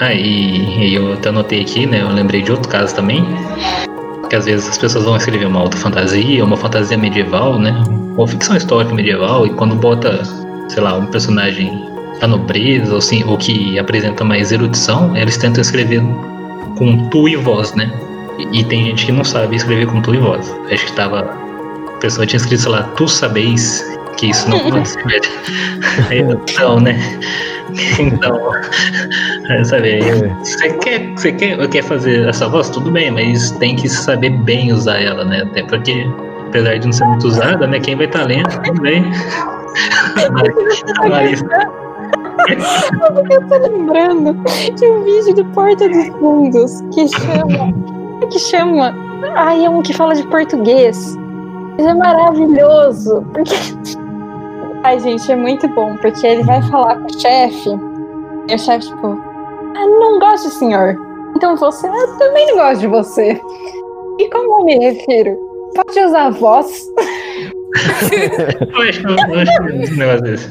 Ah, 0.00 0.14
e, 0.14 0.90
e 0.90 0.94
eu 0.94 1.14
até 1.14 1.28
anotei 1.28 1.60
aqui, 1.60 1.84
né? 1.84 2.02
Eu 2.02 2.08
lembrei 2.10 2.40
de 2.40 2.52
outro 2.52 2.68
caso 2.68 2.94
também, 2.94 3.24
que 4.30 4.36
às 4.36 4.44
vezes 4.44 4.68
as 4.68 4.78
pessoas 4.78 5.04
vão 5.04 5.16
escrever 5.16 5.46
uma 5.46 5.58
alta 5.58 5.76
fantasia, 5.76 6.44
uma 6.44 6.56
fantasia 6.56 6.96
medieval, 6.96 7.58
né? 7.58 7.74
Ou 8.18 8.26
ficção 8.26 8.56
histórica 8.56 8.94
medieval, 8.94 9.46
e 9.46 9.50
quando 9.50 9.74
bota, 9.74 10.22
sei 10.68 10.82
lá, 10.82 10.94
um 10.94 11.06
personagem 11.06 11.88
da 12.20 12.26
nobreza, 12.26 12.92
ou, 12.92 12.98
assim, 12.98 13.24
ou 13.24 13.38
que 13.38 13.78
apresenta 13.78 14.24
mais 14.24 14.52
erudição, 14.52 15.16
eles 15.16 15.38
tentam 15.38 15.62
escrever 15.62 16.02
com 16.76 17.08
tu 17.08 17.28
e 17.28 17.36
voz, 17.36 17.72
né? 17.74 17.90
E, 18.38 18.60
e, 18.60 18.64
tem 18.64 18.84
gente 18.84 19.06
que 19.06 19.12
não 19.12 19.24
sabe 19.24 19.56
escrever 19.56 19.86
com 19.86 20.02
tu 20.02 20.14
e 20.14 20.18
voz. 20.18 20.54
Acho 20.70 20.84
que 20.84 20.92
tava 20.92 21.20
a 21.20 22.00
pessoa 22.00 22.26
tinha 22.26 22.38
escrito, 22.38 22.60
sei 22.60 22.70
lá, 22.70 22.82
tu 22.96 23.08
sabeis 23.08 23.84
que 24.16 24.30
isso 24.30 24.48
não 24.48 24.58
pode 24.70 24.88
ser 24.88 25.04
verdade. 25.04 25.32
então, 26.50 26.80
né? 26.80 26.98
Então, 27.98 28.50
sabe, 29.64 29.98
É. 29.98 30.34
você 30.42 30.72
quer, 30.78 31.12
você 31.14 31.32
quer, 31.32 31.68
quer 31.68 31.82
fazer 31.84 32.26
essa 32.26 32.48
voz, 32.48 32.70
tudo 32.70 32.90
bem, 32.90 33.10
mas 33.10 33.50
tem 33.52 33.76
que 33.76 33.88
saber 33.88 34.30
bem 34.30 34.72
usar 34.72 34.98
ela, 35.02 35.24
né? 35.24 35.42
Até 35.42 35.62
porque, 35.64 36.06
apesar 36.48 36.78
de 36.78 36.86
não 36.86 36.92
ser 36.92 37.04
muito 37.04 37.26
usada, 37.26 37.66
né? 37.66 37.78
Quem 37.80 37.96
vai 37.96 38.06
estar 38.06 38.24
lendo 38.24 38.48
também. 38.62 39.04
A 41.00 41.06
Larissa, 41.08 41.44
Eu 43.30 43.48
tô 43.48 43.58
lembrando 43.68 44.34
de 44.74 44.86
um 44.86 45.02
vídeo 45.04 45.34
do 45.34 45.44
Porta 45.46 45.88
dos 45.88 46.08
Fundos 46.18 46.80
que 46.92 47.08
chama. 47.08 47.72
que 48.30 48.38
chama. 48.38 48.94
Ai, 49.34 49.64
é 49.64 49.70
um 49.70 49.82
que 49.82 49.92
fala 49.92 50.14
de 50.14 50.26
português. 50.26 51.16
Mas 51.76 51.86
é 51.86 51.94
maravilhoso. 51.94 53.24
Porque. 53.32 53.54
Ai, 54.84 54.98
gente, 55.00 55.30
é 55.30 55.36
muito 55.36 55.68
bom. 55.68 55.96
Porque 55.96 56.26
ele 56.26 56.42
vai 56.44 56.62
falar 56.62 56.96
com 56.96 57.06
o 57.06 57.20
chefe. 57.20 57.70
E 58.48 58.54
o 58.54 58.58
chefe, 58.58 58.86
tipo, 58.88 59.06
ah, 59.76 59.86
não 60.00 60.18
gosto 60.18 60.44
do 60.44 60.50
senhor. 60.50 60.96
Então 61.36 61.56
você, 61.56 61.86
eu 61.86 62.18
também 62.18 62.46
não 62.48 62.56
gosto 62.56 62.80
de 62.80 62.86
você. 62.86 63.40
E 64.18 64.30
como 64.30 64.60
eu 64.60 64.64
me 64.64 64.78
refiro? 64.78 65.47
Pode 65.74 66.00
usar 66.00 66.26
a 66.26 66.30
voz. 66.30 66.66
eu 68.74 68.82
acho, 68.82 69.02
eu 69.06 69.40
acho 69.40 69.96
negócio 69.96 70.22
desse. 70.22 70.50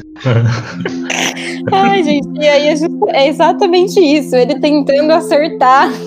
Ai, 1.72 2.04
gente, 2.04 2.28
e 2.40 2.48
aí 2.48 2.68
é, 2.70 2.76
just- 2.76 2.92
é 3.10 3.28
exatamente 3.28 4.00
isso. 4.00 4.36
Ele 4.36 4.60
tentando 4.60 5.12
acertar. 5.14 5.90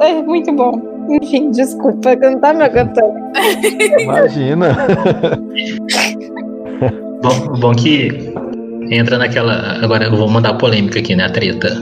É 0.00 0.22
muito 0.22 0.52
bom. 0.52 0.80
Enfim, 1.10 1.50
desculpa, 1.50 2.12
eu 2.14 2.30
não 2.32 2.40
tá 2.40 2.54
me 2.54 2.62
aguentando. 2.64 3.12
Imagina. 4.00 4.76
Bom, 7.22 7.58
bom 7.58 7.72
que 7.74 8.08
entra 8.90 9.18
naquela. 9.18 9.78
Agora 9.82 10.04
eu 10.04 10.16
vou 10.16 10.28
mandar 10.28 10.54
polêmica 10.54 10.98
aqui, 11.00 11.14
né? 11.14 11.24
A 11.24 11.30
treta. 11.30 11.76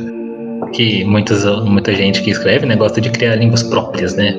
Que 0.72 1.04
muitas, 1.04 1.44
muita 1.64 1.94
gente 1.94 2.22
que 2.22 2.30
escreve, 2.30 2.66
né, 2.66 2.76
gosta 2.76 3.00
de 3.00 3.10
criar 3.10 3.36
línguas 3.36 3.62
próprias, 3.62 4.16
né? 4.16 4.38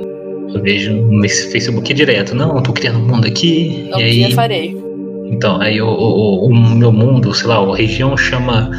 Eu 0.53 0.61
vejo 0.61 0.93
nesse 0.93 1.51
Facebook 1.51 1.93
direto, 1.93 2.35
não, 2.35 2.55
eu 2.55 2.61
tô 2.63 2.73
criando 2.73 2.99
um 2.99 3.07
mundo 3.07 3.27
aqui. 3.27 3.89
Um 3.93 3.99
e 3.99 4.11
dia 4.11 4.27
aí. 4.27 4.33
farei. 4.33 4.77
Então, 5.25 5.59
aí 5.59 5.81
o, 5.81 5.87
o, 5.87 6.45
o 6.47 6.55
meu 6.55 6.91
mundo, 6.91 7.33
sei 7.33 7.47
lá, 7.47 7.57
a 7.57 7.75
região 7.75 8.15
chama 8.15 8.69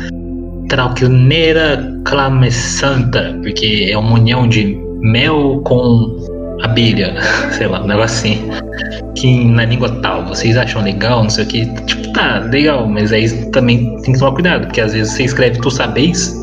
Trauquilneira 0.68 2.00
Clamesanta, 2.04 3.38
porque 3.42 3.88
é 3.90 3.98
uma 3.98 4.14
união 4.14 4.48
de 4.48 4.78
mel 5.00 5.60
com 5.64 6.16
abelha, 6.62 7.14
sei 7.52 7.66
lá, 7.66 7.82
um 7.82 7.86
negócio 7.86 8.16
assim. 8.16 8.48
Que 9.16 9.44
na 9.44 9.64
língua 9.64 9.88
tal, 10.00 10.24
vocês 10.26 10.56
acham 10.56 10.82
legal, 10.82 11.22
não 11.22 11.30
sei 11.30 11.44
o 11.44 11.46
que. 11.46 11.66
Tipo, 11.84 12.12
tá, 12.12 12.38
legal, 12.50 12.86
mas 12.88 13.12
aí 13.12 13.28
também 13.50 13.96
tem 14.02 14.12
que 14.12 14.18
tomar 14.18 14.32
cuidado, 14.32 14.66
porque 14.66 14.80
às 14.80 14.92
vezes 14.92 15.12
você 15.12 15.24
escreve 15.24 15.60
tu 15.60 15.70
sabeis, 15.70 16.34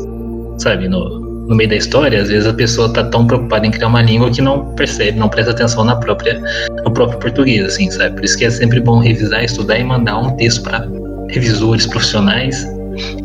sabe, 0.62 0.88
no, 0.88 1.32
no 1.46 1.54
meio 1.54 1.68
da 1.68 1.76
história, 1.76 2.22
às 2.22 2.28
vezes 2.28 2.46
a 2.46 2.54
pessoa 2.54 2.92
tá 2.92 3.04
tão 3.04 3.26
preocupada 3.26 3.66
em 3.66 3.70
criar 3.70 3.88
uma 3.88 4.02
língua 4.02 4.30
que 4.30 4.40
não 4.40 4.74
percebe, 4.74 5.18
não 5.18 5.28
presta 5.28 5.52
atenção 5.52 5.84
na 5.84 5.96
própria, 5.96 6.40
no 6.84 6.90
próprio 6.90 7.18
português, 7.18 7.66
assim, 7.66 7.90
sabe? 7.90 8.14
Por 8.14 8.24
isso 8.24 8.38
que 8.38 8.44
é 8.44 8.50
sempre 8.50 8.80
bom 8.80 9.00
revisar, 9.00 9.44
estudar 9.44 9.78
e 9.78 9.84
mandar 9.84 10.18
um 10.18 10.36
texto 10.36 10.62
para 10.62 10.86
revisores 11.28 11.86
profissionais, 11.86 12.66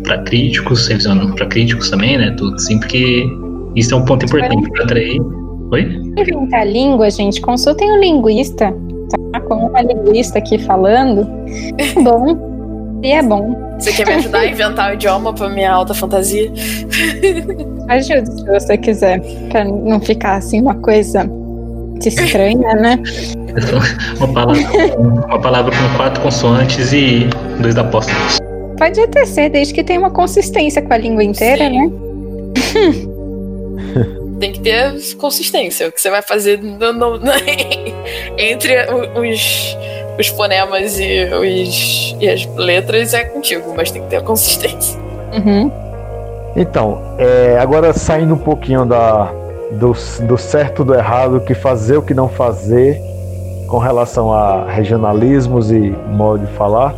para 0.04 0.18
críticos, 0.24 0.88
revisando 0.88 1.34
para 1.36 1.46
críticos 1.46 1.90
também, 1.90 2.18
né? 2.18 2.34
Tudo 2.38 2.56
assim, 2.56 2.80
porque 2.80 3.26
isso 3.76 3.94
é 3.94 3.98
um 3.98 4.06
ponto 4.06 4.26
importante 4.26 4.70
para 4.72 4.84
atrair. 4.84 5.22
Oi? 5.72 5.84
Inventar 6.18 6.68
língua, 6.68 7.10
gente, 7.10 7.40
consultem 7.42 7.92
um 7.92 8.00
linguista. 8.00 8.74
Tá? 9.32 9.42
Com 9.42 9.68
uma 9.68 9.82
linguista 9.82 10.40
aqui 10.40 10.58
falando. 10.58 11.28
Bom. 12.04 12.57
E 13.04 13.12
é 13.12 13.22
bom. 13.22 13.76
Você 13.80 13.92
quer 13.94 14.08
me 14.08 14.14
ajudar 14.16 14.40
a 14.40 14.46
inventar 14.48 14.92
o 14.92 14.94
idioma 14.96 15.34
pra 15.34 15.50
minha 15.50 15.72
alta 15.72 15.94
fantasia? 15.94 16.52
Ajude 17.90 18.32
se 18.32 18.46
você 18.46 18.78
quiser. 18.78 19.22
Pra 19.50 19.64
não 19.64 20.00
ficar 20.00 20.36
assim 20.38 20.62
uma 20.62 20.76
coisa 20.76 21.30
estranha, 22.04 22.74
né? 22.76 23.00
Uma 24.20 24.28
palavra, 24.34 24.62
uma 25.00 25.40
palavra 25.42 25.72
com 25.76 25.98
quatro 25.98 26.22
consoantes 26.22 26.94
e 26.94 27.28
dois 27.60 27.76
apóstolos. 27.76 28.38
Pode 28.78 29.00
até 29.02 29.26
ser, 29.26 29.50
desde 29.50 29.74
que 29.74 29.84
tenha 29.84 29.98
uma 30.00 30.12
consistência 30.12 30.80
com 30.80 30.94
a 30.94 30.98
língua 30.98 31.24
inteira, 31.24 31.66
Sim. 31.66 31.72
né? 31.80 31.92
Tem 34.40 34.52
que 34.52 34.60
ter 34.60 34.94
consistência. 35.16 35.88
O 35.88 35.92
que 35.92 36.00
você 36.00 36.12
vai 36.12 36.22
fazer 36.22 36.62
no- 36.62 36.94
no- 36.94 37.18
entre 38.38 38.76
o- 38.92 39.20
os, 39.22 39.76
os 40.20 40.28
fonemas 40.28 41.00
e, 41.00 41.26
os, 41.26 42.16
e 42.20 42.30
as 42.30 42.46
letras 42.56 43.14
é 43.14 43.24
contigo, 43.26 43.74
mas 43.76 43.92
tem 43.92 44.02
que 44.02 44.10
ter 44.10 44.18
a 44.18 44.22
consistência. 44.22 45.00
Uhum. 45.34 45.72
Então, 46.56 47.02
é, 47.18 47.58
agora 47.60 47.94
saindo 47.94 48.34
um 48.34 48.38
pouquinho 48.38 48.86
da, 48.86 49.32
do, 49.72 49.96
do 50.26 50.38
certo 50.38 50.84
do 50.84 50.96
errado, 50.96 51.38
o 51.38 51.42
que 51.42 51.54
fazer, 51.54 51.98
o 51.98 52.02
que 52.02 52.14
não 52.14 52.28
fazer, 52.28 53.00
com 53.68 53.78
relação 53.78 54.34
a 54.34 54.66
regionalismos 54.66 55.72
e 55.72 55.96
modo 56.10 56.46
de 56.46 56.52
falar, 56.54 56.96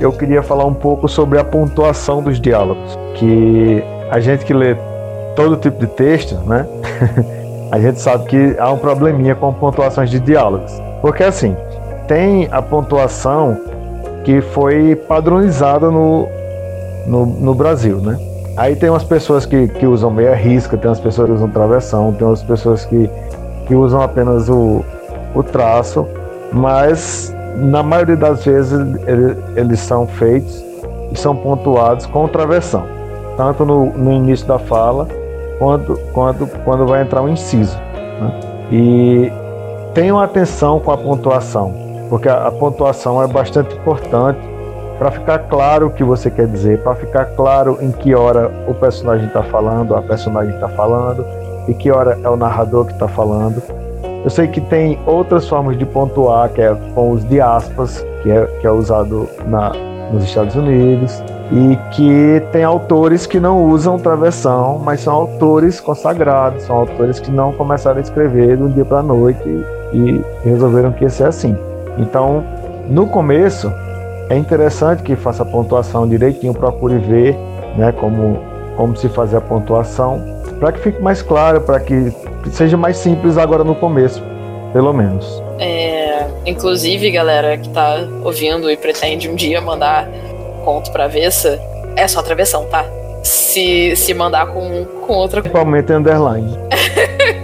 eu 0.00 0.12
queria 0.12 0.42
falar 0.42 0.64
um 0.64 0.74
pouco 0.74 1.08
sobre 1.08 1.38
a 1.38 1.44
pontuação 1.44 2.22
dos 2.22 2.40
diálogos. 2.40 2.98
Que 3.14 3.82
a 4.10 4.20
gente 4.20 4.44
que 4.44 4.54
lê 4.54 4.76
todo 5.36 5.56
tipo 5.56 5.78
de 5.78 5.86
texto, 5.86 6.34
né? 6.46 6.66
a 7.70 7.78
gente 7.78 8.00
sabe 8.00 8.24
que 8.26 8.56
há 8.58 8.70
um 8.72 8.78
probleminha 8.78 9.34
com 9.34 9.52
pontuações 9.52 10.10
de 10.10 10.18
diálogos. 10.18 10.72
Porque 11.00 11.22
assim, 11.22 11.56
tem 12.08 12.48
a 12.50 12.60
pontuação 12.60 13.56
que 14.24 14.40
foi 14.40 14.96
padronizada 14.96 15.90
no, 15.90 16.26
no, 17.06 17.26
no 17.26 17.54
Brasil, 17.54 17.98
né? 17.98 18.18
Aí 18.56 18.74
tem 18.74 18.90
umas 18.90 19.04
pessoas 19.04 19.46
que, 19.46 19.68
que 19.68 19.86
usam 19.86 20.10
meia 20.10 20.34
risca, 20.34 20.76
tem 20.76 20.88
umas 20.88 20.98
pessoas 20.98 21.28
que 21.28 21.34
usam 21.34 21.48
travessão, 21.50 22.12
tem 22.12 22.26
umas 22.26 22.42
pessoas 22.42 22.84
que, 22.84 23.08
que 23.66 23.74
usam 23.74 24.02
apenas 24.02 24.48
o, 24.48 24.84
o 25.34 25.42
traço, 25.44 26.04
mas 26.52 27.32
na 27.56 27.82
maioria 27.82 28.16
das 28.16 28.44
vezes 28.44 28.72
ele- 29.06 29.36
eles 29.54 29.78
são 29.78 30.06
feitos 30.06 30.64
e 31.12 31.18
são 31.18 31.36
pontuados 31.36 32.04
com 32.06 32.26
travessão, 32.26 32.84
tanto 33.36 33.64
no, 33.64 33.86
no 33.92 34.12
início 34.12 34.46
da 34.46 34.58
fala 34.58 35.06
quanto, 35.58 35.96
quanto 36.12 36.46
quando 36.64 36.86
vai 36.86 37.02
entrar 37.02 37.22
um 37.22 37.28
inciso. 37.28 37.76
né? 38.20 38.40
E 38.72 39.32
tenham 39.94 40.18
atenção 40.20 40.80
com 40.80 40.90
a 40.90 40.96
pontuação, 40.96 41.72
porque 42.08 42.28
a, 42.28 42.46
a 42.46 42.52
pontuação 42.52 43.22
é 43.22 43.26
bastante 43.26 43.74
importante 43.74 44.38
para 44.98 45.12
ficar 45.12 45.38
claro 45.40 45.86
o 45.86 45.90
que 45.90 46.02
você 46.02 46.30
quer 46.30 46.48
dizer, 46.48 46.82
para 46.82 46.94
ficar 46.96 47.26
claro 47.36 47.78
em 47.80 47.92
que 47.92 48.14
hora 48.14 48.50
o 48.66 48.74
personagem 48.74 49.28
está 49.28 49.42
falando, 49.44 49.94
a 49.94 50.02
personagem 50.02 50.54
está 50.54 50.68
falando, 50.68 51.24
e 51.68 51.74
que 51.74 51.90
hora 51.90 52.18
é 52.22 52.28
o 52.28 52.36
narrador 52.36 52.86
que 52.86 52.92
está 52.92 53.06
falando. 53.06 53.62
Eu 54.24 54.30
sei 54.30 54.48
que 54.48 54.60
tem 54.60 54.98
outras 55.06 55.48
formas 55.48 55.78
de 55.78 55.86
pontuar, 55.86 56.48
que 56.50 56.60
é 56.60 56.74
com 56.94 57.12
os 57.12 57.24
de 57.28 57.40
aspas, 57.40 58.04
que 58.22 58.30
é, 58.30 58.44
que 58.60 58.66
é 58.66 58.70
usado 58.70 59.28
na, 59.46 59.72
nos 60.12 60.24
Estados 60.24 60.56
Unidos, 60.56 61.22
e 61.52 61.76
que 61.92 62.42
tem 62.52 62.64
autores 62.64 63.24
que 63.24 63.38
não 63.38 63.64
usam 63.64 63.98
travessão, 63.98 64.80
mas 64.84 65.00
são 65.00 65.14
autores 65.14 65.80
consagrados, 65.80 66.64
são 66.64 66.76
autores 66.76 67.20
que 67.20 67.30
não 67.30 67.52
começaram 67.52 67.98
a 67.98 68.00
escrever 68.00 68.56
do 68.56 68.68
dia 68.68 68.84
para 68.84 68.98
a 68.98 69.02
noite 69.02 69.48
e 69.92 70.20
resolveram 70.44 70.92
que 70.92 71.04
ia 71.04 71.10
ser 71.10 71.24
assim. 71.24 71.56
Então, 71.98 72.44
no 72.88 73.06
começo, 73.06 73.72
é 74.30 74.36
interessante 74.36 75.02
que 75.02 75.16
faça 75.16 75.42
a 75.42 75.46
pontuação 75.46 76.08
direitinho, 76.08 76.54
procure 76.54 76.98
ver 76.98 77.36
né, 77.76 77.92
como, 77.92 78.38
como 78.76 78.96
se 78.96 79.08
fazer 79.08 79.36
a 79.38 79.40
pontuação, 79.40 80.22
para 80.58 80.72
que 80.72 80.80
fique 80.80 81.00
mais 81.00 81.22
claro, 81.22 81.60
para 81.60 81.80
que 81.80 82.12
seja 82.50 82.76
mais 82.76 82.96
simples 82.96 83.36
agora 83.36 83.64
no 83.64 83.74
começo, 83.74 84.22
pelo 84.72 84.92
menos. 84.92 85.42
É, 85.58 86.26
inclusive, 86.46 87.10
galera 87.10 87.56
que 87.56 87.68
tá 87.70 88.06
ouvindo 88.22 88.70
e 88.70 88.76
pretende 88.76 89.28
um 89.28 89.34
dia 89.34 89.60
mandar 89.60 90.08
conto 90.64 90.90
pra 90.92 91.04
avessa, 91.04 91.58
é 91.96 92.06
só 92.06 92.22
travessão, 92.22 92.66
tá? 92.66 92.84
Se, 93.22 93.96
se 93.96 94.14
mandar 94.14 94.46
com, 94.46 94.84
com 95.06 95.14
outra 95.14 95.40
Principalmente 95.40 95.90
em 95.90 95.96
underline. 95.96 96.56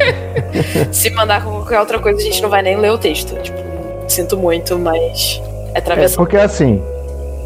se 0.93 1.11
mandar 1.11 1.43
com 1.43 1.51
qualquer 1.51 1.81
outra 1.81 1.99
coisa, 1.99 2.19
a 2.19 2.23
gente 2.23 2.41
não 2.41 2.49
vai 2.49 2.63
nem 2.63 2.77
ler 2.77 2.91
o 2.91 2.99
texto. 2.99 3.35
Tipo, 3.43 3.74
sinto 4.09 4.37
muito, 4.37 4.79
mas 4.79 5.43
é 5.75 5.79
É, 5.79 5.81
travessão. 5.81 6.17
porque 6.17 6.37
assim, 6.37 6.83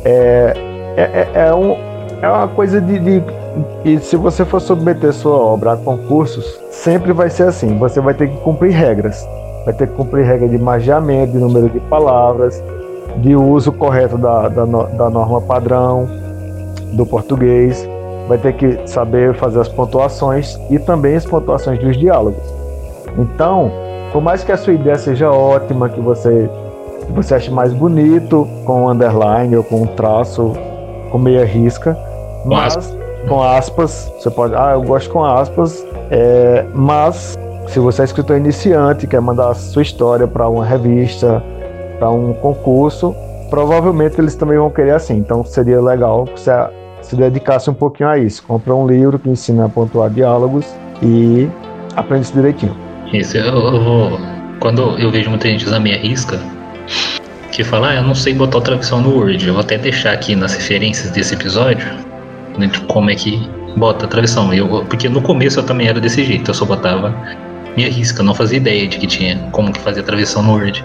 é, 0.05 0.55
é, 0.97 1.03
é, 1.03 1.49
é 1.49 1.55
um, 1.55 1.77
é 2.23 2.29
uma 2.29 2.49
coisa 2.49 2.81
de, 2.81 2.99
de. 2.99 3.23
E 3.85 3.99
se 3.99 4.17
você 4.17 4.45
for 4.45 4.61
submeter 4.61 5.13
sua 5.13 5.37
obra 5.37 5.73
a 5.73 5.77
concursos, 5.77 6.59
sempre 6.71 7.13
vai 7.13 7.31
ser 7.31 7.45
assim: 7.45 7.79
você 7.79 8.01
vai 8.01 8.15
ter 8.15 8.29
que 8.29 8.37
cumprir 8.39 8.73
regras. 8.73 9.27
Vai 9.65 9.75
ter 9.75 9.89
que 9.89 9.95
cumprir 9.95 10.25
regra 10.25 10.49
de 10.49 10.57
margeamento, 10.59 11.33
de 11.33 11.39
número 11.39 11.69
de 11.69 11.81
palavras, 11.81 12.63
de 13.19 13.35
uso 13.37 13.71
correto 13.73 14.17
da, 14.17 14.49
da, 14.49 14.65
da 14.65 15.11
norma 15.11 15.41
padrão 15.43 16.09
do 16.93 17.05
português. 17.05 17.87
Vai 18.29 18.39
ter 18.39 18.53
que 18.55 18.79
saber 18.87 19.35
fazer 19.35 19.61
as 19.61 19.69
pontuações 19.69 20.59
e 20.71 20.79
também 20.79 21.17
as 21.17 21.25
pontuações 21.27 21.79
dos 21.81 21.97
diálogos. 21.99 22.43
Então, 23.19 23.71
por 24.13 24.23
mais 24.23 24.45
que 24.45 24.53
a 24.53 24.57
sua 24.57 24.73
ideia 24.73 24.97
seja 24.97 25.31
ótima, 25.31 25.89
que 25.89 26.01
você 26.01 26.49
que 27.07 27.13
você 27.13 27.35
ache 27.35 27.51
mais 27.51 27.73
bonito 27.73 28.47
com 28.67 28.89
underline 28.89 29.57
ou 29.57 29.65
com 29.65 29.83
um 29.83 29.87
traço 29.87 30.53
com 31.11 31.19
meia 31.19 31.45
risca, 31.45 31.97
mas 32.45 32.95
com 33.27 33.43
aspas, 33.43 34.13
você 34.19 34.31
pode, 34.31 34.55
ah, 34.55 34.73
eu 34.75 34.83
gosto 34.83 35.11
com 35.11 35.25
aspas, 35.25 35.85
é, 36.11 36.67
mas 36.75 37.37
se 37.67 37.79
você 37.79 38.03
é 38.03 38.05
escritor 38.05 38.37
iniciante, 38.37 39.07
quer 39.07 39.21
mandar 39.21 39.51
a 39.51 39.55
sua 39.55 39.83
história 39.83 40.27
para 40.27 40.49
uma 40.49 40.65
revista, 40.65 41.43
para 41.99 42.11
um 42.11 42.33
concurso, 42.35 43.15
provavelmente 43.51 44.21
eles 44.21 44.35
também 44.35 44.59
vão 44.59 44.71
querer 44.71 44.93
assim. 44.93 45.17
Então 45.17 45.45
seria 45.45 45.81
legal 45.81 46.25
que 46.25 46.41
você 46.41 46.51
se 47.03 47.17
dedicasse 47.17 47.69
um 47.71 47.75
pouquinho 47.75 48.09
a 48.09 48.19
isso. 48.19 48.43
Compra 48.47 48.75
um 48.75 48.87
livro 48.87 49.19
que 49.19 49.29
ensina 49.29 49.67
a 49.67 49.69
pontuar 49.69 50.11
diálogos 50.11 50.67
e 51.03 51.49
aprende 51.97 52.25
isso 52.25 52.35
direitinho. 52.35 52.88
Isso, 53.13 53.37
eu, 53.37 53.45
eu 53.45 53.81
vou. 53.81 54.21
Quando 54.61 54.99
eu 54.99 55.11
vejo 55.11 55.31
muita 55.31 55.49
gente 55.49 55.65
usar 55.65 55.79
minha 55.81 55.97
risca, 55.97 56.41
que 57.53 57.65
fala, 57.65 57.91
ah, 57.91 57.95
eu 57.97 58.03
não 58.03 58.15
sei 58.15 58.35
botar 58.35 58.61
tradução 58.61 59.01
no 59.01 59.17
Word. 59.17 59.47
Eu 59.47 59.55
vou 59.55 59.63
até 59.63 59.79
deixar 59.79 60.13
aqui 60.13 60.35
nas 60.35 60.55
referências 60.55 61.11
desse 61.11 61.35
episódio, 61.35 61.87
né, 62.59 62.71
como 62.89 63.11
é 63.11 63.15
que 63.15 63.49
bota 63.77 64.05
a 64.05 64.09
tradução. 64.09 64.53
Eu, 64.53 64.85
porque 64.89 65.09
no 65.09 65.23
começo 65.23 65.59
eu 65.59 65.65
também 65.65 65.89
era 65.89 66.01
desse 66.01 66.25
jeito, 66.25 66.51
eu 66.51 66.55
só 66.55 66.65
botava 66.65 67.15
minha 67.77 67.89
risca, 67.89 68.21
eu 68.21 68.25
não 68.25 68.35
fazia 68.35 68.59
ideia 68.59 68.87
de 68.87 68.99
que 68.99 69.07
tinha 69.07 69.39
como 69.53 69.73
que 69.73 69.81
fazer 69.81 70.01
a 70.01 70.03
travessão 70.03 70.43
no 70.43 70.53
Word. 70.53 70.85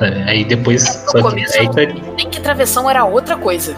É, 0.00 0.30
aí 0.30 0.44
depois. 0.44 0.84
No 0.84 1.10
só 1.10 1.30
começo, 1.30 1.52
que, 1.52 1.58
aí, 1.58 1.68
tá... 1.68 1.94
nem 2.16 2.30
que 2.30 2.40
travessão 2.40 2.88
era 2.88 3.04
outra 3.04 3.36
coisa. 3.36 3.74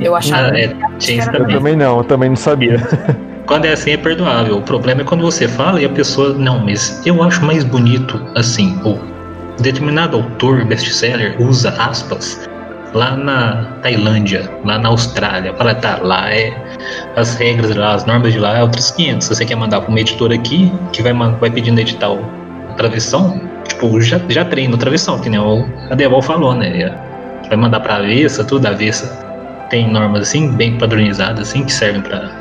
Eu 0.00 0.14
achava. 0.14 0.52
Ah, 0.52 0.58
é, 0.58 0.74
tinha 0.98 1.18
isso 1.18 1.30
também. 1.30 1.54
Eu 1.54 1.58
também 1.58 1.76
não, 1.76 1.98
eu 1.98 2.04
também 2.04 2.28
não 2.28 2.36
sabia. 2.36 2.78
Quando 3.48 3.64
é 3.64 3.72
assim 3.72 3.92
é 3.92 3.96
perdoável. 3.96 4.58
O 4.58 4.62
problema 4.62 5.00
é 5.00 5.04
quando 5.04 5.22
você 5.22 5.48
fala 5.48 5.80
e 5.80 5.86
a 5.86 5.88
pessoa, 5.88 6.34
não, 6.34 6.58
mas 6.58 7.00
eu 7.06 7.22
acho 7.22 7.42
mais 7.42 7.64
bonito 7.64 8.22
assim. 8.34 8.78
Ou 8.84 9.00
determinado 9.58 10.18
autor 10.18 10.66
best-seller 10.66 11.34
usa 11.40 11.70
aspas 11.70 12.46
lá 12.92 13.16
na 13.16 13.64
Tailândia, 13.82 14.50
lá 14.66 14.78
na 14.78 14.90
Austrália. 14.90 15.54
Fala, 15.54 15.74
tá, 15.74 15.98
lá 16.02 16.30
é 16.30 16.54
as 17.16 17.36
regras 17.36 17.74
lá, 17.74 17.94
as 17.94 18.04
normas 18.04 18.34
de 18.34 18.38
lá 18.38 18.58
é 18.58 18.62
outros 18.62 18.90
500. 18.90 19.26
Se 19.26 19.34
você 19.34 19.46
quer 19.46 19.56
mandar 19.56 19.80
para 19.80 19.88
uma 19.88 20.00
editora 20.00 20.34
aqui, 20.34 20.70
que 20.92 21.02
vai, 21.02 21.14
vai 21.14 21.50
pedindo 21.50 21.80
editar 21.80 22.10
a 22.68 22.74
travessão, 22.74 23.40
tipo, 23.66 23.98
já, 24.02 24.20
já 24.28 24.44
treina 24.44 24.74
a 24.74 24.78
travessão, 24.78 25.18
que 25.20 25.30
nem 25.30 25.40
o 25.40 25.64
Adeval 25.88 26.20
falou, 26.20 26.54
né? 26.54 26.94
Vai 27.48 27.56
mandar 27.56 27.80
para 27.80 27.96
avessa, 27.96 28.44
tudo 28.44 28.66
avessa. 28.66 29.26
Tem 29.70 29.90
normas 29.90 30.28
assim, 30.28 30.52
bem 30.52 30.76
padronizadas, 30.76 31.48
assim, 31.48 31.64
que 31.64 31.72
servem 31.72 32.02
para 32.02 32.37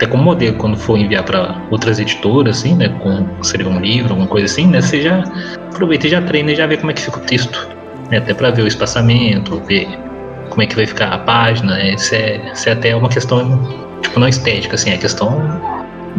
até 0.00 0.06
como 0.06 0.22
modelo 0.22 0.56
quando 0.56 0.78
for 0.78 0.96
enviar 0.96 1.22
para 1.22 1.60
outras 1.70 2.00
editoras, 2.00 2.60
assim, 2.60 2.74
né? 2.74 2.88
Com 3.00 3.26
escrever 3.42 3.68
um 3.68 3.78
livro, 3.78 4.12
alguma 4.12 4.26
coisa 4.26 4.46
assim, 4.46 4.66
né? 4.66 4.80
Você 4.80 5.02
já 5.02 5.22
aproveita 5.68 6.06
e 6.06 6.10
já 6.10 6.22
treina 6.22 6.52
e 6.52 6.56
já 6.56 6.66
vê 6.66 6.78
como 6.78 6.90
é 6.90 6.94
que 6.94 7.02
fica 7.02 7.18
o 7.18 7.20
texto 7.20 7.68
né? 8.10 8.16
até 8.16 8.32
para 8.32 8.50
ver 8.50 8.62
o 8.62 8.66
espaçamento, 8.66 9.60
ver 9.66 9.86
como 10.48 10.62
é 10.62 10.66
que 10.66 10.74
vai 10.74 10.86
ficar 10.86 11.08
a 11.08 11.18
página. 11.18 11.74
Né? 11.74 11.94
Isso, 11.94 12.14
é, 12.14 12.50
isso 12.50 12.66
é 12.66 12.72
até 12.72 12.96
uma 12.96 13.10
questão, 13.10 13.62
tipo, 14.00 14.18
não 14.18 14.26
estética, 14.26 14.74
assim, 14.74 14.90
é 14.90 14.96
questão 14.96 15.38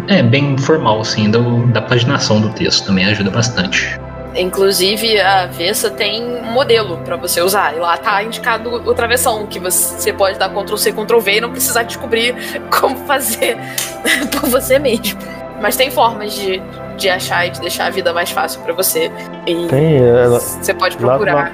é 0.08 0.22
bem 0.22 0.56
formal, 0.60 1.02
assim, 1.02 1.30
do, 1.32 1.66
da 1.68 1.82
paginação 1.82 2.40
do 2.40 2.50
texto 2.50 2.86
também 2.86 3.06
ajuda 3.06 3.32
bastante. 3.32 4.00
Inclusive, 4.36 5.20
a 5.20 5.48
Vessa 5.48 5.90
tem 5.90 6.24
um 6.24 6.52
modelo 6.52 6.98
para 7.00 7.18
você 7.18 7.42
usar. 7.42 7.76
E 7.76 7.80
lá 7.80 7.98
tá 7.98 8.24
indicado 8.24 8.70
o 8.70 8.94
travessão, 8.94 9.46
que 9.46 9.60
você 9.60 10.14
pode 10.14 10.40
dar 10.40 10.50
Ctrl 10.50 10.78
C, 10.78 10.92
Ctrl 10.92 11.20
V 11.20 11.38
e 11.38 11.42
não 11.42 11.52
precisar 11.52 11.84
descobrir 11.84 12.36
como 12.72 12.96
fazer 13.06 13.58
por 14.32 14.50
você 14.50 14.80
mesmo. 14.80 15.20
Mas 15.62 15.76
tem 15.76 15.92
formas 15.92 16.34
de, 16.34 16.62
de 16.98 17.10
achar 17.10 17.46
e 17.46 17.52
de 17.52 17.60
deixar 17.60 17.86
a 17.86 17.90
vida 17.90 18.14
mais 18.14 18.32
fácil 18.32 18.62
para 18.62 18.74
você. 18.74 19.12
E 19.46 19.68
tem, 19.68 19.98
ela, 19.98 20.40
você 20.40 20.74
pode 20.74 20.98
procurar. 20.98 21.52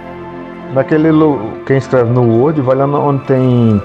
Naquele 0.74 1.10
quem 1.66 1.78
escreve 1.78 2.12
no 2.12 2.40
Word, 2.40 2.62
vai 2.62 2.76
lá 2.76 2.86
onde 2.86 3.24
tem 3.26 3.82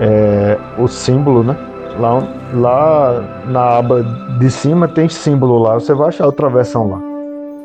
é, 0.00 0.58
o 0.78 0.86
símbolo, 0.86 1.42
né? 1.42 1.56
Lá, 1.98 2.22
lá 2.52 3.44
na 3.46 3.78
aba 3.78 4.02
de 4.38 4.50
cima 4.50 4.86
tem 4.86 5.08
símbolo 5.08 5.58
lá, 5.58 5.74
você 5.74 5.94
vai 5.94 6.08
achar 6.08 6.26
outra 6.26 6.48
versão 6.50 6.90
lá. 6.90 7.15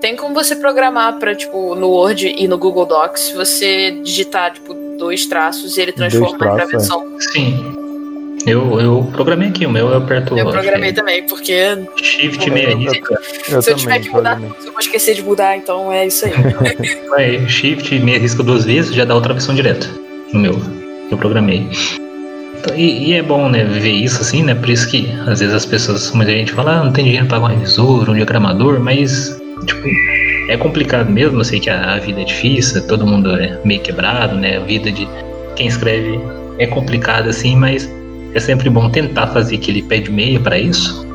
Tem 0.02 0.16
como 0.16 0.34
você 0.34 0.56
programar 0.56 1.20
para 1.20 1.36
tipo 1.36 1.76
no 1.76 1.90
Word 1.90 2.28
e 2.28 2.48
no 2.48 2.58
Google 2.58 2.88
Docs, 2.88 3.32
você 3.34 3.92
digitar 4.04 4.52
tipo 4.52 4.74
dois 4.98 5.28
traços 5.28 5.78
e 5.78 5.82
ele 5.82 5.92
transforma 5.92 6.38
para 6.38 6.66
versão. 6.66 7.16
É. 7.16 7.22
Sim. 7.22 7.82
Eu, 8.48 8.82
eu 8.82 9.08
programei 9.12 9.50
aqui, 9.50 9.68
o 9.68 9.70
meu 9.70 9.90
eu 9.90 9.98
aperto. 9.98 10.36
Eu 10.36 10.50
programei 10.50 10.92
também, 10.92 11.24
porque. 11.28 11.54
Shift 12.02 12.50
meia 12.50 12.76
risca. 12.76 13.20
Se 13.62 13.72
eu, 13.72 13.76
tiver 13.76 14.00
que 14.00 14.10
mudar, 14.10 14.42
eu 14.42 14.72
vou 14.72 14.80
esquecer 14.80 15.14
de 15.14 15.22
mudar, 15.22 15.56
então 15.56 15.92
é 15.92 16.08
isso 16.08 16.26
aí. 16.26 16.34
aí 17.16 17.48
shift 17.48 18.00
meia 18.00 18.18
risca 18.18 18.42
duas 18.42 18.66
vezes 18.66 18.96
já 18.96 19.06
dá 19.06 19.14
outra 19.14 19.34
versão 19.34 19.54
direta 19.54 19.88
no 20.34 20.40
meu. 20.40 20.60
Eu 21.12 21.18
programei. 21.18 21.70
Então, 22.58 22.76
e, 22.76 23.10
e, 23.10 23.14
é 23.14 23.22
bom, 23.24 23.50
né, 23.50 23.64
ver 23.64 23.92
isso 23.92 24.22
assim, 24.22 24.44
né? 24.44 24.54
Por 24.56 24.70
isso 24.70 24.88
que 24.88 25.12
às 25.28 25.40
vezes 25.40 25.54
as 25.54 25.66
pessoas, 25.66 26.12
muita 26.12 26.32
gente 26.32 26.54
fala, 26.54 26.80
ah, 26.80 26.84
não 26.84 26.92
tem 26.92 27.06
dinheiro 27.06 27.26
para 27.26 27.40
pagar 27.40 27.54
um 27.54 27.58
revisor, 27.58 28.10
um 28.10 28.14
diagramador, 28.14 28.80
mas, 28.80 29.41
tipo, 29.66 29.88
é 30.50 30.58
complicado 30.58 31.10
mesmo. 31.10 31.40
Eu 31.40 31.44
sei 31.44 31.60
que 31.60 31.70
a, 31.70 31.96
a 31.96 32.00
vida 32.00 32.22
é 32.22 32.24
difícil, 32.24 32.86
todo 32.88 33.06
mundo 33.06 33.36
é 33.36 33.60
meio 33.64 33.82
quebrado, 33.82 34.36
né? 34.36 34.58
A 34.58 34.62
vida 34.62 34.92
de 34.92 35.08
quem 35.56 35.68
escreve 35.68 36.20
é 36.58 36.68
complicada 36.68 37.30
assim, 37.30 37.56
mas 37.56 37.90
é 38.34 38.40
sempre 38.40 38.70
bom 38.70 38.90
tentar 38.90 39.28
fazer 39.28 39.56
aquele 39.56 39.82
pé 39.82 40.00
de 40.00 40.12
meia 40.12 40.40
para 40.40 40.58
isso. 40.58 41.08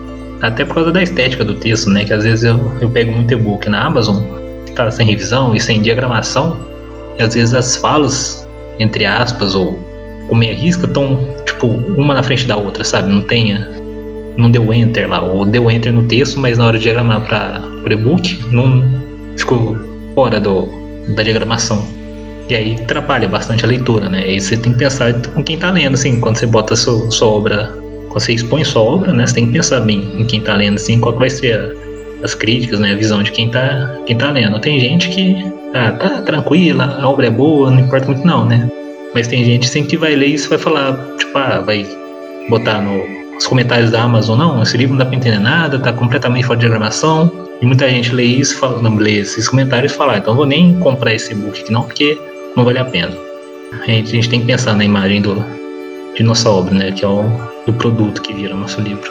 Até 0.42 0.64
por 0.64 0.74
causa 0.74 0.92
da 0.92 1.02
estética 1.02 1.44
do 1.44 1.54
texto, 1.54 1.90
né? 1.90 2.04
Que 2.04 2.12
às 2.12 2.24
vezes 2.24 2.44
eu, 2.44 2.72
eu 2.80 2.90
pego 2.90 3.12
muito 3.12 3.32
e-book 3.32 3.68
na 3.68 3.84
Amazon, 3.84 4.22
que 4.66 4.72
tá 4.72 4.90
sem 4.90 5.06
revisão 5.06 5.54
e 5.54 5.60
sem 5.60 5.80
diagramação, 5.80 6.58
e 7.18 7.22
às 7.22 7.34
vezes 7.34 7.54
as 7.54 7.76
falas, 7.76 8.46
entre 8.78 9.06
aspas, 9.06 9.54
ou 9.54 9.78
com 10.28 10.34
meia 10.34 10.54
risca, 10.54 10.86
estão, 10.86 11.18
tipo, 11.46 11.68
uma 11.68 12.14
na 12.14 12.22
frente 12.22 12.46
da 12.46 12.56
outra, 12.56 12.84
sabe? 12.84 13.08
Não 13.10 13.22
tenha. 13.22 13.68
Não 14.36 14.50
deu 14.50 14.72
enter 14.74 15.08
lá, 15.08 15.22
ou 15.22 15.46
deu 15.46 15.70
enter 15.70 15.92
no 15.92 16.02
texto, 16.02 16.38
mas 16.38 16.58
na 16.58 16.66
hora 16.66 16.76
de 16.76 16.84
diagramar 16.84 17.22
para 17.22 17.62
o 17.94 17.98
e-book, 17.98 18.38
não 18.50 18.84
ficou 19.36 19.76
fora 20.14 20.40
do, 20.40 20.68
da 21.14 21.22
diagramação. 21.22 21.86
E 22.48 22.54
aí 22.54 22.76
atrapalha 22.80 23.28
bastante 23.28 23.64
a 23.64 23.68
leitura, 23.68 24.08
né? 24.08 24.20
E 24.20 24.30
aí 24.30 24.40
você 24.40 24.56
tem 24.56 24.72
que 24.72 24.78
pensar 24.78 25.12
com 25.34 25.42
quem 25.42 25.58
tá 25.58 25.70
lendo, 25.70 25.94
assim, 25.94 26.20
quando 26.20 26.36
você 26.36 26.46
bota 26.46 26.76
sua, 26.76 27.10
sua 27.10 27.28
obra, 27.28 27.74
quando 28.08 28.20
você 28.20 28.32
expõe 28.32 28.64
sua 28.64 28.82
obra, 28.82 29.12
né? 29.12 29.26
Você 29.26 29.34
tem 29.34 29.46
que 29.46 29.52
pensar 29.52 29.80
bem 29.80 30.12
em 30.16 30.24
quem 30.24 30.40
tá 30.40 30.54
lendo, 30.54 30.76
assim, 30.76 31.00
qual 31.00 31.14
vai 31.16 31.28
ser 31.28 31.58
a, 31.58 32.24
as 32.24 32.34
críticas, 32.34 32.78
né? 32.78 32.92
A 32.92 32.96
visão 32.96 33.22
de 33.22 33.32
quem 33.32 33.50
tá, 33.50 33.98
quem 34.06 34.16
tá 34.16 34.30
lendo. 34.30 34.60
Tem 34.60 34.78
gente 34.78 35.08
que, 35.08 35.44
ah, 35.74 35.90
tá 35.92 36.22
tranquila, 36.22 36.98
a 37.00 37.08
obra 37.08 37.26
é 37.26 37.30
boa, 37.30 37.70
não 37.70 37.80
importa 37.80 38.06
muito 38.06 38.24
não, 38.24 38.46
né? 38.46 38.70
Mas 39.12 39.26
tem 39.26 39.44
gente 39.44 39.66
assim 39.66 39.84
que 39.84 39.96
vai 39.96 40.14
ler 40.14 40.26
isso 40.26 40.48
vai 40.48 40.58
falar, 40.58 40.96
tipo, 41.18 41.36
ah, 41.36 41.60
vai 41.60 41.84
botar 42.48 42.80
nos 42.80 43.46
comentários 43.46 43.90
da 43.90 44.02
Amazon, 44.02 44.38
não, 44.38 44.62
esse 44.62 44.76
livro 44.76 44.92
não 44.92 44.98
dá 44.98 45.06
pra 45.06 45.16
entender 45.16 45.40
nada, 45.40 45.78
tá 45.78 45.92
completamente 45.92 46.46
fora 46.46 46.58
de 46.58 46.66
diagramação. 46.66 47.45
E 47.60 47.64
muita 47.66 47.88
gente 47.88 48.14
lê 48.14 48.24
isso, 48.24 48.58
fala, 48.58 48.82
não 48.82 48.96
lê 48.96 49.20
esses 49.20 49.48
comentários 49.48 49.92
e 49.92 49.96
fala, 49.96 50.14
ah, 50.14 50.18
então 50.18 50.34
vou 50.34 50.44
nem 50.44 50.78
comprar 50.78 51.14
esse 51.14 51.34
book 51.34 51.60
aqui 51.60 51.72
não, 51.72 51.84
porque 51.84 52.18
não 52.54 52.64
vale 52.64 52.78
a 52.78 52.84
pena. 52.84 53.16
A 53.72 53.86
gente, 53.86 54.10
a 54.10 54.14
gente 54.14 54.28
tem 54.28 54.40
que 54.40 54.46
pensar 54.46 54.74
na 54.74 54.84
imagem 54.84 55.22
do, 55.22 55.42
de 56.14 56.22
nossa 56.22 56.50
obra, 56.50 56.74
né? 56.74 56.92
Que 56.92 57.04
é 57.04 57.08
o 57.08 57.24
do 57.66 57.72
produto 57.72 58.22
que 58.22 58.32
vira 58.32 58.54
nosso 58.54 58.80
livro. 58.80 59.10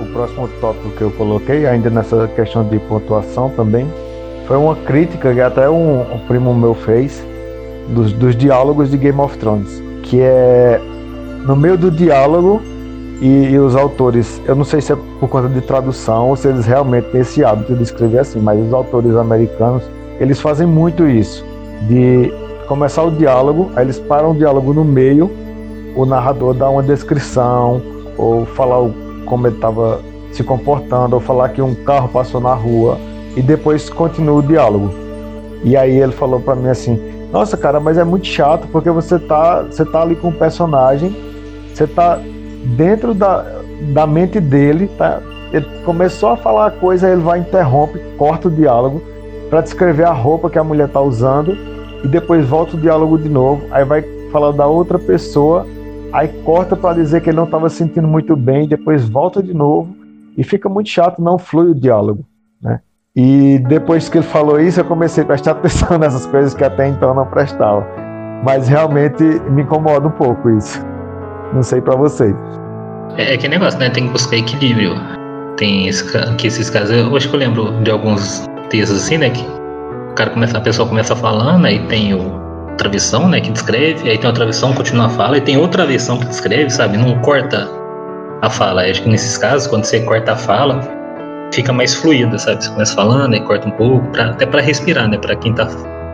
O 0.00 0.06
próximo 0.12 0.48
tópico 0.60 0.90
que 0.90 1.02
eu 1.02 1.10
coloquei, 1.10 1.66
ainda 1.66 1.90
nessa 1.90 2.28
questão 2.28 2.66
de 2.68 2.78
pontuação 2.78 3.50
também, 3.50 3.86
foi 4.46 4.56
uma 4.56 4.74
crítica 4.74 5.34
que 5.34 5.40
até 5.40 5.68
um, 5.68 6.00
um 6.00 6.18
primo 6.26 6.54
meu 6.54 6.74
fez 6.74 7.24
dos, 7.88 8.12
dos 8.12 8.34
diálogos 8.36 8.90
de 8.90 8.96
Game 8.96 9.20
of 9.20 9.36
Thrones, 9.38 9.82
que 10.04 10.20
é 10.20 10.80
no 11.44 11.54
meio 11.54 11.76
do 11.76 11.90
diálogo 11.90 12.62
e, 13.20 13.50
e, 13.50 13.58
os 13.58 13.76
autores, 13.76 14.40
eu 14.46 14.54
não 14.54 14.64
sei 14.64 14.80
se 14.80 14.92
é 14.92 14.96
por 15.18 15.28
conta 15.28 15.48
de 15.48 15.60
tradução 15.60 16.30
ou 16.30 16.36
se 16.36 16.48
eles 16.48 16.64
realmente 16.64 17.08
têm 17.10 17.20
esse 17.20 17.44
hábito 17.44 17.74
de 17.74 17.82
escrever 17.82 18.20
assim, 18.20 18.40
mas 18.40 18.58
os 18.58 18.72
autores 18.72 19.14
americanos, 19.14 19.82
eles 20.18 20.40
fazem 20.40 20.66
muito 20.66 21.06
isso, 21.06 21.44
de 21.86 22.32
começar 22.66 23.02
o 23.02 23.10
diálogo, 23.10 23.70
aí 23.76 23.84
eles 23.84 23.98
param 23.98 24.30
o 24.30 24.34
diálogo 24.34 24.72
no 24.72 24.84
meio, 24.84 25.30
o 25.94 26.06
narrador 26.06 26.54
dá 26.54 26.70
uma 26.70 26.82
descrição, 26.82 27.82
ou 28.16 28.46
falar 28.46 28.90
como 29.26 29.46
ele 29.46 29.56
estava 29.56 30.00
se 30.32 30.42
comportando, 30.42 31.14
ou 31.14 31.20
falar 31.20 31.48
que 31.50 31.60
um 31.60 31.74
carro 31.74 32.08
passou 32.08 32.40
na 32.40 32.54
rua, 32.54 32.96
e 33.36 33.42
depois 33.42 33.90
continua 33.90 34.38
o 34.38 34.42
diálogo. 34.42 34.90
E 35.62 35.76
aí 35.76 35.98
ele 35.98 36.12
falou 36.12 36.40
para 36.40 36.54
mim 36.54 36.68
assim: 36.68 36.98
Nossa, 37.32 37.56
cara, 37.56 37.80
mas 37.80 37.98
é 37.98 38.04
muito 38.04 38.26
chato 38.26 38.66
porque 38.68 38.90
você 38.90 39.18
tá, 39.18 39.62
você 39.62 39.84
tá 39.84 40.02
ali 40.02 40.16
com 40.16 40.28
o 40.28 40.32
personagem, 40.32 41.14
você 41.74 41.86
tá 41.86 42.18
dentro 42.76 43.14
da, 43.14 43.44
da 43.92 44.06
mente 44.06 44.40
dele, 44.40 44.88
tá? 44.98 45.20
Ele 45.52 45.66
começou 45.84 46.30
a 46.30 46.36
falar 46.36 46.66
a 46.66 46.70
coisa, 46.70 47.10
ele 47.10 47.22
vai 47.22 47.40
interrompe, 47.40 47.98
corta 48.16 48.48
o 48.48 48.50
diálogo 48.50 49.02
para 49.48 49.60
descrever 49.60 50.04
a 50.04 50.12
roupa 50.12 50.48
que 50.48 50.58
a 50.58 50.64
mulher 50.64 50.88
tá 50.88 51.00
usando 51.00 51.56
e 52.04 52.08
depois 52.08 52.46
volta 52.46 52.76
o 52.76 52.80
diálogo 52.80 53.18
de 53.18 53.28
novo, 53.28 53.64
aí 53.70 53.84
vai 53.84 54.02
falar 54.30 54.52
da 54.52 54.66
outra 54.66 54.98
pessoa 54.98 55.66
aí 56.12 56.28
corta 56.44 56.76
para 56.76 56.94
dizer 56.94 57.20
que 57.20 57.30
ele 57.30 57.36
não 57.36 57.44
estava 57.44 57.68
se 57.68 57.76
sentindo 57.76 58.06
muito 58.06 58.36
bem, 58.36 58.68
depois 58.68 59.08
volta 59.08 59.42
de 59.42 59.54
novo 59.54 59.94
e 60.36 60.42
fica 60.42 60.68
muito 60.68 60.88
chato, 60.88 61.22
não 61.22 61.38
flui 61.38 61.70
o 61.70 61.74
diálogo, 61.74 62.24
né? 62.60 62.80
E 63.14 63.58
depois 63.68 64.08
que 64.08 64.18
ele 64.18 64.26
falou 64.26 64.60
isso, 64.60 64.80
eu 64.80 64.84
comecei 64.84 65.24
a 65.24 65.26
prestar 65.26 65.52
atenção 65.52 65.98
nessas 65.98 66.26
coisas 66.26 66.54
que 66.54 66.64
até 66.64 66.88
então 66.88 67.14
não 67.14 67.26
prestava. 67.26 67.86
Mas 68.44 68.68
realmente 68.68 69.22
me 69.50 69.62
incomoda 69.62 70.06
um 70.06 70.12
pouco 70.12 70.48
isso. 70.50 70.80
Não 71.52 71.62
sei 71.62 71.80
para 71.80 71.96
vocês. 71.96 72.34
É, 73.16 73.34
é 73.34 73.36
que 73.36 73.48
negócio, 73.48 73.78
né? 73.78 73.90
Tem 73.90 74.06
que 74.06 74.12
buscar 74.12 74.36
equilíbrio. 74.36 74.94
Tem 75.56 75.88
esse, 75.88 76.04
que 76.36 76.46
esses 76.46 76.70
casos, 76.70 76.96
eu 76.96 77.14
acho 77.16 77.28
que 77.28 77.34
eu 77.34 77.40
lembro 77.40 77.72
de 77.82 77.90
alguns 77.90 78.46
textos 78.70 79.04
assim, 79.04 79.18
né? 79.18 79.30
Que 79.30 79.44
o 80.10 80.14
cara 80.14 80.30
começa, 80.30 80.56
a 80.56 80.60
pessoa 80.60 80.88
começa 80.88 81.14
falando, 81.14 81.66
aí 81.66 81.78
tem 81.86 82.14
o 82.14 82.40
versão, 82.88 83.28
né, 83.28 83.40
que 83.40 83.50
descreve, 83.50 84.08
aí 84.08 84.16
tem 84.16 84.26
outra 84.26 84.44
versão, 84.44 84.72
continua 84.72 85.06
a 85.06 85.08
fala, 85.10 85.36
e 85.36 85.40
tem 85.42 85.58
outra 85.58 85.84
versão 85.84 86.18
que 86.18 86.26
descreve, 86.26 86.70
sabe? 86.70 86.96
Não 86.96 87.18
corta 87.20 87.68
a 88.40 88.48
fala. 88.48 88.86
Eu 88.86 88.92
acho 88.92 89.02
que 89.02 89.08
nesses 89.08 89.36
casos, 89.36 89.66
quando 89.66 89.84
você 89.84 90.00
corta 90.00 90.32
a 90.32 90.36
fala, 90.36 90.80
fica 91.52 91.72
mais 91.72 91.94
fluida, 91.94 92.38
sabe? 92.38 92.64
Você 92.64 92.70
começa 92.70 92.94
falando 92.94 93.34
e 93.34 93.40
corta 93.40 93.68
um 93.68 93.72
pouco, 93.72 94.06
pra, 94.12 94.30
até 94.30 94.46
para 94.46 94.60
respirar, 94.62 95.08
né? 95.08 95.18
Para 95.18 95.36
quem 95.36 95.52
tá, 95.52 95.66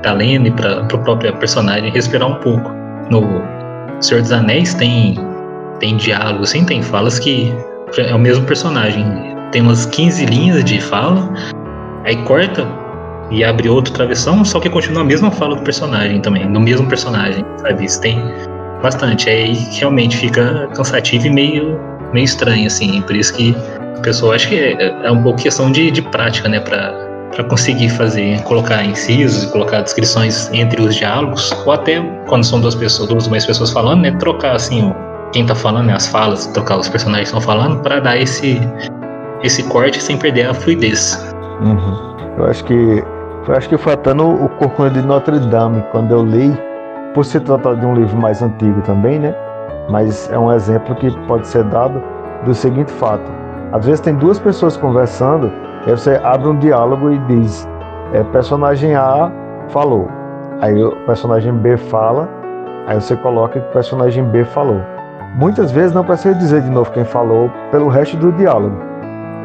tá 0.03 0.12
lendo 0.12 0.49
e 0.49 0.51
para 0.51 0.82
o 0.82 0.99
próprio 0.99 1.37
personagem 1.37 1.91
respirar 1.91 2.28
um 2.28 2.37
pouco. 2.37 2.70
No 3.11 3.22
Senhor 4.01 4.22
dos 4.22 4.32
Anéis 4.32 4.74
tem 4.74 5.14
tem 5.79 5.97
diálogo, 5.97 6.43
assim, 6.43 6.64
tem 6.64 6.83
falas 6.83 7.18
que 7.18 7.55
é 7.99 8.14
o 8.14 8.18
mesmo 8.18 8.45
personagem. 8.45 9.05
Tem 9.53 9.62
umas 9.62 9.87
15 9.87 10.27
linhas 10.27 10.64
de 10.64 10.81
fala, 10.81 11.33
aí 12.05 12.16
corta 12.24 12.66
e 13.31 13.43
abre 13.45 13.68
outra 13.68 13.93
travessão, 13.93 14.45
só 14.45 14.61
que 14.61 14.68
continua 14.68 15.03
a 15.03 15.05
mesma 15.05 15.31
fala 15.31 15.57
do 15.57 15.62
personagem 15.62 16.20
também, 16.20 16.51
do 16.51 16.61
mesmo 16.61 16.87
personagem, 16.89 17.45
sabe? 17.59 17.85
Isso 17.85 18.01
tem 18.01 18.20
bastante. 18.83 19.29
Aí 19.29 19.55
realmente 19.72 20.16
fica 20.16 20.68
cansativo 20.74 21.27
e 21.27 21.31
meio, 21.31 21.81
meio 22.12 22.24
estranho, 22.24 22.66
assim. 22.66 23.01
Por 23.03 23.16
isso 23.16 23.35
que 23.35 23.57
a 23.97 24.01
pessoa 24.01 24.35
acho 24.35 24.49
que 24.49 24.57
é, 24.57 24.77
é 25.05 25.11
um 25.11 25.22
pouco 25.22 25.41
questão 25.41 25.70
de, 25.70 25.91
de 25.91 26.03
prática, 26.03 26.49
né? 26.49 26.61
Pra, 26.61 27.07
para 27.35 27.45
conseguir 27.45 27.91
fazer, 27.91 28.41
colocar 28.43 28.85
incisos 28.85 29.45
colocar 29.47 29.83
descrições 29.83 30.49
entre 30.53 30.81
os 30.81 30.95
diálogos, 30.95 31.53
ou 31.66 31.72
até 31.72 32.01
quando 32.29 32.45
são 32.45 32.61
duas 32.61 32.74
pessoas, 32.74 33.09
duas 33.09 33.24
ou 33.24 33.31
mais 33.31 33.45
pessoas 33.45 33.70
falando, 33.70 34.03
né? 34.03 34.12
Trocar 34.12 34.55
assim 34.55 34.93
quem 35.37 35.45
tá 35.45 35.55
falando, 35.55 35.89
né, 35.89 35.93
as 35.93 36.07
falas, 36.07 36.47
trocar 36.47 36.78
os 36.78 36.89
personagens 36.89 37.28
estão 37.28 37.43
falando, 37.43 37.82
para 37.82 38.01
dar 38.01 38.16
esse 38.16 38.59
esse 39.43 39.62
corte 39.64 40.03
sem 40.03 40.16
perder 40.16 40.49
a 40.49 40.55
fluidez. 40.55 41.22
Uhum. 41.61 42.16
Eu 42.39 42.47
acho 42.47 42.64
que 42.64 43.05
eu 43.47 43.55
acho 43.55 43.68
que 43.68 43.76
no 44.14 44.45
o 44.47 44.49
Corcunda 44.49 44.91
de 44.91 45.03
Notre 45.03 45.39
Dame 45.39 45.84
quando 45.93 46.11
eu 46.11 46.24
li, 46.24 46.57
por 47.12 47.22
se 47.22 47.39
tratar 47.39 47.74
de 47.74 47.84
um 47.84 47.95
livro 47.95 48.16
mais 48.16 48.41
antigo 48.41 48.80
também, 48.80 49.18
né? 49.18 49.34
Mas 49.91 50.30
é 50.32 50.39
um 50.39 50.51
exemplo 50.51 50.95
que 50.95 51.11
pode 51.26 51.47
ser 51.47 51.64
dado 51.64 52.03
do 52.47 52.55
seguinte 52.55 52.91
fato: 52.93 53.30
às 53.72 53.84
vezes 53.84 54.01
tem 54.01 54.14
duas 54.14 54.39
pessoas 54.39 54.74
conversando, 54.78 55.53
aí 55.87 55.91
você 55.91 56.18
abre 56.24 56.49
um 56.49 56.59
diálogo 56.59 57.12
e 57.12 57.18
diz, 57.18 57.68
é, 58.14 58.24
personagem 58.24 58.95
A 58.95 59.30
falou, 59.68 60.09
aí 60.62 60.82
o 60.82 60.93
personagem 61.05 61.53
B 61.53 61.76
fala, 61.76 62.26
aí 62.87 62.99
você 62.99 63.14
coloca 63.16 63.61
que 63.61 63.68
o 63.68 63.72
personagem 63.72 64.24
B 64.24 64.43
falou. 64.47 64.95
Muitas 65.35 65.70
vezes 65.70 65.93
não 65.93 66.05
precisa 66.05 66.35
dizer 66.35 66.62
de 66.62 66.70
novo 66.70 66.91
quem 66.93 67.05
falou 67.05 67.51
pelo 67.70 67.89
resto 67.89 68.16
do 68.16 68.33
diálogo. 68.33 68.77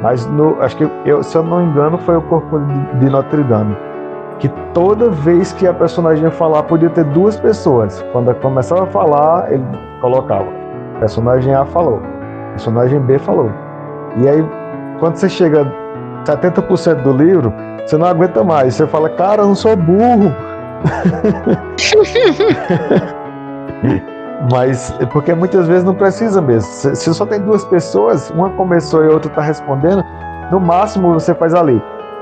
Mas 0.01 0.25
no, 0.25 0.59
acho 0.61 0.77
que 0.77 0.89
eu, 1.05 1.21
se 1.21 1.37
eu 1.37 1.43
não 1.43 1.59
me 1.59 1.65
engano 1.65 1.97
foi 1.97 2.15
o 2.15 2.21
corpo 2.21 2.59
de, 2.59 2.99
de 2.99 3.09
Notre 3.09 3.43
Dame 3.43 3.75
que 4.41 4.49
toda 4.73 5.07
vez 5.07 5.53
que 5.53 5.67
a 5.67 5.73
personagem 5.73 6.23
ia 6.23 6.31
falar 6.31 6.63
podia 6.63 6.89
ter 6.89 7.03
duas 7.05 7.39
pessoas. 7.39 8.03
Quando 8.11 8.33
começava 8.35 8.85
a 8.85 8.87
falar, 8.87 9.53
ele 9.53 9.63
colocava. 10.01 10.47
Personagem 10.99 11.53
A 11.53 11.63
falou, 11.63 12.01
personagem 12.53 12.99
B 12.99 13.19
falou. 13.19 13.51
E 14.17 14.27
aí, 14.27 14.43
quando 14.99 15.15
você 15.15 15.29
chega 15.29 15.71
70% 16.25 17.03
do 17.03 17.13
livro, 17.13 17.53
você 17.85 17.95
não 17.97 18.07
aguenta 18.07 18.43
mais. 18.43 18.73
Você 18.73 18.87
fala, 18.87 19.09
cara, 19.09 19.43
eu 19.43 19.47
não 19.47 19.55
sou 19.55 19.75
burro. 19.75 20.33
Mas 24.49 24.93
é 24.99 25.05
porque 25.05 25.33
muitas 25.33 25.67
vezes 25.67 25.83
não 25.83 25.93
precisa 25.93 26.41
mesmo. 26.41 26.69
Se 26.71 27.13
só 27.13 27.25
tem 27.25 27.39
duas 27.41 27.63
pessoas, 27.65 28.31
uma 28.31 28.49
começou 28.51 29.03
e 29.03 29.07
a 29.07 29.11
outra 29.11 29.29
está 29.29 29.41
respondendo, 29.41 30.03
no 30.51 30.59
máximo 30.59 31.13
você 31.13 31.35
faz 31.35 31.53
ali. 31.53 31.81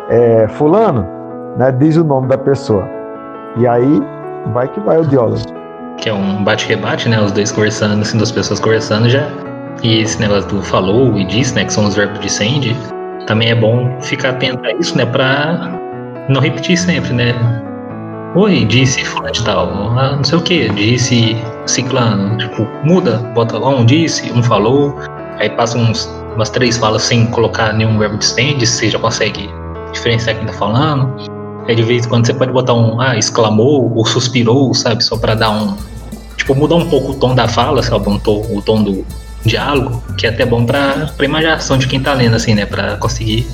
É, 0.09 0.47
fulano, 0.49 1.07
né, 1.57 1.71
diz 1.71 1.95
o 1.95 2.03
nome 2.03 2.27
da 2.27 2.37
pessoa. 2.37 2.87
E 3.57 3.67
aí 3.67 4.01
vai 4.53 4.67
que 4.67 4.79
vai 4.79 4.97
o 4.97 5.05
diálogo. 5.05 5.39
Que 5.97 6.09
é 6.09 6.13
um 6.13 6.43
bate-rebate, 6.43 7.09
né? 7.09 7.19
Os 7.21 7.31
dois 7.31 7.51
conversando, 7.51 8.01
assim, 8.01 8.17
duas 8.17 8.31
pessoas 8.31 8.59
conversando 8.59 9.09
já. 9.09 9.27
E 9.83 10.01
esse 10.01 10.19
negócio 10.19 10.49
do 10.49 10.61
falou 10.61 11.17
e 11.17 11.25
disse, 11.25 11.55
né? 11.55 11.65
Que 11.65 11.73
são 11.73 11.85
os 11.85 11.95
verbos 11.95 12.19
de 12.19 12.29
send. 12.29 12.75
Também 13.27 13.49
é 13.49 13.55
bom 13.55 13.99
ficar 14.01 14.29
atento 14.29 14.65
a 14.65 14.71
isso, 14.73 14.97
né? 14.97 15.05
Pra 15.05 15.79
não 16.29 16.41
repetir 16.41 16.77
sempre, 16.77 17.13
né? 17.13 17.33
Oi, 18.35 18.63
disse 18.63 19.03
fulano 19.03 19.31
de 19.31 19.43
tal, 19.43 19.97
ah, 19.97 20.15
não 20.15 20.23
sei 20.23 20.37
o 20.37 20.41
que, 20.41 20.69
disse 20.69 21.35
ciclano, 21.65 22.37
tipo, 22.37 22.67
muda, 22.83 23.17
bota 23.33 23.57
um 23.57 23.83
disse, 23.83 24.31
um 24.31 24.43
falou, 24.43 24.95
aí 25.39 25.49
passa 25.49 25.79
uns, 25.79 26.07
umas 26.35 26.51
três 26.51 26.77
falas 26.77 27.01
sem 27.01 27.25
colocar 27.25 27.73
nenhum 27.73 27.97
verbo 27.97 28.19
de 28.19 28.25
stand, 28.25 28.59
você 28.59 28.91
já 28.91 28.99
consegue 28.99 29.49
diferenciar 29.91 30.37
quem 30.37 30.45
tá 30.45 30.53
falando. 30.53 31.11
Aí 31.67 31.75
de 31.75 31.81
vez 31.81 32.05
em 32.05 32.09
quando 32.09 32.27
você 32.27 32.33
pode 32.35 32.51
botar 32.51 32.75
um, 32.75 33.01
ah, 33.01 33.17
exclamou 33.17 33.91
ou 33.95 34.05
suspirou, 34.05 34.75
sabe, 34.75 35.03
só 35.03 35.17
para 35.17 35.33
dar 35.33 35.49
um, 35.49 35.75
tipo, 36.37 36.53
mudar 36.53 36.75
um 36.75 36.87
pouco 36.87 37.13
o 37.13 37.15
tom 37.15 37.33
da 37.33 37.47
fala, 37.47 37.81
sabe, 37.81 38.07
um 38.07 38.19
tom, 38.19 38.45
o 38.51 38.61
tom 38.61 38.83
do 38.83 39.03
diálogo, 39.43 40.03
que 40.19 40.27
é 40.27 40.29
até 40.29 40.45
bom 40.45 40.67
pra, 40.67 41.11
pra 41.17 41.25
imaginação 41.25 41.79
de 41.79 41.87
quem 41.87 41.99
tá 41.99 42.13
lendo, 42.13 42.35
assim, 42.35 42.53
né, 42.53 42.67
pra 42.67 42.95
conseguir 42.97 43.47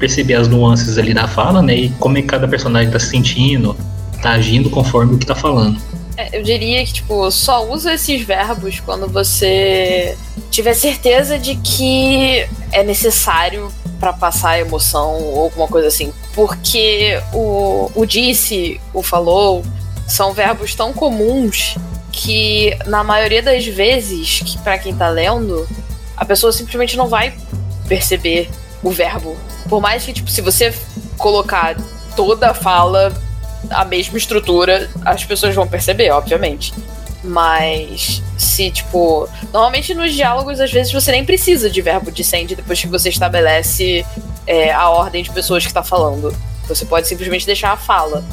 perceber 0.00 0.34
as 0.34 0.48
nuances 0.48 0.98
ali 0.98 1.14
da 1.14 1.28
fala, 1.28 1.62
né, 1.62 1.76
e 1.76 1.88
como 1.90 2.18
é 2.18 2.22
que 2.22 2.26
cada 2.26 2.48
personagem 2.48 2.90
tá 2.90 2.98
se 2.98 3.06
sentindo, 3.06 3.76
tá 4.20 4.32
agindo 4.32 4.70
conforme 4.70 5.14
o 5.14 5.18
que 5.18 5.26
tá 5.26 5.34
falando. 5.34 5.80
É, 6.16 6.38
eu 6.38 6.42
diria 6.42 6.84
que, 6.84 6.92
tipo, 6.92 7.30
só 7.30 7.66
usa 7.66 7.94
esses 7.94 8.20
verbos 8.22 8.78
quando 8.80 9.08
você 9.08 10.16
tiver 10.50 10.74
certeza 10.74 11.38
de 11.38 11.56
que 11.56 12.46
é 12.72 12.82
necessário 12.82 13.72
para 13.98 14.12
passar 14.12 14.58
emoção 14.58 15.14
ou 15.22 15.44
alguma 15.44 15.66
coisa 15.66 15.88
assim. 15.88 16.12
Porque 16.34 17.20
o, 17.32 17.90
o 17.94 18.04
disse, 18.04 18.80
o 18.92 19.02
falou, 19.02 19.64
são 20.06 20.32
verbos 20.32 20.74
tão 20.74 20.92
comuns 20.92 21.76
que, 22.12 22.76
na 22.86 23.04
maioria 23.04 23.42
das 23.42 23.64
vezes, 23.66 24.40
que 24.40 24.58
para 24.58 24.78
quem 24.78 24.94
tá 24.94 25.08
lendo, 25.08 25.66
a 26.16 26.24
pessoa 26.24 26.52
simplesmente 26.52 26.96
não 26.96 27.08
vai 27.08 27.34
perceber 27.88 28.50
o 28.82 28.90
verbo. 28.90 29.36
Por 29.68 29.80
mais 29.80 30.04
que, 30.04 30.12
tipo, 30.12 30.30
se 30.30 30.40
você 30.40 30.74
colocar 31.16 31.76
toda 32.16 32.50
a 32.50 32.54
fala 32.54 33.12
a 33.68 33.84
mesma 33.84 34.16
estrutura, 34.16 34.88
as 35.04 35.24
pessoas 35.24 35.54
vão 35.54 35.66
perceber, 35.66 36.10
obviamente. 36.10 36.72
Mas 37.22 38.22
se, 38.38 38.70
tipo. 38.70 39.28
Normalmente 39.52 39.92
nos 39.94 40.14
diálogos, 40.14 40.58
às 40.58 40.72
vezes, 40.72 40.92
você 40.92 41.12
nem 41.12 41.24
precisa 41.24 41.68
de 41.68 41.82
verbo 41.82 42.10
de 42.10 42.24
send 42.24 42.54
depois 42.54 42.80
que 42.80 42.86
você 42.86 43.10
estabelece 43.10 44.04
é, 44.46 44.72
a 44.72 44.88
ordem 44.88 45.22
de 45.22 45.30
pessoas 45.30 45.62
que 45.62 45.70
está 45.70 45.82
falando. 45.82 46.34
Você 46.66 46.86
pode 46.86 47.06
simplesmente 47.06 47.44
deixar 47.44 47.72
a 47.72 47.76
fala. 47.76 48.24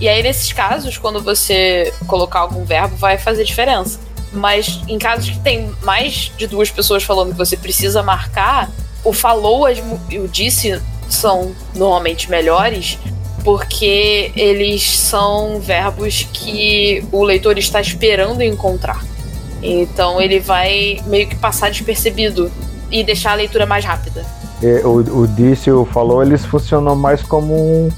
E 0.00 0.08
aí, 0.08 0.22
nesses 0.22 0.52
casos, 0.52 0.98
quando 0.98 1.22
você 1.22 1.92
colocar 2.06 2.40
algum 2.40 2.64
verbo, 2.64 2.96
vai 2.96 3.16
fazer 3.16 3.44
diferença. 3.44 3.98
Mas 4.32 4.80
em 4.88 4.98
casos 4.98 5.30
que 5.30 5.38
tem 5.38 5.72
mais 5.82 6.32
de 6.36 6.46
duas 6.46 6.70
pessoas 6.70 7.02
falando 7.02 7.30
que 7.30 7.38
você 7.38 7.56
precisa 7.56 8.02
marcar, 8.02 8.70
o 9.04 9.12
falou 9.12 9.66
e 10.10 10.18
o 10.18 10.26
disse 10.26 10.80
são 11.08 11.54
normalmente 11.74 12.28
melhores, 12.28 12.98
porque 13.44 14.32
eles 14.34 14.98
são 14.98 15.60
verbos 15.60 16.26
que 16.32 17.04
o 17.12 17.22
leitor 17.22 17.58
está 17.58 17.80
esperando 17.80 18.42
encontrar. 18.42 19.04
Então 19.62 20.20
ele 20.20 20.40
vai 20.40 21.00
meio 21.06 21.28
que 21.28 21.36
passar 21.36 21.70
despercebido 21.70 22.50
e 22.90 23.04
deixar 23.04 23.32
a 23.32 23.34
leitura 23.34 23.66
mais 23.66 23.84
rápida. 23.84 24.24
É, 24.62 24.80
o, 24.84 25.20
o 25.20 25.26
Dício 25.26 25.86
falou, 25.92 26.22
eles 26.22 26.44
funcionam 26.44 26.96
mais 26.96 27.22
como 27.22 27.54
um, 27.54 27.90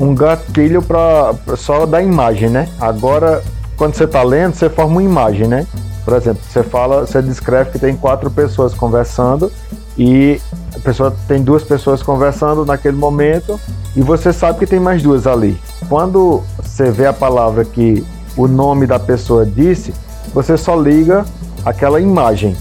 um 0.00 0.14
gatilho 0.14 0.80
para 0.82 1.34
só 1.56 1.84
da 1.84 2.02
imagem, 2.02 2.48
né? 2.48 2.68
Agora, 2.80 3.42
quando 3.76 3.94
você 3.94 4.04
está 4.04 4.22
lendo, 4.22 4.54
você 4.54 4.70
forma 4.70 4.92
uma 4.92 5.02
imagem, 5.02 5.46
né? 5.46 5.66
Por 6.04 6.14
exemplo, 6.14 6.42
você 6.48 6.62
fala, 6.62 7.06
você 7.06 7.20
descreve 7.20 7.72
que 7.72 7.78
tem 7.78 7.96
quatro 7.96 8.30
pessoas 8.30 8.74
conversando 8.74 9.50
e 9.96 10.40
a 10.74 10.78
pessoa 10.80 11.14
tem 11.28 11.42
duas 11.42 11.62
pessoas 11.62 12.02
conversando 12.02 12.64
naquele 12.64 12.96
momento 12.96 13.60
e 13.94 14.02
você 14.02 14.32
sabe 14.32 14.58
que 14.58 14.66
tem 14.66 14.80
mais 14.80 15.02
duas 15.02 15.26
ali. 15.26 15.58
Quando 15.88 16.42
você 16.62 16.90
vê 16.90 17.06
a 17.06 17.12
palavra 17.12 17.64
que 17.64 18.04
o 18.36 18.48
nome 18.48 18.86
da 18.86 18.98
pessoa 18.98 19.46
disse, 19.46 19.94
você 20.32 20.56
só 20.56 20.74
liga 20.74 21.24
aquela 21.64 22.00
imagem. 22.00 22.56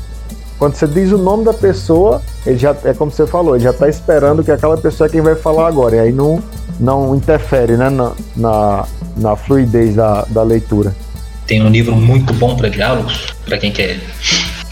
Quando 0.60 0.76
você 0.76 0.88
diz 0.88 1.12
o 1.12 1.18
nome 1.18 1.44
da 1.44 1.54
pessoa, 1.54 2.22
ele 2.46 2.58
já 2.58 2.76
é 2.84 2.94
como 2.94 3.12
você 3.12 3.26
falou, 3.26 3.56
ele 3.56 3.64
já 3.64 3.72
está 3.72 3.90
esperando 3.90 4.44
que 4.44 4.52
aquela 4.52 4.78
pessoa 4.78 5.08
é 5.08 5.12
quem 5.12 5.22
vai 5.22 5.36
falar 5.36 5.68
agora. 5.68 5.96
E 5.96 6.00
aí 6.00 6.12
não, 6.12 6.42
não 6.80 7.16
interfere 7.16 7.76
né, 7.76 7.90
na, 7.90 8.12
na, 8.36 8.86
na 9.18 9.36
fluidez 9.36 9.96
da, 9.96 10.24
da 10.30 10.44
leitura. 10.44 10.96
tem 11.48 11.62
um 11.64 11.70
livro 11.70 11.96
muito 11.96 12.34
bom 12.34 12.56
para 12.56 12.70
diálogos, 12.70 13.34
para 13.46 13.58
quem 13.58 13.72
quer 13.72 14.00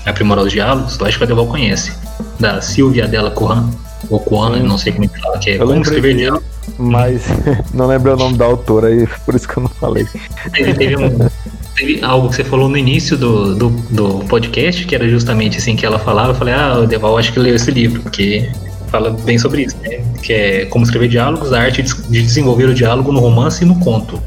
aprimorar 0.06 0.44
os 0.46 0.52
diálogos, 0.52 1.00
acho 1.02 1.18
que 1.18 1.24
a 1.24 1.28
Deval 1.28 1.48
conhece, 1.48 1.92
da 2.40 2.62
Silvia 2.62 3.08
Della 3.08 3.32
Corran, 3.32 3.70
ou 4.10 4.20
Coan, 4.20 4.58
não 4.64 4.78
sei 4.78 4.92
como 4.94 5.06
é 5.06 5.08
que 5.08 5.20
fala, 5.20 5.38
que 5.40 5.52
é 5.52 5.56
Eu 5.62 5.68
Como 5.68 5.82
Escrever. 5.82 6.16
Diálogos. 6.16 6.46
Mas 6.78 7.24
não 7.74 7.88
lembro 7.88 8.14
o 8.14 8.18
nome 8.18 8.38
da 8.38 8.46
autora 8.46 8.88
aí, 8.88 9.08
por 9.26 9.36
isso 9.36 9.48
que 9.48 9.58
eu 9.58 9.64
não 9.64 9.70
falei. 9.70 10.06
Teve, 10.54 10.74
teve 10.74 10.96
um- 10.98 11.30
teve 11.76 12.04
algo 12.04 12.30
que 12.30 12.36
você 12.36 12.44
falou 12.44 12.68
no 12.70 12.78
início 12.78 13.18
do, 13.18 13.56
do, 13.56 13.70
do 13.90 14.26
podcast, 14.26 14.86
que 14.86 14.94
era 14.96 15.08
justamente 15.10 15.58
assim 15.58 15.76
que 15.76 15.86
ela 15.86 15.98
falava. 16.00 16.32
Eu 16.32 16.36
falei, 16.36 16.54
ah, 16.54 16.80
o 16.80 16.88
Deval 16.88 17.18
acho 17.18 17.32
que 17.34 17.40
leu 17.40 17.56
esse 17.56 17.72
livro, 17.72 18.02
porque 18.02 18.50
fala 18.90 19.10
bem 19.12 19.38
sobre 19.38 19.64
isso, 19.64 19.76
né? 19.82 20.02
Que 20.22 20.34
é 20.34 20.66
como 20.66 20.84
escrever 20.86 21.08
diálogos, 21.08 21.52
a 21.54 21.62
arte 21.62 21.82
de 21.82 21.94
de 21.94 22.22
desenvolver 22.22 22.66
o 22.66 22.74
diálogo 22.74 23.12
no 23.12 23.20
romance 23.20 23.64
e 23.64 23.68
no 23.68 23.76
conto. 23.80 24.22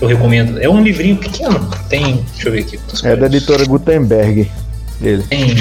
Eu 0.00 0.08
recomendo. 0.08 0.58
É 0.58 0.68
um 0.68 0.82
livrinho 0.82 1.16
pequeno. 1.16 1.58
Tem. 1.88 2.24
Deixa 2.34 2.48
eu 2.48 2.52
ver 2.52 2.60
aqui. 2.60 2.78
É 3.02 3.16
da 3.16 3.26
editora 3.26 3.64
Gutenberg. 3.64 4.50
Ele, 5.02 5.22
Tem, 5.24 5.56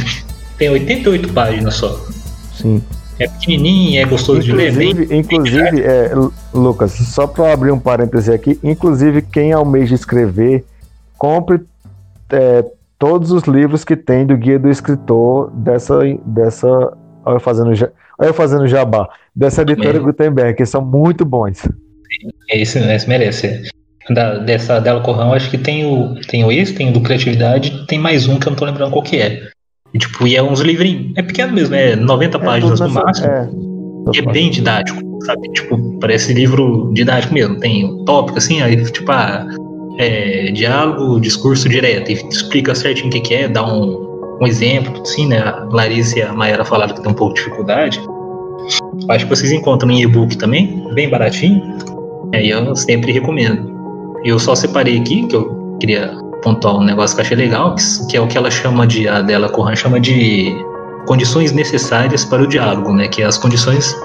tem 0.58 0.70
88 0.70 1.34
páginas 1.34 1.76
só. 1.76 2.00
sim. 2.54 2.82
É 3.18 3.30
pequenininho, 3.30 4.02
é 4.02 4.06
gostoso 4.06 4.42
de 4.42 4.52
ler. 4.52 4.74
Bem, 4.74 4.90
Inclusive, 4.90 5.16
inclusive 5.18 5.82
é, 5.84 6.14
Lu- 6.14 6.34
Lucas, 6.54 6.92
só 6.92 7.26
para 7.26 7.54
abrir 7.54 7.72
um 7.72 7.80
parêntese 7.80 8.30
aqui, 8.34 8.60
inclusive 8.62 9.22
quem 9.22 9.54
almeja 9.54 9.96
escrever, 9.96 10.66
compre 11.18 11.62
é, 12.30 12.66
todos 13.00 13.32
os 13.32 13.44
livros 13.44 13.86
que 13.86 13.96
tem 13.96 14.26
do 14.26 14.36
guia 14.36 14.60
do 14.60 14.70
escritor 14.70 15.50
dessa 15.52 15.98
dessa 16.26 16.68
olha 17.24 17.36
eu 17.38 17.40
fazendo 17.40 17.70
olha 17.70 18.30
eu 18.30 18.34
fazendo 18.34 18.68
jabá 18.68 19.08
dessa 19.34 19.62
editora. 19.62 19.98
Gutenberg, 19.98 20.58
que 20.58 20.66
são 20.66 20.82
muito 20.82 21.24
bons. 21.24 21.70
esse, 22.50 22.80
esse 22.80 23.08
merece. 23.08 23.64
Da, 24.10 24.40
dessa 24.40 24.80
dela 24.80 25.02
Corrão, 25.02 25.34
acho 25.34 25.50
que 25.50 25.58
tem 25.58 25.86
o, 25.86 26.16
tem 26.28 26.44
o 26.44 26.52
esse, 26.52 26.74
tem 26.74 26.90
o 26.90 26.94
do 26.94 27.02
Criatividade, 27.02 27.88
tem 27.88 27.98
mais 27.98 28.28
um 28.28 28.38
que 28.38 28.46
eu 28.48 28.52
não 28.52 28.58
tô 28.58 28.66
lembrando 28.66 28.92
qual 28.92 29.02
que 29.02 29.18
é. 29.18 29.42
E, 29.96 29.98
tipo, 29.98 30.28
e 30.28 30.36
é 30.36 30.44
uns 30.44 30.60
livrinhos. 30.60 31.14
É 31.16 31.22
pequeno 31.22 31.54
mesmo, 31.54 31.74
é 31.74 31.96
90 31.96 32.38
páginas 32.40 32.80
tudo 32.80 32.90
no 32.90 32.96
máximo. 32.96 33.28
é, 33.28 33.50
E 34.14 34.20
é 34.20 34.22
bem 34.34 34.52
didático, 34.52 35.00
sabe? 35.24 35.50
Tipo, 35.54 36.00
parece 36.02 36.34
livro 36.34 36.92
didático 36.94 37.34
mesmo. 37.34 37.58
Tem 37.62 37.86
um 37.86 38.04
tópico 38.04 38.38
assim, 38.38 38.62
aí, 38.62 38.76
tipo, 38.92 39.10
ah, 39.10 39.48
é, 39.98 40.52
diálogo, 40.52 41.22
discurso 41.22 41.70
direto. 41.70 42.12
E 42.12 42.16
explica 42.30 42.76
certinho 42.76 43.08
o 43.08 43.10
que, 43.10 43.22
que 43.22 43.34
é, 43.36 43.48
dá 43.48 43.66
um, 43.66 44.38
um 44.42 44.46
exemplo, 44.46 45.02
assim, 45.02 45.28
né? 45.28 45.40
A 45.40 45.66
Larissa 45.72 46.20
e 46.20 46.22
a 46.24 46.34
Mayara 46.34 46.66
falaram 46.66 46.94
que 46.94 47.02
tem 47.02 47.10
um 47.10 47.16
pouco 47.16 47.34
de 47.36 47.44
dificuldade. 47.46 48.02
Acho 49.08 49.26
que 49.26 49.34
vocês 49.34 49.54
encontram 49.54 49.90
em 49.92 50.02
e-book 50.02 50.38
também, 50.38 50.84
bem 50.94 51.10
baratinho. 51.10 51.62
Aí 52.34 52.50
eu 52.50 52.76
sempre 52.76 53.14
recomendo. 53.14 53.74
Eu 54.26 54.40
só 54.40 54.56
separei 54.56 54.98
aqui, 54.98 55.26
que 55.28 55.38
eu 55.38 55.78
queria 55.80 56.12
pontuar 56.46 56.78
um 56.78 56.84
negócio 56.84 57.16
que 57.16 57.22
eu 57.22 57.26
achei 57.26 57.36
legal, 57.36 57.76
que, 57.76 58.08
que 58.08 58.18
é 58.18 58.22
o 58.22 58.28
que 58.28 58.38
ela 58.38 58.52
chama 58.52 58.86
de, 58.86 59.08
a 59.08 59.22
dela 59.22 59.50
Corran 59.50 59.76
chama 59.76 60.00
de 60.00 60.56
condições 61.08 61.52
necessárias 61.52 62.24
para 62.24 62.44
o 62.44 62.48
diálogo, 62.48 62.94
né? 62.94 63.08
Que 63.08 63.24
é 63.24 63.26
as 63.26 63.38
condições 63.38 63.96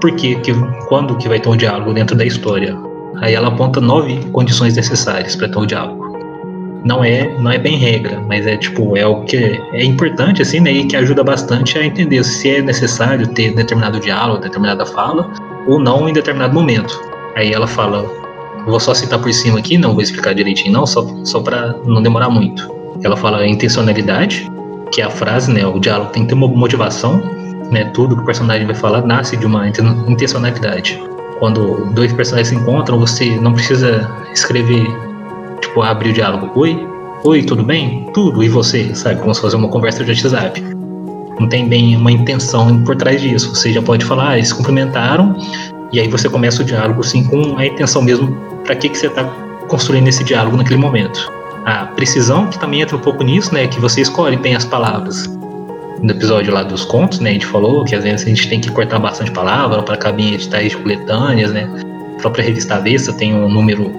por 0.00 0.10
que 0.16 0.36
quando 0.88 1.16
que 1.16 1.28
vai 1.28 1.38
ter 1.38 1.48
um 1.48 1.56
diálogo 1.56 1.94
dentro 1.94 2.16
da 2.16 2.24
história. 2.24 2.76
Aí 3.22 3.32
ela 3.32 3.48
aponta 3.48 3.80
nove 3.80 4.16
condições 4.32 4.74
necessárias 4.74 5.36
para 5.36 5.48
ter 5.48 5.56
um 5.56 5.66
diálogo. 5.66 6.04
Não 6.84 7.02
é, 7.02 7.32
não 7.38 7.50
é 7.50 7.58
bem 7.58 7.78
regra, 7.78 8.20
mas 8.28 8.46
é 8.46 8.56
tipo, 8.56 8.96
é 8.96 9.02
algo 9.02 9.24
que 9.24 9.36
é, 9.36 9.60
é 9.72 9.84
importante 9.84 10.42
assim, 10.42 10.60
né, 10.60 10.70
e 10.70 10.84
que 10.84 10.96
ajuda 10.96 11.22
bastante 11.22 11.78
a 11.78 11.86
entender 11.86 12.22
se 12.24 12.56
é 12.56 12.60
necessário 12.60 13.26
ter 13.28 13.54
determinado 13.54 14.00
diálogo, 14.00 14.42
determinada 14.42 14.84
fala 14.84 15.30
ou 15.66 15.78
não 15.78 16.06
em 16.08 16.12
determinado 16.12 16.52
momento. 16.52 17.00
Aí 17.36 17.52
ela 17.52 17.66
fala, 17.66 18.04
vou 18.66 18.80
só 18.80 18.94
citar 18.94 19.18
por 19.18 19.32
cima 19.32 19.58
aqui, 19.58 19.76
não 19.78 19.92
vou 19.92 20.02
explicar 20.02 20.34
direitinho 20.34 20.72
não, 20.72 20.86
só 20.86 21.06
só 21.24 21.40
para 21.40 21.74
não 21.86 22.02
demorar 22.02 22.30
muito. 22.30 22.72
Ela 23.02 23.16
fala 23.16 23.46
intencionalidade, 23.46 24.50
que 24.92 25.00
é 25.00 25.04
a 25.04 25.10
frase, 25.10 25.52
né? 25.52 25.66
O 25.66 25.78
diálogo 25.78 26.10
tem 26.10 26.22
que 26.22 26.28
ter 26.28 26.34
uma 26.34 26.48
motivação, 26.48 27.22
né? 27.70 27.84
Tudo 27.86 28.16
que 28.16 28.22
o 28.22 28.24
personagem 28.24 28.66
vai 28.66 28.74
falar 28.74 29.02
nasce 29.02 29.36
de 29.36 29.46
uma 29.46 29.68
inten- 29.68 30.04
intencionalidade. 30.08 31.00
Quando 31.38 31.92
dois 31.92 32.12
personagens 32.12 32.48
se 32.48 32.54
encontram, 32.54 32.98
você 32.98 33.36
não 33.40 33.52
precisa 33.52 34.08
escrever, 34.32 34.86
tipo, 35.60 35.82
abrir 35.82 36.10
o 36.10 36.12
diálogo. 36.12 36.50
Oi, 36.54 36.86
oi, 37.24 37.42
tudo 37.42 37.64
bem? 37.64 38.08
Tudo, 38.14 38.42
e 38.42 38.48
você? 38.48 38.94
Sabe? 38.94 39.20
Como 39.20 39.34
se 39.34 39.40
fosse 39.40 39.56
uma 39.56 39.68
conversa 39.68 40.04
de 40.04 40.10
WhatsApp. 40.10 40.62
Não 41.40 41.48
tem 41.48 41.68
bem 41.68 41.96
uma 41.96 42.12
intenção 42.12 42.82
por 42.84 42.94
trás 42.94 43.20
disso. 43.20 43.54
Você 43.54 43.72
já 43.72 43.82
pode 43.82 44.04
falar, 44.04 44.30
ah, 44.30 44.36
eles 44.36 44.52
cumprimentaram, 44.52 45.36
e 45.92 46.00
aí 46.00 46.08
você 46.08 46.28
começa 46.28 46.62
o 46.62 46.64
diálogo, 46.64 47.00
assim, 47.00 47.24
com 47.24 47.56
a 47.56 47.66
intenção 47.66 48.02
mesmo 48.02 48.34
para 48.64 48.74
que, 48.74 48.88
que 48.88 48.98
você 48.98 49.06
está 49.06 49.24
construindo 49.68 50.08
esse 50.08 50.24
diálogo 50.24 50.56
naquele 50.56 50.78
momento 50.78 51.32
a 51.64 51.86
precisão, 51.86 52.46
que 52.46 52.58
também 52.58 52.82
entra 52.82 52.96
um 52.96 53.00
pouco 53.00 53.22
nisso, 53.24 53.52
né? 53.52 53.66
Que 53.66 53.80
você 53.80 54.02
escolhe 54.02 54.36
bem 54.36 54.54
as 54.54 54.64
palavras. 54.64 55.26
No 56.02 56.10
episódio 56.10 56.52
lá 56.52 56.62
dos 56.62 56.84
contos, 56.84 57.20
né? 57.20 57.30
A 57.30 57.32
gente 57.32 57.46
falou 57.46 57.84
que 57.84 57.94
às 57.94 58.04
vezes 58.04 58.26
a 58.26 58.28
gente 58.28 58.48
tem 58.48 58.60
que 58.60 58.70
cortar 58.70 58.98
bastante 58.98 59.30
palavra 59.30 59.82
para 59.82 59.96
caber 59.96 60.34
editais 60.34 60.70
de 60.70 60.76
coletâneas, 60.76 61.52
né? 61.52 61.68
A 62.18 62.20
própria 62.20 62.44
revista 62.44 62.74
Avesta 62.74 63.12
tem 63.12 63.34
um 63.34 63.48
número, 63.48 63.90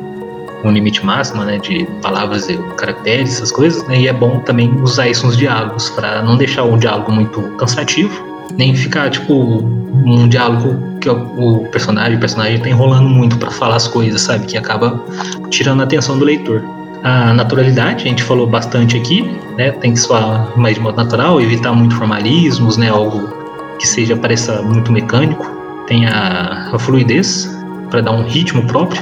um 0.63 0.71
limite 0.71 1.03
máximo, 1.03 1.43
né? 1.43 1.57
De 1.57 1.85
palavras 2.01 2.47
e 2.47 2.57
caracteres, 2.77 3.33
essas 3.33 3.51
coisas, 3.51 3.85
né? 3.87 3.99
E 4.01 4.07
é 4.07 4.13
bom 4.13 4.39
também 4.39 4.71
usar 4.81 5.09
isso 5.09 5.25
nos 5.25 5.35
diálogos 5.35 5.89
para 5.89 6.21
não 6.21 6.37
deixar 6.37 6.63
um 6.63 6.77
diálogo 6.77 7.11
muito 7.11 7.41
cansativo, 7.57 8.23
nem 8.53 8.75
ficar 8.75 9.09
tipo 9.09 9.33
um 9.33 10.27
diálogo 10.27 10.95
que 10.99 11.09
o 11.09 11.67
personagem, 11.71 12.17
o 12.17 12.19
personagem 12.19 12.59
tá 12.59 12.69
enrolando 12.69 13.07
muito 13.07 13.37
para 13.37 13.51
falar 13.51 13.75
as 13.75 13.87
coisas, 13.87 14.21
sabe? 14.21 14.45
Que 14.45 14.57
acaba 14.57 15.03
tirando 15.49 15.81
a 15.81 15.83
atenção 15.83 16.17
do 16.17 16.25
leitor. 16.25 16.63
A 17.03 17.33
naturalidade, 17.33 18.05
a 18.05 18.07
gente 18.07 18.23
falou 18.23 18.47
bastante 18.47 18.97
aqui, 18.97 19.21
né? 19.57 19.71
Tem 19.71 19.93
que 19.93 19.99
soar 19.99 20.51
mais 20.57 20.75
de 20.75 20.81
modo 20.81 20.97
natural, 20.97 21.39
evitar 21.39 21.73
muito 21.73 21.95
formalismos, 21.95 22.77
né? 22.77 22.89
Algo 22.89 23.29
que 23.77 23.87
seja 23.87 24.15
pareça 24.15 24.61
muito 24.63 24.91
mecânico. 24.91 25.45
Tem 25.87 26.07
a, 26.07 26.71
a 26.73 26.79
fluidez 26.79 27.47
para 27.91 28.01
dar 28.01 28.11
um 28.11 28.23
ritmo 28.23 28.65
próprio. 28.65 29.01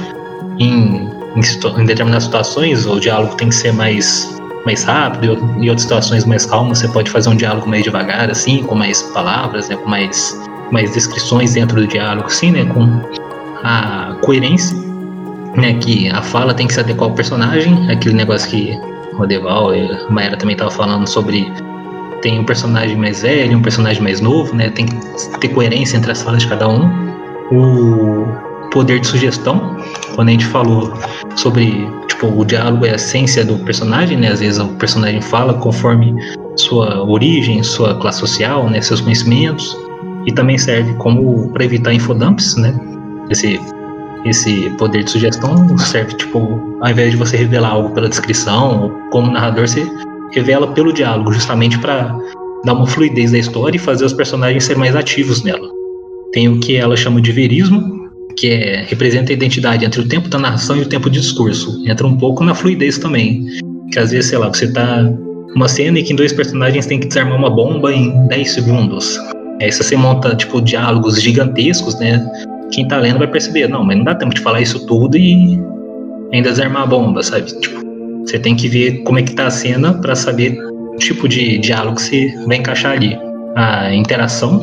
Em, 0.58 1.08
em, 1.34 1.80
em 1.80 1.84
determinadas 1.86 2.24
situações, 2.24 2.86
o 2.86 3.00
diálogo 3.00 3.34
tem 3.36 3.48
que 3.48 3.54
ser 3.54 3.72
mais 3.72 4.38
mais 4.64 4.84
rápido, 4.84 5.56
e 5.58 5.66
em 5.66 5.68
outras 5.68 5.82
situações 5.82 6.24
mais 6.24 6.46
calmas, 6.46 6.78
você 6.78 6.88
pode 6.88 7.10
fazer 7.10 7.28
um 7.28 7.36
diálogo 7.36 7.68
mais 7.68 7.82
devagar, 7.82 8.30
assim, 8.30 8.62
com 8.62 8.74
mais 8.74 9.02
palavras, 9.02 9.68
né? 9.68 9.76
Com 9.76 9.88
mais 9.88 10.40
mais 10.70 10.92
descrições 10.92 11.52
dentro 11.52 11.80
do 11.80 11.86
diálogo, 11.86 12.26
assim, 12.26 12.50
né? 12.50 12.64
Com 12.64 13.00
a 13.62 14.16
coerência 14.22 14.84
né, 15.56 15.74
que 15.74 16.08
a 16.10 16.22
fala 16.22 16.54
tem 16.54 16.66
que 16.66 16.74
se 16.74 16.80
adequar 16.80 17.08
ao 17.08 17.14
personagem, 17.14 17.90
aquele 17.90 18.14
negócio 18.14 18.50
que 18.50 18.78
o 19.18 19.26
Deval 19.26 19.74
e 19.74 19.90
a 19.90 20.10
Maera 20.10 20.36
também 20.36 20.56
tava 20.56 20.70
falando 20.70 21.06
sobre 21.06 21.50
tem 22.20 22.38
um 22.38 22.44
personagem 22.44 22.96
mais 22.96 23.22
velho, 23.22 23.58
um 23.58 23.62
personagem 23.62 24.02
mais 24.02 24.20
novo, 24.20 24.54
né, 24.54 24.70
tem 24.70 24.86
que 24.86 25.38
ter 25.38 25.48
coerência 25.48 25.96
entre 25.96 26.10
as 26.10 26.22
falas 26.22 26.42
de 26.42 26.48
cada 26.48 26.68
um. 26.68 26.88
O 27.52 28.26
poder 28.70 29.00
de 29.00 29.06
sugestão, 29.06 29.76
quando 30.14 30.28
a 30.28 30.32
gente 30.32 30.46
falou 30.46 30.94
sobre, 31.36 31.86
tipo, 32.14 32.26
o 32.26 32.44
diálogo 32.44 32.86
é 32.86 32.92
a 32.92 32.94
essência 32.94 33.44
do 33.44 33.58
personagem, 33.58 34.16
né, 34.16 34.28
às 34.28 34.40
vezes 34.40 34.58
o 34.58 34.68
personagem 34.76 35.20
fala 35.20 35.54
conforme 35.54 36.14
sua 36.56 37.02
origem, 37.04 37.62
sua 37.62 37.94
classe 37.98 38.20
social, 38.20 38.68
né, 38.70 38.80
seus 38.80 39.00
conhecimentos, 39.00 39.76
e 40.26 40.32
também 40.32 40.56
serve 40.56 40.94
como 40.94 41.48
para 41.50 41.64
evitar 41.64 41.92
infodumps, 41.92 42.56
né, 42.56 42.74
esse 43.30 43.60
esse 44.24 44.70
poder 44.78 45.04
de 45.04 45.10
sugestão 45.10 45.76
serve, 45.76 46.14
tipo, 46.14 46.78
ao 46.80 46.90
invés 46.90 47.10
de 47.10 47.16
você 47.18 47.36
revelar 47.36 47.68
algo 47.68 47.90
pela 47.90 48.08
descrição, 48.08 48.90
como 49.10 49.30
narrador, 49.30 49.68
você 49.68 49.86
revela 50.32 50.66
pelo 50.68 50.94
diálogo, 50.94 51.30
justamente 51.30 51.78
para 51.78 52.16
dar 52.64 52.72
uma 52.72 52.86
fluidez 52.86 53.32
da 53.32 53.38
história 53.38 53.76
e 53.76 53.78
fazer 53.78 54.02
os 54.02 54.14
personagens 54.14 54.64
serem 54.64 54.80
mais 54.80 54.96
ativos 54.96 55.44
nela. 55.44 55.68
Tem 56.32 56.48
o 56.48 56.58
que 56.58 56.74
ela 56.74 56.96
chama 56.96 57.20
de 57.20 57.32
verismo, 57.32 58.03
que 58.36 58.50
é, 58.50 58.84
representa 58.88 59.32
a 59.32 59.34
identidade 59.34 59.84
entre 59.84 60.00
o 60.00 60.08
tempo 60.08 60.28
da 60.28 60.38
narração 60.38 60.76
e 60.76 60.82
o 60.82 60.88
tempo 60.88 61.08
de 61.10 61.20
discurso. 61.20 61.82
Entra 61.86 62.06
um 62.06 62.16
pouco 62.16 62.44
na 62.44 62.54
fluidez 62.54 62.98
também. 62.98 63.44
Que 63.92 63.98
às 63.98 64.10
vezes, 64.10 64.30
sei 64.30 64.38
lá, 64.38 64.48
você 64.48 64.72
tá 64.72 65.02
numa 65.54 65.68
cena 65.68 65.98
em 65.98 66.04
que 66.04 66.14
dois 66.14 66.32
personagens 66.32 66.86
têm 66.86 66.98
que 66.98 67.06
desarmar 67.06 67.38
uma 67.38 67.50
bomba 67.50 67.92
em 67.92 68.26
10 68.28 68.50
segundos. 68.50 69.18
Aí 69.60 69.70
você 69.70 69.96
monta, 69.96 70.34
tipo, 70.34 70.60
diálogos 70.60 71.22
gigantescos, 71.22 71.98
né? 72.00 72.24
quem 72.74 72.86
tá 72.86 72.98
lendo 72.98 73.18
vai 73.18 73.28
perceber, 73.28 73.68
não, 73.68 73.84
mas 73.84 73.96
não 73.96 74.04
dá 74.04 74.14
tempo 74.14 74.34
de 74.34 74.40
falar 74.40 74.60
isso 74.60 74.84
tudo 74.86 75.16
e 75.16 75.60
ainda 76.32 76.50
desarmar 76.50 76.82
a 76.82 76.86
bomba, 76.86 77.22
sabe? 77.22 77.46
Tipo, 77.60 77.80
você 78.26 78.38
tem 78.38 78.56
que 78.56 78.68
ver 78.68 79.02
como 79.04 79.18
é 79.18 79.22
que 79.22 79.34
tá 79.34 79.46
a 79.46 79.50
cena 79.50 79.94
para 79.94 80.14
saber 80.14 80.58
o 80.58 80.96
tipo 80.96 81.28
de 81.28 81.58
diálogo 81.58 81.96
que 81.96 82.02
você 82.02 82.34
vai 82.46 82.56
encaixar 82.56 82.92
ali. 82.92 83.16
A 83.54 83.94
interação, 83.94 84.60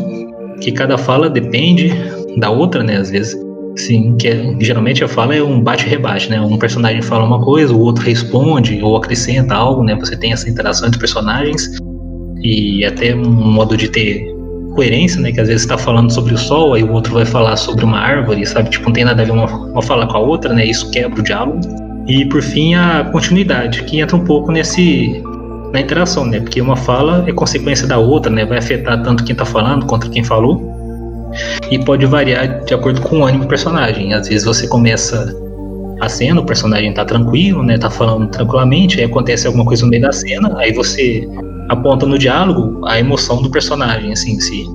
que 0.60 0.72
cada 0.72 0.98
fala 0.98 1.30
depende 1.30 1.94
da 2.38 2.50
outra, 2.50 2.84
né? 2.84 2.98
Às 2.98 3.10
vezes, 3.10 3.41
sim, 3.76 4.16
que 4.18 4.28
é- 4.28 4.56
geralmente 4.60 5.04
a 5.04 5.08
fala 5.08 5.36
é 5.36 5.42
um 5.42 5.62
bate-rebate, 5.62 6.30
né? 6.30 6.40
Um 6.42 6.58
personagem 6.58 7.02
fala 7.02 7.24
uma 7.24 7.42
coisa, 7.42 7.74
o 7.74 7.80
outro 7.80 8.04
responde 8.04 8.82
ou 8.82 8.96
acrescenta 8.96 9.56
algo, 9.56 9.84
né? 9.84 9.96
Você 9.96 10.16
tem 10.16 10.34
essa 10.34 10.50
interação 10.50 10.88
entre 10.88 11.00
personagens 11.00 11.78
e 12.44 12.84
até 12.86 13.16
um 13.16 13.30
modo 13.30 13.78
de 13.78 13.88
ter 13.90 14.26
coerência, 14.76 15.20
né? 15.22 15.32
Que 15.32 15.42
às 15.42 15.48
vezes 15.48 15.64
está 15.64 15.78
falando 15.78 16.12
sobre 16.12 16.34
o 16.34 16.38
sol, 16.38 16.74
aí 16.74 16.84
o 16.84 16.92
outro 16.92 17.14
vai 17.14 17.26
falar 17.26 17.56
sobre 17.58 17.84
uma 17.84 18.00
árvore, 18.00 18.46
sabe? 18.46 18.70
Tipo, 18.70 18.86
não 18.86 18.94
tem 18.94 19.06
nada 19.06 19.22
a 19.22 19.26
ver 19.26 19.32
uma, 19.32 19.46
uma 19.46 19.82
fala 19.82 20.08
com 20.08 20.18
a 20.18 20.20
outra, 20.20 20.54
né? 20.54 20.66
Isso 20.66 20.90
quebra 20.92 21.20
o 21.20 21.24
diálogo. 21.24 21.60
E 22.08 22.26
por 22.26 22.42
fim 22.42 22.74
a 22.76 23.04
continuidade, 23.12 23.84
que 23.84 24.00
entra 24.00 24.16
um 24.16 24.24
pouco 24.24 24.52
nesse 24.52 25.22
na 25.72 25.80
interação, 25.80 26.26
né? 26.26 26.40
Porque 26.40 26.62
uma 26.62 26.76
fala 26.76 27.24
é 27.28 27.32
consequência 27.32 27.88
da 27.88 27.98
outra, 27.98 28.32
né? 28.32 28.46
Vai 28.46 28.58
afetar 28.58 29.02
tanto 29.04 29.24
quem 29.24 29.36
tá 29.36 29.46
falando 29.46 29.86
quanto 29.86 30.10
quem 30.10 30.24
falou. 30.24 30.71
E 31.70 31.80
pode 31.80 32.06
variar 32.06 32.64
de 32.64 32.74
acordo 32.74 33.02
com 33.02 33.20
o 33.20 33.26
ânimo 33.26 33.44
do 33.44 33.48
personagem. 33.48 34.14
Às 34.14 34.28
vezes 34.28 34.46
você 34.46 34.68
começa 34.68 35.34
a 36.00 36.10
cena, 36.10 36.42
o 36.42 36.46
personagem 36.46 36.94
tá 36.94 37.06
tranquilo, 37.06 37.64
né? 37.64 37.78
Tá 37.78 37.90
falando 37.90 38.28
tranquilamente, 38.30 39.00
aí 39.00 39.06
acontece 39.06 39.48
alguma 39.48 39.66
coisa 39.66 39.84
no 39.84 39.90
meio 39.90 40.02
da 40.02 40.12
cena, 40.12 40.54
aí 40.58 40.74
você 40.74 41.28
aponta 41.70 42.06
no 42.06 42.18
diálogo 42.18 42.86
a 42.86 43.00
emoção 43.00 43.42
do 43.42 43.50
personagem, 43.50 44.12
assim, 44.12 44.40
se 44.40 44.66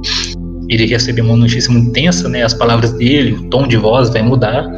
ele 0.68 0.86
receber 0.86 1.22
uma 1.22 1.36
notícia 1.36 1.70
muito 1.72 1.92
tensa, 1.92 2.28
né? 2.28 2.42
As 2.42 2.54
palavras 2.54 2.92
dele, 2.92 3.32
o 3.32 3.50
tom 3.50 3.66
de 3.66 3.76
voz 3.76 4.08
vai 4.10 4.22
mudar, 4.22 4.68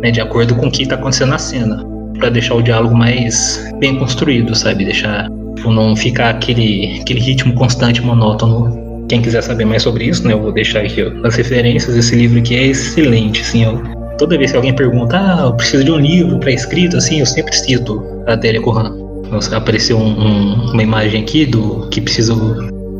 né? 0.00 0.10
De 0.10 0.20
acordo 0.20 0.54
com 0.54 0.68
o 0.68 0.70
que 0.70 0.86
tá 0.86 0.94
acontecendo 0.94 1.30
na 1.30 1.38
cena, 1.38 1.84
para 2.18 2.30
deixar 2.30 2.54
o 2.54 2.62
diálogo 2.62 2.96
mais 2.96 3.60
bem 3.78 3.96
construído, 3.96 4.54
sabe? 4.54 4.84
Deixar 4.84 5.28
Tipo, 5.60 5.74
não 5.74 5.94
ficar 5.94 6.30
aquele, 6.30 7.00
aquele 7.02 7.20
ritmo 7.20 7.52
constante, 7.52 8.00
monótono. 8.00 8.89
Quem 9.10 9.20
quiser 9.20 9.42
saber 9.42 9.64
mais 9.64 9.82
sobre 9.82 10.04
isso, 10.04 10.24
né, 10.24 10.32
eu 10.32 10.40
vou 10.40 10.52
deixar 10.52 10.82
aqui 10.82 11.02
ó, 11.02 11.10
as 11.26 11.34
referências. 11.34 11.96
Esse 11.96 12.14
livro 12.14 12.38
aqui 12.38 12.54
é 12.54 12.66
excelente, 12.66 13.40
assim, 13.40 13.66
ó. 13.66 13.72
Toda 14.16 14.38
vez 14.38 14.52
que 14.52 14.56
alguém 14.56 14.72
pergunta, 14.72 15.18
ah, 15.18 15.46
eu 15.46 15.52
preciso 15.54 15.82
de 15.82 15.90
um 15.90 15.98
livro 15.98 16.38
para 16.38 16.52
escrito, 16.52 16.96
assim, 16.96 17.18
eu 17.18 17.26
sempre 17.26 17.52
cito 17.52 18.00
a 18.28 18.34
Adélia 18.34 18.60
Corran. 18.60 18.94
Apareceu 19.52 19.98
um, 19.98 20.06
um, 20.06 20.70
uma 20.70 20.80
imagem 20.80 21.22
aqui 21.22 21.44
do 21.44 21.88
que 21.88 22.00
preciso 22.00 22.56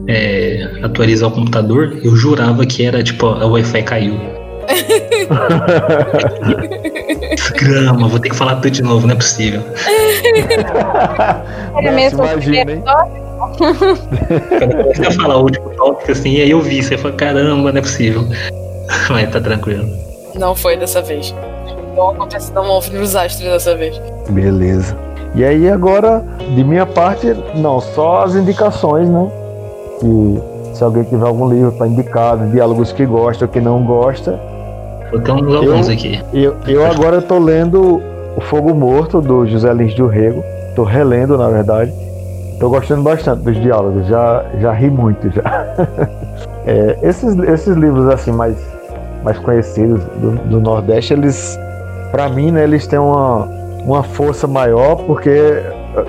é, 0.09 0.69
atualizar 0.83 1.29
o 1.29 1.33
computador. 1.33 1.97
Eu 2.03 2.17
jurava 2.17 2.67
que 2.67 2.85
era 2.85 3.05
tipo, 3.05 3.27
a 3.27 3.47
Wi-Fi 3.47 3.85
caiu. 3.85 4.19
Grama, 7.55 8.09
vou 8.09 8.19
ter 8.19 8.31
que 8.31 8.37
falar 8.37 8.57
tudo 8.57 8.73
de 8.73 8.83
novo, 8.83 9.07
não 9.07 9.15
é 9.15 9.17
possível. 9.17 9.63
Era 11.79 11.93
mesmo 11.93 12.25
imagina, 12.25 12.73
hein? 12.73 12.83
Quando 13.57 14.73
eu 14.73 14.83
comecei 14.83 15.07
a 15.07 15.13
falar 15.13 15.37
o 15.37 15.43
último 15.43 15.71
tópico, 15.71 16.13
assim, 16.13 16.41
aí 16.41 16.51
eu 16.51 16.61
vi, 16.61 16.83
você 16.83 16.97
falou, 16.97 17.17
caramba, 17.17 17.73
não 17.73 17.79
é 17.79 17.83
possível. 17.83 18.23
Mas 19.09 19.31
tá 19.31 19.41
tranquilo. 19.41 19.89
Não 20.39 20.55
foi 20.55 20.77
dessa 20.77 21.01
vez. 21.03 21.35
Não 21.97 22.11
acontece, 22.11 22.53
não 22.53 22.69
houve 22.69 22.91
nos 22.91 23.17
astros 23.17 23.49
dessa 23.51 23.77
vez. 23.77 24.01
Beleza. 24.29 24.97
E 25.35 25.45
aí 25.45 25.69
agora, 25.69 26.25
de 26.55 26.65
minha 26.65 26.87
parte, 26.87 27.27
não, 27.55 27.81
só 27.81 28.25
as 28.25 28.35
indicações, 28.35 29.09
né? 29.09 29.29
Que 30.01 30.77
se 30.77 30.83
alguém 30.83 31.05
tiver 31.05 31.27
algum 31.27 31.49
livro 31.49 31.73
para 31.73 31.87
indicar, 31.87 32.39
diálogos 32.51 32.93
que 32.93 33.05
gosta 33.07 33.45
ou 33.45 33.51
que 33.51 33.61
não 33.61 33.85
gosta, 33.85 34.41
Botamos 35.11 35.55
alguns 35.55 35.89
eu, 35.89 35.95
aqui. 35.95 36.21
Eu, 36.33 36.57
eu 36.67 36.87
agora 36.87 37.19
estou 37.19 37.39
lendo 37.39 38.01
O 38.37 38.41
Fogo 38.41 38.73
Morto, 38.75 39.21
do 39.21 39.45
José 39.47 39.73
Lins 39.75 39.95
do 39.95 40.07
Rego. 40.07 40.45
Estou 40.69 40.85
relendo, 40.85 41.37
na 41.37 41.49
verdade. 41.49 41.93
Estou 42.61 42.69
gostando 42.69 43.03
bastante 43.03 43.41
dos 43.43 43.59
diálogos, 43.59 44.07
já, 44.07 44.45
já 44.61 44.71
ri 44.71 44.91
muito 44.91 45.31
já. 45.31 45.43
é, 46.67 46.99
esses, 47.03 47.35
esses 47.39 47.75
livros 47.75 48.07
assim 48.09 48.33
mais, 48.33 48.55
mais 49.25 49.39
conhecidos 49.39 50.05
do, 50.21 50.33
do 50.33 50.61
Nordeste, 50.61 51.15
eles, 51.15 51.59
para 52.11 52.29
mim, 52.29 52.51
né, 52.51 52.65
eles 52.65 52.87
têm 52.87 52.99
uma, 52.99 53.49
uma 53.83 54.03
força 54.03 54.47
maior 54.47 54.97
porque 55.07 55.63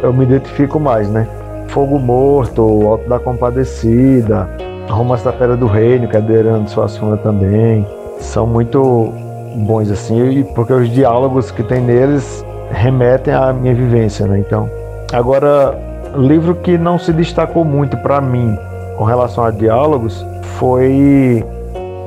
eu 0.04 0.12
me 0.12 0.26
identifico 0.26 0.78
mais, 0.78 1.10
né? 1.10 1.26
Fogo 1.70 1.98
Morto, 1.98 2.62
Alto 2.86 3.08
da 3.08 3.18
Compadecida, 3.18 4.50
Romance 4.90 5.24
da 5.24 5.32
Pedra 5.32 5.56
do 5.56 5.68
Reino, 5.68 6.10
que 6.10 6.18
é 6.18 6.20
de 6.20 6.38
Adriano 6.38 6.68
Suassuna 6.68 7.16
também 7.16 7.88
são 8.20 8.46
muito 8.46 9.14
bons 9.56 9.90
assim, 9.90 10.46
porque 10.54 10.74
os 10.74 10.90
diálogos 10.90 11.50
que 11.50 11.64
tem 11.64 11.80
neles 11.80 12.46
remetem 12.72 13.34
à 13.34 13.54
minha 13.54 13.74
vivência, 13.74 14.28
né? 14.28 14.38
Então, 14.38 14.70
agora 15.14 15.91
livro 16.16 16.56
que 16.56 16.78
não 16.78 17.00
se 17.00 17.14
destacou 17.14 17.64
muito 17.64 17.98
para 17.98 18.20
mim 18.20 18.58
com 18.98 19.04
relação 19.04 19.44
a 19.44 19.52
diálogos 19.52 20.26
foi 20.58 21.46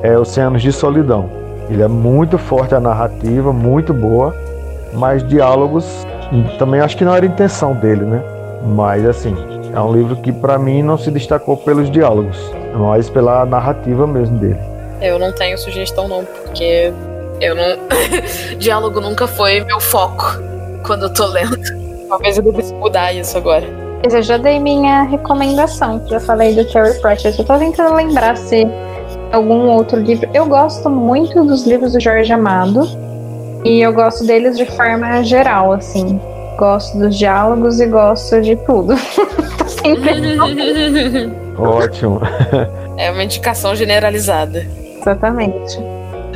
é, 0.03 0.17
Oceanos 0.17 0.61
de 0.61 0.71
Solidão. 0.71 1.29
Ele 1.69 1.81
é 1.81 1.87
muito 1.87 2.37
forte 2.37 2.75
a 2.75 2.79
narrativa, 2.79 3.51
muito 3.51 3.93
boa, 3.93 4.35
mas 4.93 5.27
diálogos 5.27 5.85
também 6.57 6.79
acho 6.79 6.95
que 6.95 7.03
não 7.03 7.15
era 7.15 7.25
intenção 7.25 7.73
dele, 7.73 8.05
né? 8.05 8.21
Mas 8.63 9.05
assim, 9.05 9.35
é 9.73 9.79
um 9.81 9.93
livro 9.93 10.15
que 10.15 10.31
para 10.31 10.57
mim 10.57 10.81
não 10.81 10.97
se 10.97 11.11
destacou 11.11 11.57
pelos 11.57 11.89
diálogos, 11.89 12.37
mas 12.75 13.09
pela 13.09 13.45
narrativa 13.45 14.05
mesmo 14.07 14.37
dele. 14.37 14.59
Eu 15.01 15.19
não 15.19 15.31
tenho 15.31 15.57
sugestão 15.57 16.07
não, 16.07 16.23
porque 16.23 16.93
eu 17.41 17.55
não. 17.55 17.63
Diálogo 18.57 19.01
nunca 19.01 19.27
foi 19.27 19.61
meu 19.65 19.79
foco 19.79 20.25
quando 20.85 21.03
eu 21.03 21.13
tô 21.13 21.25
lendo. 21.25 21.57
Talvez 22.07 22.37
eu 22.37 22.43
devesse 22.43 22.73
mudar 22.73 23.11
isso 23.11 23.37
agora. 23.37 23.84
Eu 24.11 24.21
já 24.21 24.37
dei 24.37 24.59
minha 24.59 25.01
recomendação, 25.01 26.01
já 26.07 26.19
falei 26.19 26.53
do 26.53 26.63
Terry 26.65 26.93
Pratchett. 27.01 27.39
Eu 27.39 27.45
tô 27.45 27.57
tentando 27.57 27.95
lembrar 27.95 28.37
se 28.37 28.67
algum 29.31 29.67
outro 29.67 29.99
livro. 29.99 30.29
Eu 30.33 30.45
gosto 30.45 30.89
muito 30.89 31.43
dos 31.43 31.65
livros 31.65 31.93
do 31.93 31.99
Jorge 31.99 32.31
Amado. 32.31 32.87
E 33.65 33.81
eu 33.81 33.91
gosto 33.91 34.25
deles 34.25 34.57
de 34.57 34.65
forma 34.65 35.23
geral, 35.23 35.73
assim. 35.73 36.19
Gosto 36.57 36.99
dos 36.99 37.17
diálogos 37.17 37.79
e 37.79 37.87
gosto 37.87 38.41
de 38.41 38.55
tudo. 38.57 38.93
tá 39.57 39.67
sempre. 39.67 40.37
Ótimo. 41.57 42.21
É 42.97 43.09
uma 43.09 43.23
indicação 43.23 43.75
generalizada. 43.75 44.65
Exatamente. 45.01 45.79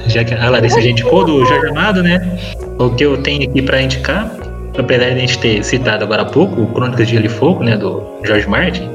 Já 0.08 0.24
que 0.24 0.34
a 0.34 0.50
Larissa 0.50 0.82
já 0.82 0.90
indicou 0.90 1.24
do 1.24 1.46
Jorge 1.46 1.68
Amado, 1.68 2.02
né? 2.02 2.40
O 2.80 2.90
que 2.90 3.06
eu 3.06 3.22
tenho 3.22 3.48
aqui 3.48 3.62
para 3.62 3.82
indicar, 3.82 4.39
apesar 4.78 5.10
de 5.10 5.16
a 5.16 5.20
gente 5.20 5.40
ter 5.40 5.64
citado 5.64 6.04
agora 6.04 6.24
há 6.24 6.26
pouco, 6.26 6.62
o 6.62 6.68
Crônicas 6.68 7.08
de 7.08 7.14
Gelo 7.14 7.26
e 7.26 7.30
Fogo, 7.30 7.64
né, 7.64 7.78
do 7.78 8.04
George 8.26 8.48
Martin, 8.48 8.90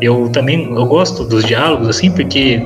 eu 0.00 0.28
também 0.32 0.70
eu 0.70 0.86
gosto 0.86 1.24
dos 1.24 1.44
diálogos, 1.44 1.88
assim, 1.88 2.10
porque 2.10 2.62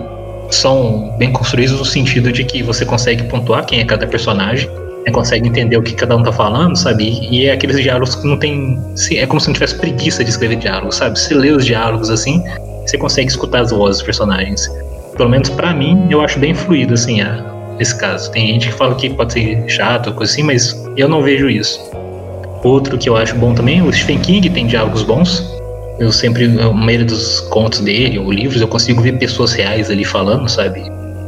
são 0.51 1.15
bem 1.19 1.33
construídos 1.33 1.79
no 1.79 1.85
sentido 1.85 2.33
de 2.33 2.45
que 2.45 2.63
você 2.63 2.85
consegue 2.85 3.25
pontuar 3.25 3.65
quem 3.67 3.81
é 3.81 3.85
cada 3.85 4.07
personagem, 4.07 4.69
né, 5.05 5.13
consegue 5.13 5.49
entender 5.49 5.77
o 5.77 5.83
que 5.83 5.95
cada 5.95 6.17
um 6.17 6.23
tá 6.23 6.33
falando, 6.33 6.77
sabe? 6.77 7.19
E 7.31 7.47
é 7.47 7.53
aqueles 7.53 7.81
diálogos 7.81 8.15
que 8.15 8.27
não 8.27 8.37
tem. 8.37 8.79
É 9.13 9.27
como 9.27 9.41
se 9.41 9.49
não 9.49 9.55
tivesse 9.55 9.77
preguiça 9.77 10.25
de 10.25 10.31
escrever 10.31 10.57
diálogos, 10.57 10.97
sabe? 10.97 11.19
Se 11.19 11.35
lê 11.35 11.51
os 11.51 11.65
diálogos 11.65 12.11
assim, 12.11 12.43
você 12.87 12.97
consegue 12.97 13.29
escutar 13.29 13.61
as 13.61 13.71
vozes 13.71 13.99
dos 13.99 14.07
personagens 14.07 14.69
pelo 15.19 15.29
menos 15.29 15.51
para 15.51 15.75
mim, 15.75 16.07
eu 16.09 16.21
acho 16.21 16.39
bem 16.39 16.55
fluido, 16.55 16.95
assim, 16.95 17.21
a, 17.21 17.45
esse 17.79 17.99
caso. 17.99 18.31
Tem 18.31 18.47
gente 18.47 18.69
que 18.69 18.75
fala 18.75 18.95
que 18.95 19.11
pode 19.11 19.33
ser 19.33 19.69
chato, 19.69 20.15
coisa 20.15 20.33
assim, 20.33 20.45
mas 20.45 20.81
eu 20.97 21.09
não 21.09 21.23
vejo 21.23 21.51
isso. 21.51 21.79
Outro 22.63 22.99
que 22.99 23.09
eu 23.09 23.17
acho 23.17 23.37
bom 23.37 23.55
também, 23.55 23.83
o 23.83 23.93
Stephen 23.93 24.19
King 24.19 24.51
tem 24.51 24.67
diálogos 24.67 25.03
bons. 25.03 25.45
Eu 25.99 26.13
sempre, 26.13 26.47
no 26.47 26.75
meio 26.75 27.05
dos 27.05 27.41
contos 27.41 27.81
dele, 27.81 28.19
ou 28.19 28.31
livros, 28.31 28.61
eu 28.61 28.69
consigo 28.69 29.01
ver 29.03 29.19
pessoas 29.19 29.53
reais 29.53 29.91
ali 29.91 30.05
falando, 30.05 30.49
sabe? 30.49 30.81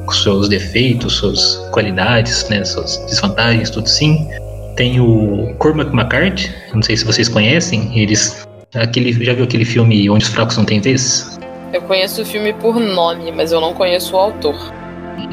Com 0.04 0.12
seus 0.12 0.48
defeitos, 0.48 1.14
suas 1.14 1.56
qualidades, 1.72 2.48
né? 2.48 2.64
Suas 2.64 2.96
desvantagens, 3.08 3.70
tudo 3.70 3.88
sim. 3.88 4.28
Tem 4.76 5.00
o 5.00 5.54
Cormac 5.58 5.92
McCarthy, 5.92 6.50
não 6.72 6.82
sei 6.82 6.96
se 6.96 7.04
vocês 7.04 7.28
conhecem, 7.28 7.90
eles. 7.98 8.46
Aquele, 8.74 9.12
já 9.24 9.34
viu 9.34 9.44
aquele 9.44 9.64
filme 9.64 10.08
Onde 10.08 10.24
os 10.24 10.30
Fracos 10.30 10.56
Não 10.56 10.64
Têm 10.64 10.80
Vez? 10.80 11.38
Eu 11.72 11.82
conheço 11.82 12.22
o 12.22 12.24
filme 12.24 12.52
por 12.52 12.78
nome, 12.78 13.32
mas 13.32 13.50
eu 13.50 13.60
não 13.60 13.74
conheço 13.74 14.14
o 14.14 14.18
autor. 14.18 14.56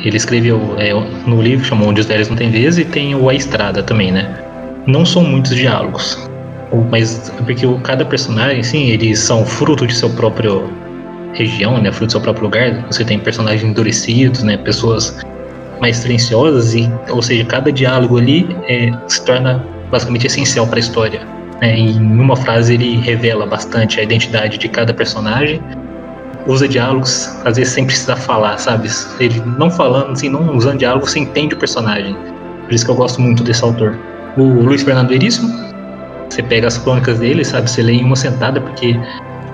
Ele 0.03 0.17
escreveu 0.17 0.59
é, 0.77 0.93
no 1.27 1.41
livro 1.41 1.65
chamou 1.65 1.89
Onde 1.89 2.01
os 2.01 2.07
Velhos 2.07 2.29
Não 2.29 2.35
Tem 2.35 2.49
Vez 2.49 2.77
e 2.77 2.85
tem 2.85 3.15
o 3.15 3.29
A 3.29 3.33
Estrada 3.33 3.83
também, 3.83 4.11
né? 4.11 4.46
Não 4.87 5.05
são 5.05 5.21
muitos 5.21 5.53
diálogos, 5.53 6.17
mas 6.89 7.29
porque 7.45 7.67
cada 7.83 8.05
personagem, 8.05 8.63
sim, 8.63 8.87
eles 8.87 9.19
são 9.19 9.45
fruto 9.45 9.85
de 9.85 9.93
seu 9.93 10.09
próprio 10.11 10.69
região, 11.33 11.77
né? 11.81 11.91
Fruto 11.91 12.07
do 12.07 12.11
seu 12.13 12.21
próprio 12.21 12.45
lugar. 12.45 12.85
Você 12.87 13.03
tem 13.03 13.19
personagens 13.19 13.63
endurecidos, 13.63 14.43
né? 14.43 14.55
Pessoas 14.55 15.19
mais 15.81 15.97
silenciosas 15.97 16.73
e, 16.73 16.89
ou 17.09 17.21
seja, 17.21 17.43
cada 17.45 17.71
diálogo 17.71 18.17
ali 18.17 18.47
é, 18.67 18.91
se 19.07 19.23
torna 19.25 19.63
basicamente 19.91 20.25
essencial 20.25 20.65
para 20.65 20.77
a 20.77 20.79
história. 20.79 21.21
Né? 21.61 21.77
E 21.77 21.91
em 21.91 22.19
uma 22.19 22.35
frase 22.35 22.73
ele 22.73 22.97
revela 22.97 23.45
bastante 23.45 23.99
a 23.99 24.03
identidade 24.03 24.57
de 24.57 24.69
cada 24.69 24.93
personagem 24.93 25.61
usa 26.47 26.65
diálogos, 26.65 27.29
às 27.43 27.57
vezes 27.57 27.73
sem 27.73 27.85
precisar 27.85 28.15
falar, 28.15 28.57
sabe? 28.57 28.89
Ele 29.19 29.41
não 29.57 29.69
falando, 29.69 30.11
assim, 30.13 30.29
não 30.29 30.55
usando 30.55 30.79
diálogo, 30.79 31.05
você 31.05 31.19
entende 31.19 31.53
o 31.53 31.57
personagem. 31.57 32.15
Por 32.63 32.73
isso 32.73 32.85
que 32.85 32.91
eu 32.91 32.95
gosto 32.95 33.21
muito 33.21 33.43
desse 33.43 33.63
autor. 33.63 33.97
O 34.37 34.43
Luiz 34.43 34.83
Fernando 34.83 35.09
Veríssimo, 35.09 35.51
você 36.29 36.43
pega 36.43 36.67
as 36.67 36.77
crônicas 36.77 37.17
dele, 37.17 37.43
sabe? 37.43 37.69
Você 37.69 37.81
lê 37.81 37.93
em 37.93 38.03
uma 38.03 38.15
sentada, 38.15 38.61
porque 38.61 38.99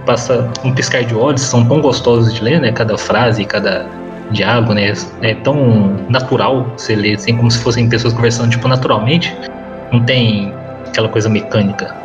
passa 0.06 0.52
um 0.66 0.74
piscar 0.74 1.06
de 1.06 1.16
olhos, 1.16 1.42
são 1.42 1.66
tão 1.66 1.80
gostosos 1.80 2.34
de 2.34 2.44
ler, 2.44 2.60
né? 2.60 2.72
Cada 2.74 2.98
frase, 2.98 3.46
cada 3.46 3.86
diálogo, 4.32 4.74
né? 4.74 4.92
É 5.22 5.36
tão 5.36 5.96
natural 6.10 6.68
você 6.76 6.96
ler, 6.96 7.16
assim, 7.16 7.38
como 7.38 7.50
se 7.50 7.60
fossem 7.60 7.88
pessoas 7.88 8.14
conversando, 8.14 8.50
tipo, 8.50 8.68
naturalmente. 8.68 9.34
Não 9.94 10.02
tem 10.02 10.52
aquela 10.86 11.08
coisa 11.08 11.30
mecânica. 11.30 11.96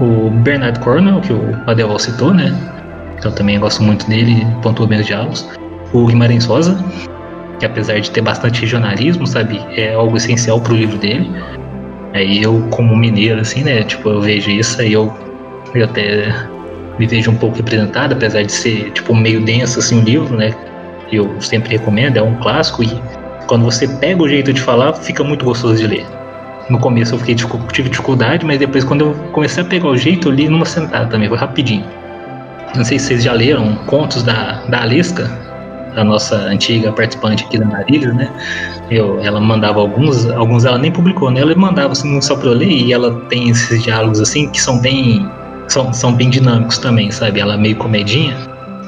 O 0.00 0.30
Bernard 0.30 0.80
Cornwell, 0.80 1.20
que 1.20 1.32
o 1.32 1.62
Adeval 1.66 1.98
citou, 1.98 2.32
né? 2.32 2.56
Então 3.18 3.32
também 3.32 3.60
gosto 3.60 3.82
muito 3.82 4.08
dele, 4.08 4.46
pontua 4.62 4.86
bem 4.86 5.00
os 5.00 5.06
diálogos. 5.06 5.46
O 5.92 6.06
Guimarães 6.06 6.46
Rosa, 6.46 6.82
que 7.60 7.66
apesar 7.66 8.00
de 8.00 8.10
ter 8.10 8.22
bastante 8.22 8.62
regionalismo, 8.62 9.26
sabe, 9.26 9.60
é 9.76 9.94
algo 9.94 10.16
essencial 10.16 10.58
para 10.60 10.72
o 10.72 10.76
livro 10.76 10.96
dele. 10.96 11.30
Aí 12.14 12.40
eu, 12.40 12.66
como 12.70 12.96
mineiro, 12.96 13.40
assim, 13.40 13.64
né? 13.64 13.82
Tipo, 13.82 14.08
eu 14.08 14.20
vejo 14.20 14.48
isso, 14.48 14.80
aí 14.80 14.92
eu, 14.92 15.12
eu 15.74 15.84
até 15.84 16.32
me 16.96 17.06
vejo 17.08 17.30
um 17.32 17.36
pouco 17.36 17.56
representado, 17.56 18.14
apesar 18.14 18.42
de 18.42 18.52
ser, 18.52 18.92
tipo, 18.92 19.14
meio 19.16 19.44
denso, 19.44 19.80
assim, 19.80 20.00
o 20.00 20.04
livro, 20.04 20.36
né? 20.36 20.54
Eu 21.10 21.40
sempre 21.40 21.70
recomendo, 21.70 22.16
é 22.16 22.22
um 22.22 22.36
clássico 22.36 22.84
e 22.84 23.02
quando 23.48 23.64
você 23.64 23.88
pega 23.88 24.22
o 24.22 24.28
jeito 24.28 24.52
de 24.52 24.60
falar, 24.60 24.92
fica 24.94 25.24
muito 25.24 25.44
gostoso 25.44 25.76
de 25.76 25.86
ler. 25.88 26.06
No 26.70 26.78
começo 26.78 27.14
eu 27.14 27.18
fiquei, 27.18 27.34
tive 27.72 27.88
dificuldade, 27.88 28.46
mas 28.46 28.58
depois 28.58 28.84
quando 28.84 29.06
eu 29.06 29.14
comecei 29.32 29.62
a 29.62 29.66
pegar 29.66 29.88
o 29.88 29.96
jeito, 29.96 30.28
eu 30.28 30.32
li 30.32 30.48
numa 30.48 30.64
sentada 30.64 31.06
também, 31.06 31.28
foi 31.28 31.36
rapidinho. 31.36 31.84
Não 32.76 32.84
sei 32.84 32.98
se 32.98 33.06
vocês 33.06 33.24
já 33.24 33.32
leram 33.32 33.74
contos 33.86 34.22
da, 34.22 34.62
da 34.68 34.82
Alisca, 34.82 35.30
a 35.96 36.04
nossa 36.04 36.36
antiga 36.36 36.92
participante 36.92 37.44
aqui 37.44 37.58
da 37.58 37.66
Marília, 37.66 38.12
né? 38.12 38.30
Eu, 38.90 39.20
ela 39.20 39.40
mandava 39.40 39.80
alguns, 39.80 40.26
alguns 40.30 40.64
ela 40.64 40.78
nem 40.78 40.90
publicou, 40.90 41.30
né? 41.30 41.40
Ela 41.40 41.54
mandava 41.54 41.92
assim 41.92 42.20
só 42.20 42.36
para 42.36 42.48
eu 42.48 42.54
ler 42.54 42.70
e 42.70 42.92
ela 42.92 43.14
tem 43.28 43.48
esses 43.50 43.82
diálogos 43.82 44.20
assim 44.20 44.48
que 44.48 44.60
são 44.60 44.78
bem 44.80 45.28
são, 45.68 45.92
são 45.92 46.12
bem 46.12 46.30
dinâmicos 46.30 46.78
também, 46.78 47.10
sabe? 47.10 47.40
Ela 47.40 47.54
é 47.54 47.56
meio 47.56 47.76
comedinha. 47.76 48.36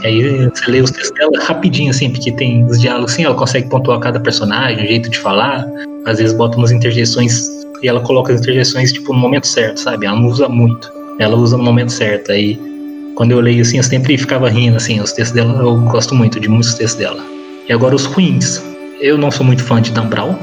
Aí 0.05 0.49
você 0.51 0.71
lê 0.71 0.81
os 0.81 0.91
textos 0.91 1.17
dela 1.19 1.43
rapidinho, 1.45 1.91
assim, 1.91 2.11
porque 2.11 2.31
tem 2.33 2.65
os 2.65 2.81
diálogos 2.81 3.13
assim, 3.13 3.25
ela 3.25 3.35
consegue 3.35 3.69
pontuar 3.69 3.99
cada 3.99 4.21
personagem, 4.21 4.85
o 4.85 4.89
jeito 4.89 5.09
de 5.09 5.19
falar. 5.19 5.67
Às 6.05 6.19
vezes 6.19 6.37
bota 6.37 6.57
umas 6.57 6.71
interjeições 6.71 7.49
e 7.83 7.89
ela 7.89 8.01
coloca 8.01 8.33
as 8.33 8.41
interjeições, 8.41 8.93
tipo, 8.93 9.13
no 9.13 9.19
momento 9.19 9.47
certo, 9.47 9.81
sabe? 9.81 10.07
Ela 10.07 10.17
não 10.17 10.29
usa 10.29 10.49
muito. 10.49 10.93
Ela 11.19 11.35
usa 11.35 11.57
no 11.57 11.65
momento 11.65 11.93
certo. 11.93 12.31
Aí 12.31 12.61
quando 13.17 13.33
eu 13.33 13.41
leio 13.41 13.63
assim, 13.63 13.79
eu 13.79 13.83
sempre 13.83 14.17
ficava 14.17 14.49
rindo, 14.49 14.77
assim, 14.77 15.01
os 15.01 15.13
textos 15.13 15.35
dela, 15.35 15.61
eu 15.61 15.77
gosto 15.81 16.15
muito 16.15 16.39
de 16.39 16.49
muitos 16.49 16.75
textos 16.75 17.01
dela. 17.01 17.25
E 17.69 17.73
agora 17.73 17.97
os 17.97 18.05
ruins. 18.05 18.63
Eu 19.01 19.19
não 19.19 19.31
sou 19.31 19.45
muito 19.45 19.65
fã 19.65 19.83
de 19.83 19.91
Dan 19.91 20.07
Brown. 20.07 20.37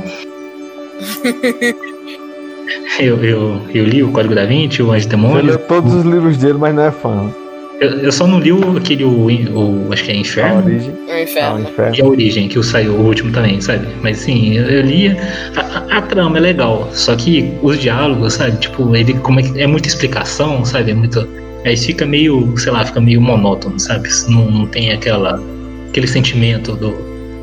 eu, 3.00 3.24
eu, 3.24 3.62
eu 3.74 3.86
li 3.86 4.04
o 4.04 4.12
Código 4.12 4.36
da 4.36 4.46
Vinci, 4.46 4.82
o 4.84 4.92
Anjo 4.92 5.08
Demônio. 5.08 5.40
Eu 5.40 5.46
leu 5.46 5.58
todos 5.60 5.94
os 5.94 6.04
livros 6.04 6.38
dele, 6.38 6.58
mas 6.60 6.76
não 6.76 6.84
é 6.84 6.92
fã. 6.92 7.34
Eu, 7.80 7.92
eu 8.00 8.12
só 8.12 8.28
não 8.28 8.40
li 8.40 8.52
o, 8.52 8.78
aquele, 8.78 9.04
o, 9.04 9.28
o, 9.28 9.94
acho 9.94 10.04
que 10.04 10.12
é 10.12 10.16
Inferno. 10.16 10.60
A 10.60 10.64
origem. 10.64 10.92
O 10.92 11.20
Inferno. 11.20 11.96
E 11.96 12.02
a 12.02 12.06
Origem, 12.06 12.48
que 12.48 12.64
saiu 12.64 12.94
o 12.94 13.06
último 13.06 13.32
também, 13.32 13.60
sabe? 13.62 13.88
Mas 14.02 14.18
sim, 14.18 14.56
eu, 14.56 14.66
eu 14.66 14.82
li. 14.82 15.10
A, 15.10 15.62
a, 15.62 15.98
a, 15.98 16.02
trama 16.02 16.38
é 16.38 16.42
legal, 16.42 16.90
só 16.92 17.16
que 17.16 17.52
os 17.62 17.80
diálogos, 17.80 18.34
sabe? 18.34 18.58
Tipo, 18.58 18.96
ele 18.96 19.14
como 19.16 19.40
é, 19.40 19.44
é 19.58 19.68
muita 19.68 19.88
explicação, 19.88 20.64
sabe? 20.66 20.92
É 20.92 20.94
muito 20.94 21.28
Aí 21.66 21.78
fica 21.78 22.06
meio, 22.06 22.58
sei 22.58 22.72
lá, 22.72 22.86
fica 22.86 23.00
meio 23.00 23.22
monótono, 23.22 23.80
sabe? 23.80 24.10
Não, 24.28 24.50
não 24.52 24.68
tem 24.68 24.92
aquela, 24.92 25.42
aquele 25.90 26.08
sentimento 26.08 26.76
do, 26.76 26.92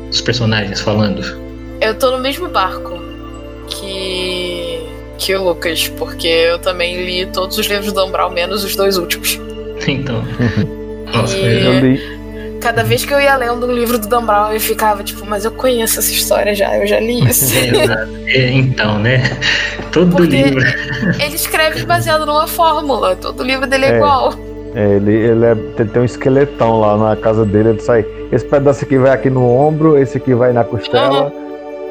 dos 0.07 0.21
personagens 0.21 0.79
falando. 0.79 1.21
Eu 1.81 1.95
tô 1.95 2.11
no 2.11 2.19
mesmo 2.19 2.47
barco 2.47 2.99
que, 3.67 4.79
que 5.17 5.33
o 5.35 5.43
Lucas, 5.43 5.87
porque 5.87 6.27
eu 6.27 6.59
também 6.59 7.03
li 7.03 7.25
todos 7.25 7.57
os 7.57 7.65
livros 7.65 7.91
do 7.91 8.05
Umbral, 8.05 8.29
menos 8.31 8.63
os 8.63 8.75
dois 8.75 8.97
últimos. 8.97 9.39
Então. 9.87 10.23
Nossa, 11.11 11.35
e... 11.35 11.65
eu 11.65 11.79
li 11.79 12.20
cada 12.61 12.83
vez 12.83 13.03
que 13.03 13.13
eu 13.13 13.19
ia 13.19 13.35
lendo 13.35 13.65
um 13.65 13.71
livro 13.71 13.97
do 13.97 14.07
Dan 14.07 14.23
Brown, 14.23 14.53
eu 14.53 14.59
ficava 14.59 15.03
tipo, 15.03 15.25
mas 15.25 15.43
eu 15.43 15.51
conheço 15.51 15.99
essa 15.99 16.11
história 16.11 16.55
já, 16.55 16.77
eu 16.77 16.87
já 16.87 16.99
li 16.99 17.25
isso. 17.27 17.53
É, 18.27 18.51
então, 18.51 18.99
né? 18.99 19.23
Todo 19.91 20.15
Porque 20.15 20.43
livro. 20.43 20.61
Ele 21.19 21.35
escreve 21.35 21.83
baseado 21.85 22.25
numa 22.25 22.47
fórmula, 22.47 23.15
todo 23.15 23.43
livro 23.43 23.67
dele 23.67 23.85
é, 23.85 23.91
é 23.91 23.95
igual. 23.97 24.33
É, 24.73 24.95
ele, 24.95 25.11
ele, 25.11 25.45
é, 25.45 25.51
ele, 25.51 25.89
tem 25.89 26.01
um 26.01 26.05
esqueletão 26.05 26.79
lá 26.79 26.97
na 26.97 27.15
casa 27.17 27.45
dele, 27.45 27.69
ele 27.69 27.81
sai. 27.81 28.05
Esse 28.31 28.45
pedaço 28.45 28.85
aqui 28.85 28.97
vai 28.97 29.11
aqui 29.11 29.29
no 29.29 29.45
ombro, 29.45 29.97
esse 29.97 30.15
aqui 30.15 30.33
vai 30.33 30.53
na 30.53 30.63
costela. 30.63 31.25
Uhum. 31.25 31.41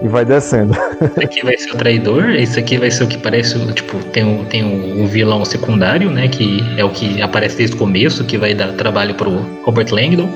E 0.03 0.09
vai 0.09 0.25
descendo. 0.25 0.75
Esse 1.03 1.25
aqui 1.25 1.45
vai 1.45 1.59
ser 1.59 1.73
o 1.73 1.77
traidor, 1.77 2.31
esse 2.31 2.59
aqui 2.59 2.79
vai 2.79 2.91
ser 2.91 3.05
o 3.05 3.07
que 3.07 3.19
parece, 3.19 3.59
tipo, 3.75 3.99
tem 4.05 4.25
o, 4.25 4.47
tem 4.47 4.65
o, 4.65 5.03
o 5.03 5.07
vilão 5.07 5.45
secundário, 5.45 6.11
né? 6.11 6.27
Que 6.27 6.65
é 6.79 6.83
o 6.83 6.89
que 6.89 7.21
aparece 7.21 7.59
desde 7.59 7.77
o 7.77 7.79
começo, 7.79 8.25
que 8.25 8.39
vai 8.39 8.55
dar 8.55 8.73
trabalho 8.73 9.15
pro 9.15 9.45
Robert 9.63 9.93
Langdon 9.93 10.31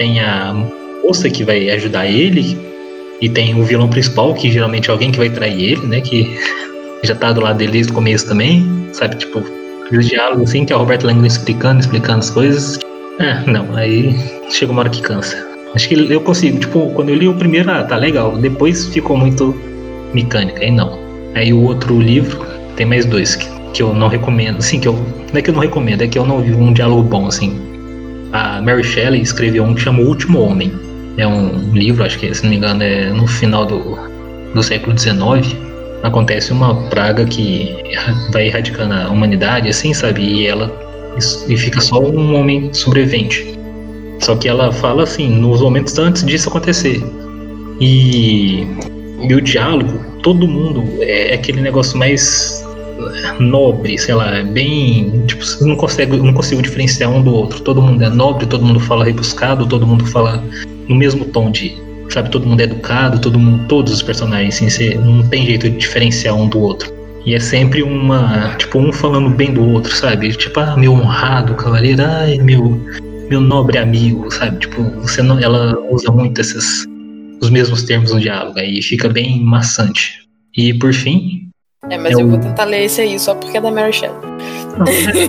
tem 0.00 0.18
a 0.18 0.54
moça 1.04 1.28
que 1.28 1.44
vai 1.44 1.68
ajudar 1.68 2.06
ele, 2.06 2.58
e 3.20 3.28
tem 3.28 3.54
o 3.54 3.62
vilão 3.62 3.86
principal, 3.86 4.32
que 4.32 4.50
geralmente 4.50 4.88
é 4.88 4.92
alguém 4.92 5.12
que 5.12 5.18
vai 5.18 5.28
trair 5.28 5.72
ele, 5.72 5.86
né? 5.86 6.00
Que 6.00 6.38
já 7.04 7.14
tá 7.14 7.32
do 7.32 7.42
lado 7.42 7.58
dele 7.58 7.72
desde 7.72 7.92
o 7.92 7.94
começo 7.94 8.26
também, 8.26 8.66
sabe? 8.94 9.16
Tipo, 9.16 9.44
os 9.92 10.08
diálogos 10.08 10.48
assim, 10.48 10.64
que 10.64 10.72
é 10.72 10.76
o 10.76 10.78
Robert 10.78 11.04
Langdon 11.04 11.26
explicando, 11.26 11.80
explicando 11.80 12.20
as 12.20 12.30
coisas. 12.30 12.78
É, 13.18 13.44
não, 13.44 13.76
aí 13.76 14.16
chega 14.48 14.72
uma 14.72 14.80
hora 14.80 14.88
que 14.88 15.02
cansa. 15.02 15.46
Acho 15.74 15.86
que 15.86 15.94
eu 16.10 16.20
consigo, 16.22 16.58
tipo, 16.58 16.90
quando 16.94 17.10
eu 17.10 17.16
li 17.16 17.28
o 17.28 17.34
primeiro, 17.34 17.70
ah, 17.70 17.84
tá 17.84 17.96
legal. 17.96 18.38
Depois 18.38 18.86
ficou 18.86 19.18
muito 19.18 19.54
mecânica, 20.14 20.62
aí 20.62 20.70
não. 20.70 20.98
Aí 21.34 21.52
o 21.52 21.62
outro 21.62 22.00
livro, 22.00 22.42
tem 22.74 22.86
mais 22.86 23.04
dois 23.04 23.36
que, 23.36 23.46
que 23.74 23.82
eu 23.82 23.92
não 23.92 24.08
recomendo, 24.08 24.60
assim, 24.60 24.80
que 24.80 24.88
eu. 24.88 24.94
Não 24.94 25.38
é 25.38 25.42
que 25.42 25.50
eu 25.50 25.54
não 25.54 25.60
recomendo, 25.60 26.00
é 26.00 26.08
que 26.08 26.18
eu 26.18 26.24
não 26.24 26.40
vi 26.40 26.54
um 26.54 26.72
diálogo 26.72 27.02
bom, 27.02 27.26
assim 27.26 27.69
a 28.32 28.60
Mary 28.62 28.84
Shelley 28.84 29.20
escreveu 29.20 29.64
um 29.64 29.74
que 29.74 29.82
chama 29.82 30.00
O 30.00 30.06
Último 30.06 30.40
Homem. 30.40 30.72
É 31.16 31.26
um 31.26 31.72
livro, 31.72 32.04
acho 32.04 32.18
que, 32.18 32.32
se 32.34 32.42
não 32.42 32.50
me 32.50 32.56
engano, 32.56 32.82
é 32.82 33.10
no 33.10 33.26
final 33.26 33.66
do, 33.66 33.98
do 34.54 34.62
século 34.62 34.96
XIX. 34.98 35.56
Acontece 36.02 36.52
uma 36.52 36.74
praga 36.88 37.24
que 37.24 37.76
vai 38.32 38.46
erradicando 38.46 38.94
a 38.94 39.08
humanidade, 39.08 39.68
assim, 39.68 39.92
sabe? 39.92 40.22
E 40.22 40.46
ela 40.46 40.70
e 41.48 41.56
fica 41.56 41.80
só 41.80 42.00
um 42.00 42.34
homem 42.34 42.72
sobrevivente. 42.72 43.58
Só 44.20 44.36
que 44.36 44.48
ela 44.48 44.70
fala 44.70 45.02
assim, 45.02 45.28
nos 45.28 45.60
momentos 45.60 45.98
antes 45.98 46.24
disso 46.24 46.48
acontecer. 46.48 47.02
E, 47.80 48.66
e 49.22 49.34
o 49.34 49.40
diálogo, 49.40 49.98
todo 50.22 50.46
mundo 50.46 50.84
é 51.00 51.34
aquele 51.34 51.60
negócio 51.60 51.98
mais 51.98 52.64
nobre, 53.38 53.98
sei 53.98 54.14
lá, 54.14 54.36
é 54.36 54.42
bem. 54.42 55.24
Tipo, 55.26 55.44
não 55.64 55.76
consegue, 55.76 56.16
não 56.16 56.32
consigo 56.32 56.62
diferenciar 56.62 57.10
um 57.10 57.22
do 57.22 57.32
outro. 57.32 57.60
Todo 57.60 57.82
mundo 57.82 58.02
é 58.02 58.08
nobre, 58.08 58.46
todo 58.46 58.64
mundo 58.64 58.80
fala 58.80 59.04
rebuscado, 59.04 59.66
todo 59.66 59.86
mundo 59.86 60.06
fala 60.06 60.42
no 60.88 60.94
mesmo 60.94 61.24
tom 61.26 61.50
de. 61.50 61.76
Sabe, 62.10 62.28
todo 62.30 62.46
mundo 62.46 62.60
é 62.60 62.64
educado, 62.64 63.20
todo 63.20 63.38
mundo, 63.38 63.68
todos 63.68 63.92
os 63.92 64.02
personagens, 64.02 64.56
assim, 64.56 64.68
você 64.68 64.94
não 64.96 65.22
tem 65.28 65.46
jeito 65.46 65.70
de 65.70 65.76
diferenciar 65.76 66.34
um 66.34 66.48
do 66.48 66.58
outro. 66.58 66.92
E 67.24 67.34
é 67.34 67.38
sempre 67.38 67.82
uma. 67.82 68.56
Tipo, 68.56 68.78
um 68.78 68.92
falando 68.92 69.30
bem 69.30 69.52
do 69.52 69.64
outro, 69.64 69.94
sabe? 69.94 70.32
Tipo, 70.32 70.60
ah, 70.60 70.76
meu 70.76 70.92
honrado 70.92 71.54
cavaleiro, 71.54 72.02
ai, 72.04 72.38
meu, 72.38 72.80
meu 73.28 73.40
nobre 73.40 73.78
amigo, 73.78 74.30
sabe? 74.30 74.58
Tipo, 74.58 74.82
você 75.02 75.22
não, 75.22 75.38
ela 75.38 75.78
usa 75.90 76.10
muito 76.10 76.40
esses. 76.40 76.86
os 77.40 77.50
mesmos 77.50 77.84
termos 77.84 78.12
no 78.12 78.20
diálogo, 78.20 78.58
aí 78.58 78.82
fica 78.82 79.08
bem 79.08 79.44
maçante. 79.44 80.20
E 80.56 80.74
por 80.74 80.92
fim, 80.92 81.49
é, 81.88 81.96
mas 81.96 82.12
eu, 82.12 82.20
eu 82.20 82.28
vou 82.28 82.38
tentar 82.38 82.64
ler 82.64 82.84
esse 82.84 83.00
aí 83.00 83.18
só 83.18 83.34
porque 83.34 83.56
é 83.56 83.60
da 83.60 83.70
Mary 83.70 83.92
Shelley. 83.92 84.16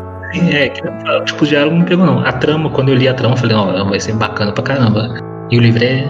É, 0.34 0.70
que 0.70 0.82
tipo, 1.26 1.44
o 1.44 1.48
diálogo 1.48 1.76
não 1.76 1.86
pegou, 1.86 2.06
não. 2.06 2.26
A 2.26 2.32
trama, 2.32 2.70
quando 2.70 2.90
eu 2.90 2.96
li 2.96 3.08
a 3.08 3.14
trama, 3.14 3.34
eu 3.34 3.38
falei, 3.38 3.56
ó, 3.56 3.84
vai 3.84 4.00
ser 4.00 4.14
bacana 4.14 4.54
pra 4.54 4.64
caramba. 4.64 5.20
E 5.50 5.58
o 5.58 5.62
livro 5.62 5.84
é. 5.84 6.06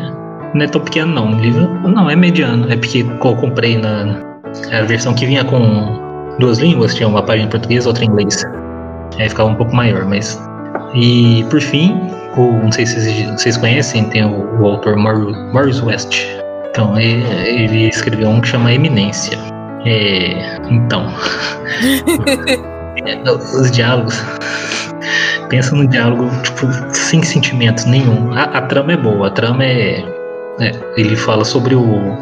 Não 0.53 0.63
é 0.63 0.67
tão 0.67 0.81
pequeno, 0.81 1.11
não. 1.11 1.31
O 1.31 1.39
livro, 1.39 1.67
não, 1.89 2.07
é 2.07 2.15
mediano. 2.15 2.71
É 2.71 2.77
porque 2.77 2.99
eu 2.99 3.35
comprei 3.35 3.79
na. 3.79 4.21
A 4.71 4.83
versão 4.83 5.15
que 5.15 5.25
vinha 5.25 5.43
com 5.43 6.35
duas 6.37 6.59
línguas, 6.59 6.93
tinha 6.93 7.07
uma 7.07 7.23
página 7.23 7.47
em 7.47 7.49
português 7.49 7.87
outra 7.87 8.03
em 8.03 8.09
inglês. 8.09 8.43
Aí 9.17 9.27
ficava 9.27 9.49
um 9.49 9.55
pouco 9.55 9.75
maior, 9.75 10.05
mas. 10.05 10.39
E 10.93 11.43
por 11.49 11.59
fim, 11.59 11.99
o, 12.37 12.51
não 12.63 12.71
sei 12.71 12.85
se 12.85 13.01
vocês, 13.01 13.31
vocês 13.31 13.57
conhecem, 13.57 14.03
tem 14.09 14.23
o, 14.23 14.61
o 14.61 14.67
autor 14.67 14.97
Morris 14.97 15.81
West. 15.81 16.27
Então, 16.69 16.97
ele, 16.99 17.23
ele 17.43 17.87
escreveu 17.87 18.29
um 18.29 18.39
que 18.39 18.49
chama 18.49 18.71
Eminência. 18.71 19.50
É, 19.85 20.57
então. 20.69 21.07
os 23.59 23.71
diálogos. 23.71 24.23
Pensa 25.49 25.75
no 25.75 25.87
diálogo, 25.87 26.29
tipo, 26.43 26.67
sem 26.93 27.21
sentimento 27.23 27.87
nenhum. 27.87 28.31
A, 28.33 28.43
a 28.43 28.61
trama 28.61 28.93
é 28.93 28.97
boa, 28.97 29.27
a 29.27 29.31
trama 29.31 29.63
é, 29.63 29.99
é, 30.59 30.71
Ele 30.95 31.15
fala 31.15 31.43
sobre 31.43 31.75
o. 31.75 32.15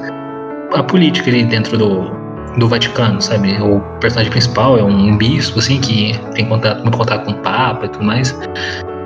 a 0.73 0.81
política 0.84 1.30
ali 1.30 1.44
dentro 1.44 1.77
do, 1.77 2.11
do 2.57 2.68
Vaticano, 2.68 3.22
sabe? 3.22 3.61
O 3.61 3.80
personagem 3.99 4.31
principal 4.31 4.77
é 4.77 4.84
um 4.84 5.18
bispo, 5.18 5.60
assim, 5.60 5.80
que 5.80 6.19
tem 6.34 6.45
contato, 6.45 6.81
muito 6.81 6.98
contato 6.98 7.26
com 7.26 7.31
o 7.31 7.41
Papa 7.41 7.86
e 7.86 7.90
tudo 7.90 8.06
mais. 8.06 8.38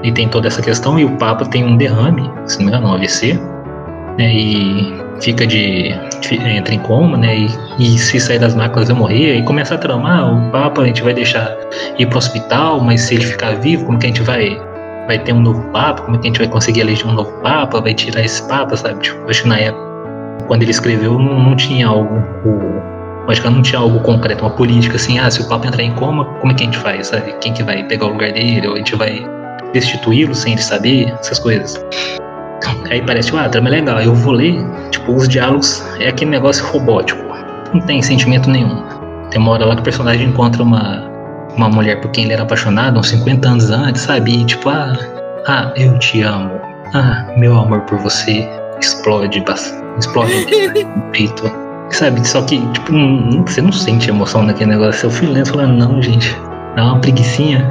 E 0.03 0.11
tem 0.11 0.27
toda 0.27 0.47
essa 0.47 0.61
questão, 0.61 0.99
e 0.99 1.05
o 1.05 1.17
Papa 1.17 1.45
tem 1.45 1.63
um 1.63 1.77
derrame, 1.77 2.29
se 2.45 2.57
não 2.57 2.65
me 2.65 2.71
engano, 2.71 2.87
um 2.89 2.93
AVC. 2.93 3.39
Né, 4.17 4.31
e 4.31 5.03
fica 5.21 5.47
de. 5.47 5.93
entra 6.31 6.73
em 6.73 6.79
coma, 6.79 7.17
né? 7.17 7.35
E, 7.35 7.49
e 7.79 7.97
se 7.97 8.19
sair 8.19 8.39
das 8.39 8.53
máquinas 8.53 8.87
vai 8.87 8.97
morrer. 8.97 9.37
E 9.37 9.43
começa 9.43 9.75
a 9.75 9.77
tramar: 9.77 10.33
o 10.33 10.51
Papa 10.51 10.81
a 10.81 10.85
gente 10.85 11.01
vai 11.01 11.13
deixar 11.13 11.55
ir 11.97 12.05
pro 12.07 12.17
hospital, 12.17 12.79
mas 12.79 13.01
se 13.01 13.15
ele 13.15 13.25
ficar 13.25 13.55
vivo, 13.55 13.85
como 13.85 13.97
que 13.97 14.05
a 14.05 14.09
gente 14.09 14.21
vai. 14.21 14.59
Vai 15.07 15.19
ter 15.19 15.33
um 15.33 15.41
novo 15.41 15.61
Papa? 15.71 16.03
Como 16.03 16.17
que 16.17 16.27
a 16.27 16.29
gente 16.29 16.37
vai 16.39 16.47
conseguir 16.47 16.81
eleger 16.81 17.05
um 17.07 17.13
novo 17.13 17.31
Papa? 17.41 17.81
Vai 17.81 17.93
tirar 17.93 18.23
esse 18.23 18.47
Papa, 18.47 18.77
sabe? 18.77 19.01
Tipo, 19.01 19.29
acho 19.29 19.43
que 19.43 19.49
na 19.49 19.59
época, 19.59 19.83
quando 20.47 20.61
ele 20.61 20.71
escreveu, 20.71 21.19
não, 21.19 21.39
não 21.39 21.55
tinha 21.55 21.87
algo. 21.87 22.15
O, 22.45 23.29
acho 23.29 23.41
que 23.41 23.49
não 23.49 23.61
tinha 23.61 23.79
algo 23.79 23.99
concreto, 24.01 24.45
uma 24.45 24.51
política 24.51 24.95
assim, 24.95 25.19
ah, 25.19 25.29
se 25.29 25.41
o 25.41 25.49
Papa 25.49 25.67
entrar 25.67 25.83
em 25.83 25.93
coma, 25.95 26.25
como 26.39 26.51
é 26.51 26.55
que 26.55 26.63
a 26.63 26.65
gente 26.65 26.77
faz, 26.77 27.07
sabe? 27.07 27.33
Quem 27.41 27.51
que 27.51 27.63
vai 27.63 27.83
pegar 27.83 28.05
o 28.05 28.09
lugar 28.09 28.31
dele? 28.31 28.65
Ou 28.67 28.75
a 28.75 28.77
gente 28.77 28.95
vai 28.95 29.25
destituí-lo 29.73 30.33
sem 30.33 30.53
ele 30.53 30.61
saber? 30.61 31.13
Essas 31.19 31.39
coisas. 31.39 31.83
Aí 32.89 33.01
parece, 33.01 33.35
ah, 33.35 33.49
trama 33.49 33.69
é 33.69 33.71
legal. 33.71 34.01
Eu 34.01 34.13
vou 34.13 34.33
ler, 34.33 34.63
tipo, 34.91 35.13
os 35.13 35.27
diálogos 35.27 35.83
é 35.99 36.09
aquele 36.09 36.31
negócio 36.31 36.65
robótico. 36.67 37.21
Não 37.73 37.81
tem 37.81 38.01
sentimento 38.01 38.49
nenhum. 38.49 38.83
Tem 39.31 39.41
uma 39.41 39.51
hora 39.51 39.65
lá 39.65 39.75
que 39.75 39.81
o 39.81 39.83
personagem 39.83 40.27
encontra 40.27 40.61
uma, 40.61 41.09
uma 41.55 41.69
mulher 41.69 41.99
por 42.01 42.11
quem 42.11 42.25
ele 42.25 42.33
era 42.33 42.43
apaixonado 42.43 42.99
uns 42.99 43.09
50 43.09 43.47
anos 43.47 43.69
antes, 43.71 44.03
sabe? 44.03 44.41
E 44.41 44.45
tipo, 44.45 44.69
ah, 44.69 44.93
ah, 45.47 45.71
eu 45.75 45.97
te 45.99 46.21
amo. 46.21 46.51
Ah, 46.93 47.25
meu 47.37 47.57
amor 47.57 47.81
por 47.81 47.97
você 47.99 48.47
explode, 48.79 49.43
explode 49.97 50.33
no 50.95 51.01
peito. 51.11 51.51
Sabe? 51.89 52.27
Só 52.27 52.41
que, 52.43 52.59
tipo, 52.71 52.91
não, 52.91 53.45
você 53.45 53.61
não 53.61 53.71
sente 53.71 54.09
emoção 54.09 54.43
naquele 54.43 54.71
negócio. 54.71 55.07
Eu 55.07 55.11
fui 55.11 55.27
lendo 55.27 55.49
falando, 55.49 55.77
não, 55.77 56.01
gente, 56.01 56.35
dá 56.75 56.85
uma 56.85 56.99
preguiçinha. 56.99 57.69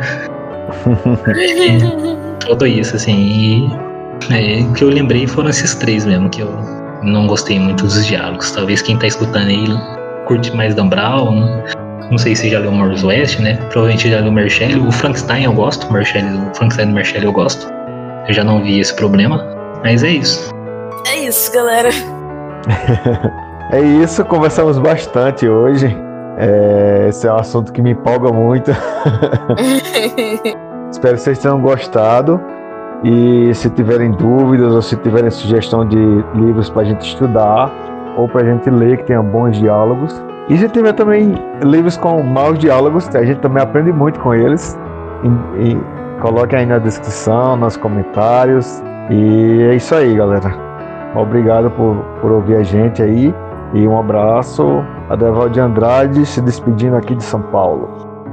Faltou 2.47 2.67
isso, 2.67 2.97
assim. 2.97 3.15
E 3.15 3.92
é, 4.31 4.63
o 4.63 4.73
que 4.73 4.85
eu 4.85 4.89
lembrei 4.89 5.27
foram 5.27 5.51
esses 5.51 5.75
três 5.75 6.05
mesmo, 6.05 6.29
que 6.29 6.43
eu 6.43 6.51
não 7.03 7.27
gostei 7.27 7.59
muito 7.59 7.85
dos 7.85 8.07
diálogos. 8.07 8.51
Talvez 8.53 8.83
quem 8.83 8.99
tá 8.99 9.07
escutando 9.07 9.49
aí 9.49 9.67
curte 10.27 10.55
mais 10.55 10.75
Dan 10.75 10.89
Brown. 10.89 11.63
Não 12.11 12.19
sei 12.19 12.37
se 12.37 12.51
já 12.51 12.59
leu 12.59 12.73
Morris 12.73 13.03
West, 13.03 13.39
né? 13.41 13.57
Provavelmente 13.71 14.11
já 14.11 14.21
leu 14.21 14.31
Merchelli. 14.31 14.79
O 14.79 14.93
Frankenstein 14.93 15.45
eu 15.45 15.53
gosto, 15.53 15.85
o 15.85 15.89
Frankenstein 16.55 16.89
do 16.89 16.93
Merchelli 16.93 17.25
eu 17.25 17.33
gosto. 17.33 17.67
Eu 18.29 18.35
já 18.35 18.45
não 18.45 18.63
vi 18.63 18.81
esse 18.81 18.95
problema. 18.95 19.43
Mas 19.83 20.03
é 20.05 20.11
isso. 20.11 20.51
É 21.11 21.17
isso, 21.27 21.53
galera. 21.53 21.89
é 23.73 23.81
isso, 23.81 24.25
conversamos 24.25 24.79
bastante 24.79 25.49
hoje. 25.49 25.97
É, 26.39 27.07
esse 27.09 27.27
é 27.27 27.33
um 27.33 27.37
assunto 27.37 27.73
que 27.73 27.83
me 27.83 27.91
empolga 27.91 28.33
muito. 28.33 28.71
Espero 30.91 31.15
que 31.15 31.23
vocês 31.23 31.39
tenham 31.39 31.61
gostado. 31.61 32.41
E 33.05 33.53
se 33.55 33.69
tiverem 33.71 34.13
dúvidas 34.13 34.75
ou 34.75 34.83
se 34.83 34.97
tiverem 34.97 35.31
sugestão 35.31 35.85
de 35.85 36.25
livros 36.35 36.71
para 36.71 36.83
a 36.83 36.85
gente 36.85 37.01
estudar 37.01 37.73
ou 38.17 38.29
para 38.29 38.43
a 38.43 38.45
gente 38.45 38.71
ler 38.71 38.99
que 38.99 39.05
tenha 39.05 39.23
bons 39.23 39.59
diálogos. 39.59 40.23
E 40.49 40.57
se 40.57 40.69
tiver 40.69 40.93
também 40.93 41.35
livros 41.65 41.97
com 41.97 42.23
maus 42.23 42.59
diálogos, 42.59 43.09
a 43.15 43.25
gente 43.25 43.41
também 43.41 43.63
aprende 43.63 43.93
muito 43.93 44.21
com 44.21 44.35
eles. 44.35 44.79
E, 45.25 45.69
e 45.69 45.81
coloquem 46.21 46.61
aí 46.61 46.67
na 46.67 46.79
descrição, 46.79 47.57
nos 47.57 47.77
comentários. 47.77 48.83
E 49.11 49.63
é 49.71 49.75
isso 49.75 49.95
aí, 49.95 50.15
galera. 50.15 50.55
Obrigado 51.15 51.71
por, 51.73 51.97
por 52.21 52.31
ouvir 52.33 52.57
a 52.57 52.63
gente 52.63 53.03
aí. 53.03 53.35
E 53.75 53.87
um 53.87 53.99
abraço. 53.99 54.85
Adeval 55.09 55.49
de 55.49 55.61
Andrade 55.61 56.25
se 56.25 56.41
despedindo 56.41 56.97
aqui 56.97 57.15
de 57.15 57.23
São 57.23 57.41
Paulo. 57.41 57.89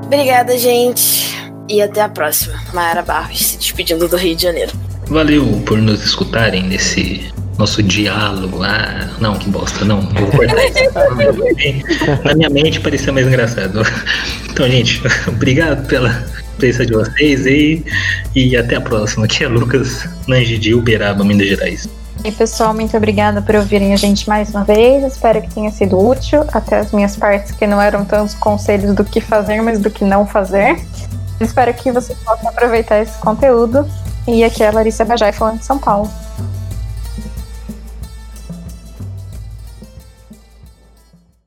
Obrigada, 0.06 0.58
gente. 0.58 1.29
E 1.70 1.84
até 1.84 2.02
a 2.02 2.10
próxima. 2.10 2.60
Mayara 2.74 3.04
Barros 3.04 3.46
se 3.46 3.58
despedindo 3.58 4.08
do 4.08 4.18
Rio 4.18 4.36
de 4.36 4.42
Janeiro. 4.42 4.72
Valeu 5.08 5.46
por 5.68 5.78
nos 5.78 6.04
escutarem 6.04 6.64
nesse 6.64 7.32
nosso 7.60 7.84
diálogo. 7.84 8.64
Ah, 8.64 9.08
não, 9.20 9.38
que 9.38 9.50
bosta, 9.50 9.86
não. 9.86 10.02
Vou 10.02 10.32
cortar 10.32 10.66
isso. 10.66 10.80
Na 12.26 12.34
minha 12.34 12.50
mente 12.50 12.80
parecia 12.80 13.14
mais 13.14 13.28
engraçado. 13.28 13.84
Então, 14.50 14.68
gente, 14.68 15.00
obrigado 15.30 15.86
pela 15.88 16.26
presença 16.58 16.86
de 16.88 16.94
vocês 16.94 17.46
e, 17.46 17.86
e 18.36 18.58
até 18.58 18.76
a 18.76 18.82
próxima. 18.82 19.26
Aqui 19.26 19.44
é 19.44 19.48
Lucas 19.48 20.10
Nange 20.28 20.58
de 20.58 20.74
Uberaba, 20.74 21.24
Minas 21.24 21.48
Gerais. 21.48 21.88
E 22.24 22.32
pessoal, 22.32 22.74
muito 22.74 22.98
obrigada 22.98 23.42
por 23.42 23.56
ouvirem 23.56 23.94
a 23.94 23.96
gente 23.96 24.28
mais 24.28 24.50
uma 24.50 24.64
vez. 24.64 25.04
Espero 25.06 25.42
que 25.42 25.54
tenha 25.54 25.72
sido 25.72 25.98
útil. 25.98 26.44
Até 26.52 26.80
as 26.80 26.92
minhas 26.92 27.16
partes 27.16 27.52
que 27.52 27.66
não 27.66 27.82
eram 27.82 28.04
tantos 28.04 28.34
conselhos 28.36 28.94
do 28.94 29.06
que 29.06 29.22
fazer, 29.22 29.62
mas 29.62 29.80
do 29.80 29.90
que 29.90 30.04
não 30.04 30.26
fazer. 30.26 30.78
Espero 31.40 31.74
que 31.74 31.92
vocês 31.92 32.18
possam 32.20 32.50
aproveitar 32.50 33.00
esse 33.00 33.18
conteúdo. 33.20 33.90
E 34.28 34.44
aqui 34.44 34.64
é 34.64 34.68
a 34.68 34.72
Larissa 34.72 35.06
Bajai 35.06 35.32
falando 35.32 35.60
de 35.60 35.66
São 35.66 35.80
Paulo. 35.80 36.10